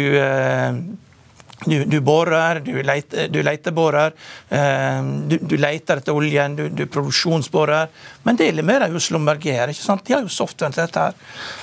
du, 1.65 1.85
du 1.85 2.01
borer, 2.01 2.59
du, 2.59 2.83
leter, 2.83 3.27
du 3.27 3.39
leteborer, 3.43 4.13
eh, 4.49 5.03
du, 5.27 5.37
du, 5.41 5.55
leter 5.57 6.01
etter 6.01 6.15
oljen, 6.15 6.57
du, 6.57 6.65
du 6.69 6.85
produksjonsborer. 6.91 7.91
Men 8.27 8.39
det 8.39 8.49
leverer 8.57 8.91
jo 8.91 9.01
Slumberger. 9.01 9.71
ikke 9.71 9.83
sant? 9.85 10.03
De 10.07 10.15
har 10.15 10.25
jo 10.25 10.31
softwaren 10.31 10.75
til 10.75 10.83
dette. 10.83 10.99
her. 10.99 11.15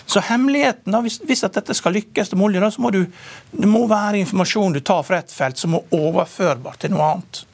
Så 0.06 0.22
hemmeligheten, 0.30 0.92
da, 0.94 1.02
hvis, 1.04 1.20
hvis 1.26 1.44
dette 1.46 1.76
skal 1.76 1.96
lykkes 1.98 2.32
med 2.34 2.48
oljen, 2.48 2.70
så 2.72 2.84
må 2.84 2.92
du, 2.94 3.02
det 3.52 3.68
må 3.68 3.86
være 3.90 4.22
informasjon 4.24 4.78
du 4.78 4.80
tar 4.80 5.04
fra 5.06 5.20
ett 5.20 5.34
felt 5.34 5.60
som 5.60 5.76
er 5.76 5.96
overførbar 6.00 6.80
til 6.80 6.94
noe 6.94 7.14
annet. 7.14 7.44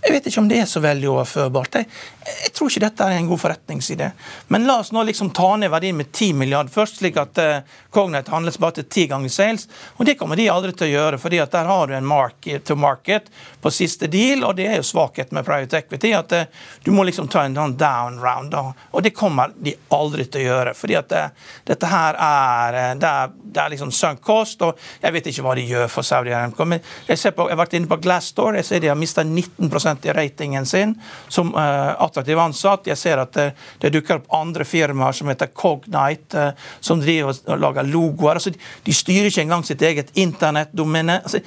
Jeg 0.00 0.14
vet 0.14 0.26
ikke 0.30 0.40
om 0.40 0.48
det 0.48 0.62
er 0.62 0.68
så 0.68 0.80
veldig 0.80 1.08
overførbart. 1.12 1.76
Jeg, 1.76 1.88
jeg 2.24 2.52
tror 2.56 2.70
ikke 2.70 2.82
dette 2.86 3.04
er 3.04 3.18
en 3.18 3.28
god 3.28 3.40
forretningsidé. 3.42 4.06
Men 4.48 4.64
la 4.68 4.78
oss 4.80 4.92
nå 4.96 5.02
liksom 5.04 5.28
ta 5.36 5.50
ned 5.60 5.68
verdien 5.72 5.96
med 5.96 6.08
10 6.12 6.38
milliarder 6.40 6.72
først, 6.72 7.00
slik 7.00 7.18
at 7.20 7.40
uh, 7.40 7.76
Cognite 7.92 8.32
handles 8.32 8.56
bare 8.60 8.78
til 8.78 8.88
ti 8.88 9.04
ganger 9.10 9.32
sales. 9.32 9.66
Og 9.98 10.06
det 10.08 10.16
kommer 10.16 10.40
de 10.40 10.48
aldri 10.52 10.72
til 10.72 10.88
å 10.88 10.90
gjøre, 10.94 11.18
fordi 11.20 11.40
at 11.44 11.52
der 11.52 11.68
har 11.68 11.90
du 11.90 11.96
en 11.96 12.08
market 12.08 12.64
to 12.64 12.76
market 12.80 13.28
på 13.60 13.72
siste 13.74 14.08
deal, 14.08 14.44
og 14.48 14.56
det 14.56 14.70
er 14.70 14.78
jo 14.80 14.86
svakhet 14.88 15.34
med 15.36 15.44
private 15.44 15.82
equity. 15.82 16.14
at 16.16 16.32
uh, 16.32 16.46
Du 16.84 16.92
må 16.96 17.04
liksom 17.04 17.28
ta 17.28 17.44
en 17.44 17.58
sånn 17.60 17.76
down 17.80 18.16
round, 18.24 18.54
da. 18.56 18.72
og 18.90 19.04
det 19.04 19.12
kommer 19.16 19.52
de 19.56 19.76
aldri 19.92 20.24
til 20.24 20.46
å 20.46 20.48
gjøre. 20.48 20.74
fordi 20.74 20.96
at 20.96 21.12
uh, 21.12 21.52
dette 21.68 21.92
her 21.92 22.16
er, 22.16 22.80
det 22.96 23.10
er, 23.10 23.36
det 23.36 23.64
er 23.64 23.74
liksom 23.76 23.92
sunk 23.92 24.24
cost, 24.24 24.62
og 24.64 24.80
jeg 25.02 25.12
vet 25.12 25.28
ikke 25.28 25.44
hva 25.44 25.54
de 25.58 25.68
gjør 25.68 25.92
for 25.92 26.06
Saudi 26.06 26.32
Aramco. 26.32 26.64
Men 26.64 26.80
jeg, 27.08 27.20
på, 27.36 27.48
jeg 27.48 27.56
har 27.56 27.62
vært 27.64 27.76
inne 27.76 27.90
på 27.90 28.00
Glassdoor, 28.00 28.56
jeg 28.56 28.68
ser 28.68 28.80
de 28.80 28.92
har 28.92 28.98
mista 28.98 29.24
19 29.26 29.68
i 30.04 30.12
ratingen 30.12 30.66
sin 30.66 30.94
som 31.28 31.54
uh, 31.54 32.02
attraktiv 32.02 32.38
ansatt. 32.38 32.86
Jeg 32.90 32.98
ser 32.98 33.22
at 33.22 33.32
det, 33.36 33.48
det, 33.82 33.92
dukker 33.94 34.20
opp 34.20 34.30
andre 34.40 34.64
firmaer 34.64 35.16
som 35.16 35.30
heter 35.32 35.50
Cognite, 35.54 36.46
uh, 36.50 36.68
som 36.80 37.02
driver 37.02 37.34
og 37.34 37.60
lager 37.60 37.88
logoer. 37.88 38.40
Altså, 38.40 38.52
de, 38.54 38.60
de, 38.86 38.94
styrer 38.94 39.30
ikke 39.30 39.44
engang 39.46 39.64
sitt 39.66 39.82
eget 39.82 40.12
internettdomene. 40.18 41.20
Altså, 41.24 41.42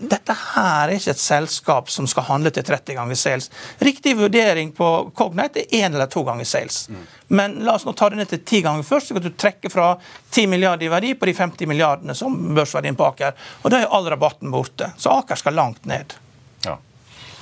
dette 0.00 0.36
her 0.54 0.88
er 0.88 0.96
ikke 0.96 1.14
et 1.14 1.22
selskap 1.22 1.92
som 1.92 2.08
skal 2.10 2.28
handle 2.28 2.52
til 2.54 2.66
30 2.66 2.98
ganger 2.98 3.18
sales. 3.18 3.50
Riktig 3.84 4.16
vurdering 4.18 4.72
på 4.76 4.90
Cognite 5.16 5.66
er 5.66 5.84
én 5.84 5.94
eller 5.94 6.10
to 6.10 6.24
ganger 6.26 6.48
sales. 6.48 6.86
Mm. 6.88 7.06
Men 7.28 7.58
la 7.64 7.74
oss 7.74 7.84
nå 7.84 7.92
ta 7.92 8.08
det 8.10 8.16
ned 8.16 8.30
til 8.30 8.40
ti 8.44 8.62
ganger 8.64 8.86
først, 8.86 9.10
så 9.10 9.16
kan 9.16 9.26
du 9.26 9.34
trekke 9.36 9.70
fra 9.72 9.90
10 10.30 10.46
milliarder 10.48 10.86
i 10.86 10.92
verdi 10.92 11.14
på 11.14 11.28
de 11.28 11.34
50 11.36 11.68
milliardene 11.68 12.16
som 12.16 12.36
børsverdien 12.56 12.96
på 12.96 13.04
Aker. 13.10 13.36
Og 13.62 13.72
da 13.72 13.82
er 13.82 13.92
all 13.92 14.08
rabatten 14.08 14.52
borte. 14.52 14.92
Så 14.96 15.12
Aker 15.12 15.36
skal 15.40 15.58
langt 15.58 15.84
ned. 15.88 16.16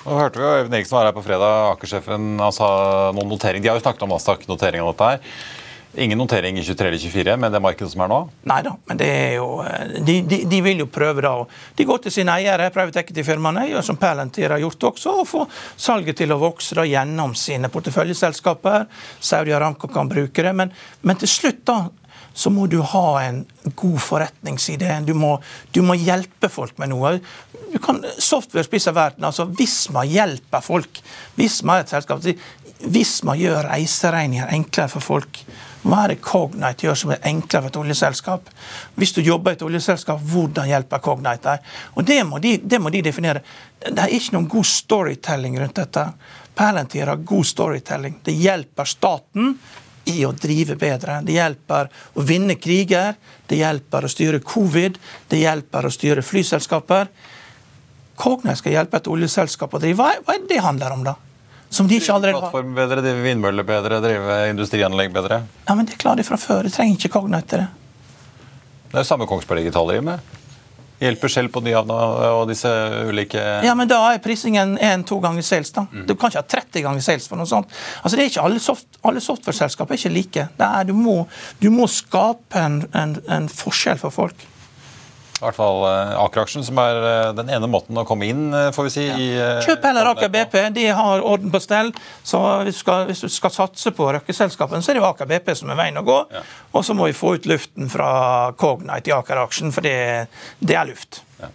Nå 0.06 0.14
hørte 0.20 0.38
vi 0.38 0.46
jo 0.46 0.56
Even 0.60 0.74
Eriksen 0.78 0.94
var 0.94 1.08
her 1.08 1.14
på 1.16 1.22
fredag. 1.26 1.72
Akersjefen 1.74 2.38
sa 2.54 2.66
noen 3.14 3.30
notering. 3.32 3.62
De 3.62 3.72
har 3.72 3.78
jo 3.78 3.82
snakket 3.82 4.04
om 4.06 4.12
Nasdaq-notering 4.14 4.84
av 4.84 4.92
dette 4.92 5.08
her. 5.10 5.38
Ingen 5.96 6.20
notering 6.20 6.58
i 6.60 6.62
23 6.62 6.88
eller 6.88 6.98
24 7.00 7.36
med 7.40 7.54
det 7.56 7.60
markedet 7.64 7.88
som 7.90 8.02
er 8.04 8.10
nå? 8.12 8.18
Nei 8.46 8.58
da, 8.62 8.74
men 8.86 8.98
det 9.00 9.06
er 9.08 9.30
jo 9.38 9.46
De, 10.04 10.18
de, 10.28 10.42
de 10.46 10.58
vil 10.62 10.82
jo 10.84 10.86
prøve 10.92 11.24
da. 11.24 11.32
De 11.74 11.86
går 11.88 12.04
til 12.04 12.14
sine 12.18 12.36
eiere, 12.36 12.68
private 12.74 13.00
equity-firmaene, 13.00 13.80
som 13.82 13.98
Palantir 13.98 14.52
har 14.52 14.62
gjort 14.62 14.90
også, 14.92 15.14
og 15.22 15.30
får 15.30 15.46
salget 15.88 16.20
til 16.20 16.36
å 16.36 16.38
vokse 16.42 16.76
da 16.76 16.84
gjennom 16.86 17.34
sine 17.34 17.72
porteføljeselskaper. 17.72 18.86
Saudi 19.18 19.56
Aramco 19.56 19.90
kan 19.90 20.12
bruke 20.12 20.44
det. 20.44 20.52
Men, 20.54 20.74
men 21.00 21.18
til 21.22 21.32
slutt 21.32 21.64
da, 21.66 21.80
så 22.36 22.52
må 22.52 22.66
du 22.68 22.82
ha 22.84 23.06
en 23.24 23.40
god 23.74 23.96
forretningsidé. 24.04 24.90
Du 25.08 25.14
må, 25.16 25.36
du 25.72 25.80
må 25.86 25.96
hjelpe 25.96 26.50
folk 26.52 26.76
med 26.78 26.92
noe. 26.92 27.14
Du 27.72 27.78
kan, 27.82 28.02
software 28.20 28.66
spiser 28.66 28.92
verden. 28.96 29.24
altså 29.24 29.48
Visma 29.56 30.04
hjelper 30.04 30.64
folk. 30.64 31.00
Visma 31.38 31.78
er 31.78 31.86
et 31.86 31.94
selskap. 31.94 32.26
Visma 32.92 33.38
gjør 33.40 33.70
reiseregninger 33.70 34.52
enklere 34.52 34.92
for 34.92 35.04
folk. 35.04 35.40
Hva 35.86 36.02
er 36.02 36.12
det 36.12 36.18
Cognite 36.24 36.84
gjør 36.84 36.98
som 36.98 37.14
er 37.14 37.24
enklere 37.30 37.64
for 37.64 37.72
et 37.72 37.80
oljeselskap? 37.80 38.52
Hvis 38.98 39.14
du 39.16 39.22
jobber 39.24 39.54
i 39.54 39.56
et 39.56 39.64
oljeselskap, 39.64 40.20
hvordan 40.32 40.68
hjelper 40.68 41.02
Cognite 41.08 41.54
deg? 41.54 41.72
Og 41.94 42.08
det 42.08 42.18
må, 42.28 42.42
de, 42.42 42.56
det 42.58 42.82
må 42.82 42.92
de 42.92 43.04
definere. 43.06 43.44
Det 43.80 43.96
er 43.96 44.12
ikke 44.12 44.36
noen 44.36 44.50
god 44.58 44.68
storytelling 44.68 45.56
rundt 45.62 45.80
dette. 45.80 46.04
Palantir 46.58 47.08
har 47.08 47.24
god 47.32 47.48
storytelling. 47.48 48.20
Det 48.28 48.36
hjelper 48.36 48.92
staten 48.92 49.54
i 50.06 50.20
å 50.26 50.32
drive 50.32 50.76
bedre. 50.80 51.18
Det 51.26 51.34
hjelper 51.36 51.90
å 52.14 52.24
vinne 52.26 52.56
kriger, 52.60 53.16
det 53.50 53.60
hjelper 53.60 54.06
å 54.06 54.10
styre 54.10 54.40
covid, 54.44 54.98
det 55.30 55.42
hjelper 55.42 55.88
å 55.88 55.92
styre 55.92 56.24
flyselskaper. 56.24 57.10
Kognes 58.16 58.62
skal 58.62 58.76
hjelpe 58.78 59.00
et 59.00 59.10
oljeselskap 59.12 59.74
å 59.76 59.80
drive. 59.82 59.98
Hva, 60.00 60.22
hva 60.24 60.36
er 60.36 60.44
det 60.44 60.54
det 60.54 60.62
handler 60.64 60.94
om, 60.94 61.02
da? 61.06 61.16
Som 61.68 61.88
de 61.90 61.98
ikke 61.98 62.14
allerede 62.14 62.38
har. 62.38 62.46
Plattform 62.46 62.76
bedre, 62.76 63.02
drive 63.02 63.24
vindmøller 63.26 63.66
bedre, 63.66 63.98
drive 64.00 64.38
industrianlegg 64.52 65.12
bedre? 65.12 65.42
Ja, 65.66 65.74
men 65.74 65.88
Det 65.88 65.98
klarer 66.00 66.22
de 66.22 66.28
fra 66.28 66.38
før. 66.40 66.64
De 66.64 66.72
trenger 66.72 66.96
ikke 66.96 67.12
Cognite 67.18 67.50
til 67.50 67.64
det. 67.64 67.68
Det 68.86 69.00
er 69.00 69.02
jo 69.02 69.08
samme 69.08 69.26
Kongsberg 69.28 69.64
Digital 69.66 69.90
driver 69.90 70.06
med. 70.12 70.34
Hjelper 71.00 71.28
selv 71.28 71.52
på 71.52 71.60
Nyhavna 71.60 71.96
og 72.38 72.46
disse 72.48 72.70
ulike 73.08 73.40
Ja, 73.66 73.74
men 73.76 73.88
da 73.90 73.98
er 74.14 74.22
prisingen 74.24 74.78
én-to 74.80 75.18
ganger 75.20 75.44
sales. 75.44 75.70
da. 75.76 75.84
Mm. 75.92 76.06
Du 76.08 76.14
kan 76.14 76.32
ikke 76.32 76.40
ha 76.40 76.48
30 76.56 76.84
ganger 76.86 77.04
sales 77.04 77.28
for 77.28 77.36
noe 77.36 77.48
sånt. 77.50 77.68
Altså, 78.02 78.16
det 78.16 78.24
er 78.24 78.30
ikke 78.30 78.44
Alle, 78.48 78.60
soft, 78.60 78.86
alle 79.04 79.20
software-selskap 79.20 79.90
er 79.90 80.00
ikke 80.00 80.14
like. 80.14 80.48
Er, 80.56 80.84
du, 80.88 80.94
må, 80.96 81.26
du, 81.60 81.68
må, 81.70 81.88
skape 81.90 82.56
en, 82.56 82.82
en, 82.96 83.16
en 83.28 83.48
forskjell 83.52 84.00
for 84.00 84.14
folk. 84.14 84.46
I 85.36 85.42
hvert 85.44 85.56
fall 85.58 85.82
uh, 85.84 86.14
Aker-aksjen, 86.22 86.64
som 86.64 86.78
er 86.80 86.98
uh, 87.02 87.34
den 87.36 87.50
ene 87.52 87.68
måten 87.68 87.98
å 88.00 88.06
komme 88.08 88.24
inn, 88.30 88.46
uh, 88.54 88.70
får 88.72 88.86
vi 88.86 88.92
si. 88.94 89.04
Ja. 89.04 89.16
I, 89.20 89.26
Kjøp 89.66 89.84
heller 89.84 90.08
Aker 90.14 90.30
BP, 90.32 90.56
de 90.72 90.86
har 90.96 91.24
orden 91.28 91.52
på 91.52 91.60
stell. 91.60 91.92
Så 92.24 92.40
hvis 92.64 92.78
du 92.78 92.80
skal, 92.80 93.04
hvis 93.10 93.20
du 93.26 93.28
skal 93.32 93.52
satse 93.52 93.92
på 93.96 94.08
røkkeselskapene, 94.16 94.80
så 94.80 94.94
er 94.94 94.98
det 94.98 95.04
jo 95.04 95.10
Aker 95.10 95.28
BP 95.28 95.52
som 95.60 95.74
er 95.74 95.80
veien 95.82 96.00
å 96.00 96.06
gå. 96.06 96.18
Ja. 96.32 96.42
Og 96.72 96.88
så 96.88 96.96
må 96.96 97.10
vi 97.10 97.18
få 97.18 97.34
ut 97.36 97.50
luften 97.52 97.92
fra 97.92 98.08
Cognite 98.56 99.12
i 99.12 99.16
Aker-aksjen, 99.18 99.76
for 99.76 99.84
det, 99.84 99.96
det, 100.62 100.72
er 100.72 100.88
luft. 100.88 101.20
Ja. 101.42 101.52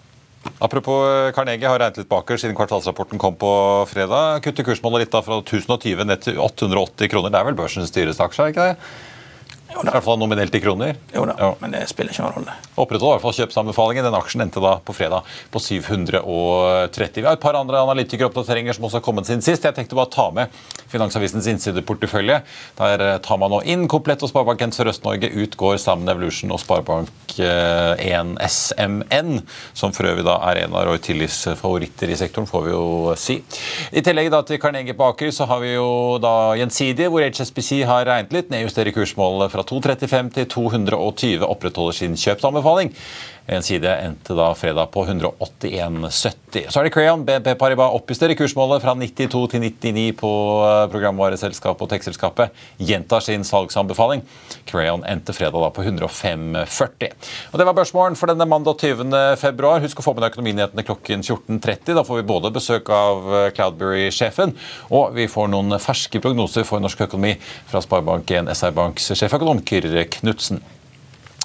Apropos 0.62 1.34
Carnegie 1.34 1.70
har 1.70 1.82
regnet 1.82 2.04
litt 2.04 2.12
baker 2.12 2.38
siden 2.38 2.58
kvartalsrapporten 2.58 3.22
kom 3.22 3.34
på 3.42 3.54
fredag. 3.90 4.44
Kutter 4.46 4.68
kursmålet 4.68 5.08
litt 5.08 5.16
da 5.18 5.26
fra 5.26 5.42
1020 5.42 6.06
ned 6.06 6.22
til 6.30 6.38
880 6.38 7.10
kroner. 7.10 7.34
Det 7.34 7.42
er 7.42 7.50
vel 7.50 7.58
børsens 7.58 7.98
dyreste 7.98 8.30
aksje, 8.30 8.54
ikke 8.54 8.74
det? 8.76 8.92
I 9.72 9.88
hvert 9.88 10.06
fall 10.06 10.20
nominelt 10.20 10.56
i 10.56 10.62
kroner. 10.62 10.98
Jo 11.16 11.24
da, 11.30 11.36
ja. 11.40 11.50
men 11.62 11.74
det 11.74 11.86
spiller 11.90 12.14
ikke 12.14 12.26
noen 12.26 12.36
rolle. 12.36 12.56
Opprettholder 12.76 13.16
i 13.16 13.18
hvert 13.18 13.26
fall 13.26 13.38
kjøpsanbefalingen. 13.40 14.06
Den 14.08 14.18
aksjen 14.18 14.44
endte 14.46 14.64
da 14.64 14.76
på 14.84 14.96
fredag 14.96 15.28
på 15.54 15.62
730. 15.64 17.22
Vi 17.22 17.28
har 17.28 17.38
et 17.38 17.44
par 17.44 17.58
andre 17.60 17.82
analytikeroppdateringer 17.86 18.78
som 18.78 18.88
også 18.88 19.00
har 19.00 19.06
kommet 19.06 19.30
siden 19.30 19.44
sist. 19.46 19.66
Jeg 19.66 19.78
tenkte 19.78 19.98
bare 19.98 20.10
å 20.10 20.14
ta 20.14 20.28
med 20.36 20.54
Finansavisens 20.92 21.48
innsideportefølje. 21.52 22.42
Der 22.80 23.06
eh, 23.06 23.18
tar 23.24 23.40
man 23.42 23.54
nå 23.54 23.62
inn 23.72 23.88
Komplett 23.92 24.24
og 24.26 24.32
Sparebanken 24.32 24.74
Sørøst-Norge. 24.76 25.32
Utgår 25.46 25.80
Sammen 25.82 26.10
Evolution 26.12 26.52
og 26.54 26.62
Sparebank1 26.62 27.40
eh, 27.40 28.50
SMN, 28.52 29.42
som 29.78 29.96
for 29.96 30.10
øvrig 30.12 30.26
da 30.28 30.38
er 30.52 30.66
en 30.66 30.76
av 30.76 30.88
Roy 30.90 31.00
Tillys 31.02 31.40
favoritter 31.60 32.12
i 32.12 32.18
sektoren, 32.20 32.50
får 32.50 32.68
vi 32.68 32.74
jo 32.74 33.16
si. 33.20 33.40
I 33.96 34.04
tillegg 34.06 34.32
da 34.34 34.42
til 34.46 34.60
Karnegie 34.62 34.98
på 34.98 35.08
Aker 35.14 35.32
så 35.36 35.48
har 35.50 35.62
vi 35.64 35.74
jo 35.74 36.20
da 36.22 36.54
Gjensidige, 36.60 37.10
hvor 37.12 37.24
HSBC 37.24 37.84
har 37.88 38.06
regnet 38.10 38.36
litt, 38.36 38.52
nedjusterer 38.54 38.96
kursmålet 38.96 39.54
fra 39.54 39.61
fra 39.62 39.70
235 39.70 40.32
til 40.36 40.50
220 40.50 41.46
opprettholder 41.46 41.98
sin 41.98 42.18
kjøpsanbefaling. 42.18 42.94
En 43.46 43.62
endte 43.62 44.36
da 44.38 44.54
fredag 44.56 44.92
på 44.94 45.06
181,70. 45.06 46.70
Så 46.70 46.80
er 46.80 46.86
det 46.86 46.92
Crayon. 46.94 47.24
BP 47.26 47.56
Paribas 47.58 47.96
oppjusterer 47.98 48.38
kursmålet 48.38 48.84
fra 48.84 48.94
92 48.94 49.48
til 49.52 49.64
99 49.64 50.04
på 50.20 50.32
eh, 50.68 50.84
programvareselskapet 50.94 51.86
og 51.86 51.90
tekstselskapet. 51.90 52.54
Gjentar 52.78 53.24
sin 53.26 53.44
salgsanbefaling. 53.48 54.22
Crayon 54.70 55.06
endte 55.10 55.34
fredag 55.34 55.58
da 55.64 55.72
på 55.74 55.84
105,40. 55.84 57.16
Og 57.52 57.58
Det 57.60 57.68
var 57.68 57.78
børsmålen 57.78 58.20
for 58.20 58.30
denne 58.30 58.46
mandag 58.46 58.78
20. 58.78 59.10
februar. 59.42 59.82
Husk 59.82 60.00
å 60.00 60.06
få 60.06 60.14
med 60.14 60.26
deg 60.26 60.36
økonominyhetene 60.36 60.86
klokken 60.86 61.26
14.30. 61.26 61.96
Da 61.98 62.06
får 62.08 62.22
vi 62.22 62.28
både 62.34 62.54
besøk 62.54 62.92
av 62.94 63.32
eh, 63.32 63.48
Cloudberry-sjefen, 63.58 64.54
og 64.94 65.18
vi 65.18 65.26
får 65.32 65.50
noen 65.50 65.80
ferske 65.82 66.22
prognoser 66.22 66.68
for 66.68 66.84
norsk 66.84 67.08
økonomi 67.08 67.34
fra 67.72 67.82
Sparebank1 67.82 68.54
SR 68.54 68.78
Banks 68.78 69.12
sjeføkonom 69.16 69.66
Kyrre 69.66 70.06
Knutsen. 70.20 70.62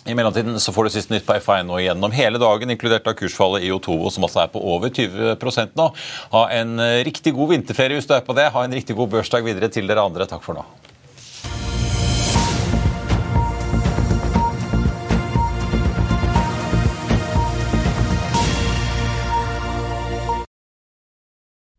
I 0.07 0.15
mellomtiden 0.15 0.61
så 0.61 0.73
får 0.73 0.87
du 0.87 0.91
siste 0.95 1.11
nytt 1.15 1.25
på 1.27 1.35
F1 1.35 1.67
nå 1.67 1.81
gjennom 1.83 2.13
hele 2.15 2.39
dagen, 2.39 2.71
inkludert 2.71 3.09
av 3.11 3.17
kursfallet 3.19 3.65
i 3.67 3.73
Otovo, 3.75 4.07
som 4.15 4.23
altså 4.23 4.45
er 4.45 4.53
på 4.53 4.63
over 4.63 4.93
20% 4.95 5.75
nå. 5.75 5.87
Ha 6.31 6.43
en 6.55 6.79
eh, 6.79 7.03
riktig 7.09 7.33
god 7.35 7.51
vinterferie 7.57 7.99
hvis 7.99 8.07
du 8.07 8.15
er 8.15 8.23
på 8.23 8.37
det. 8.39 8.47
Ha 8.55 8.63
en 8.63 8.77
riktig 8.79 8.95
god 8.95 9.11
børsdag 9.17 9.43
videre 9.43 9.67
til 9.73 9.91
dere 9.91 10.07
andre. 10.07 10.29
Takk 10.31 10.47
for 10.47 10.55
nå. 10.55 10.63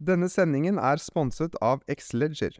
Denne 0.08 0.28
sendingen 0.32 0.76
er 0.80 1.00
sponset 1.00 1.56
av 1.64 1.80
Xleger. 1.88 2.60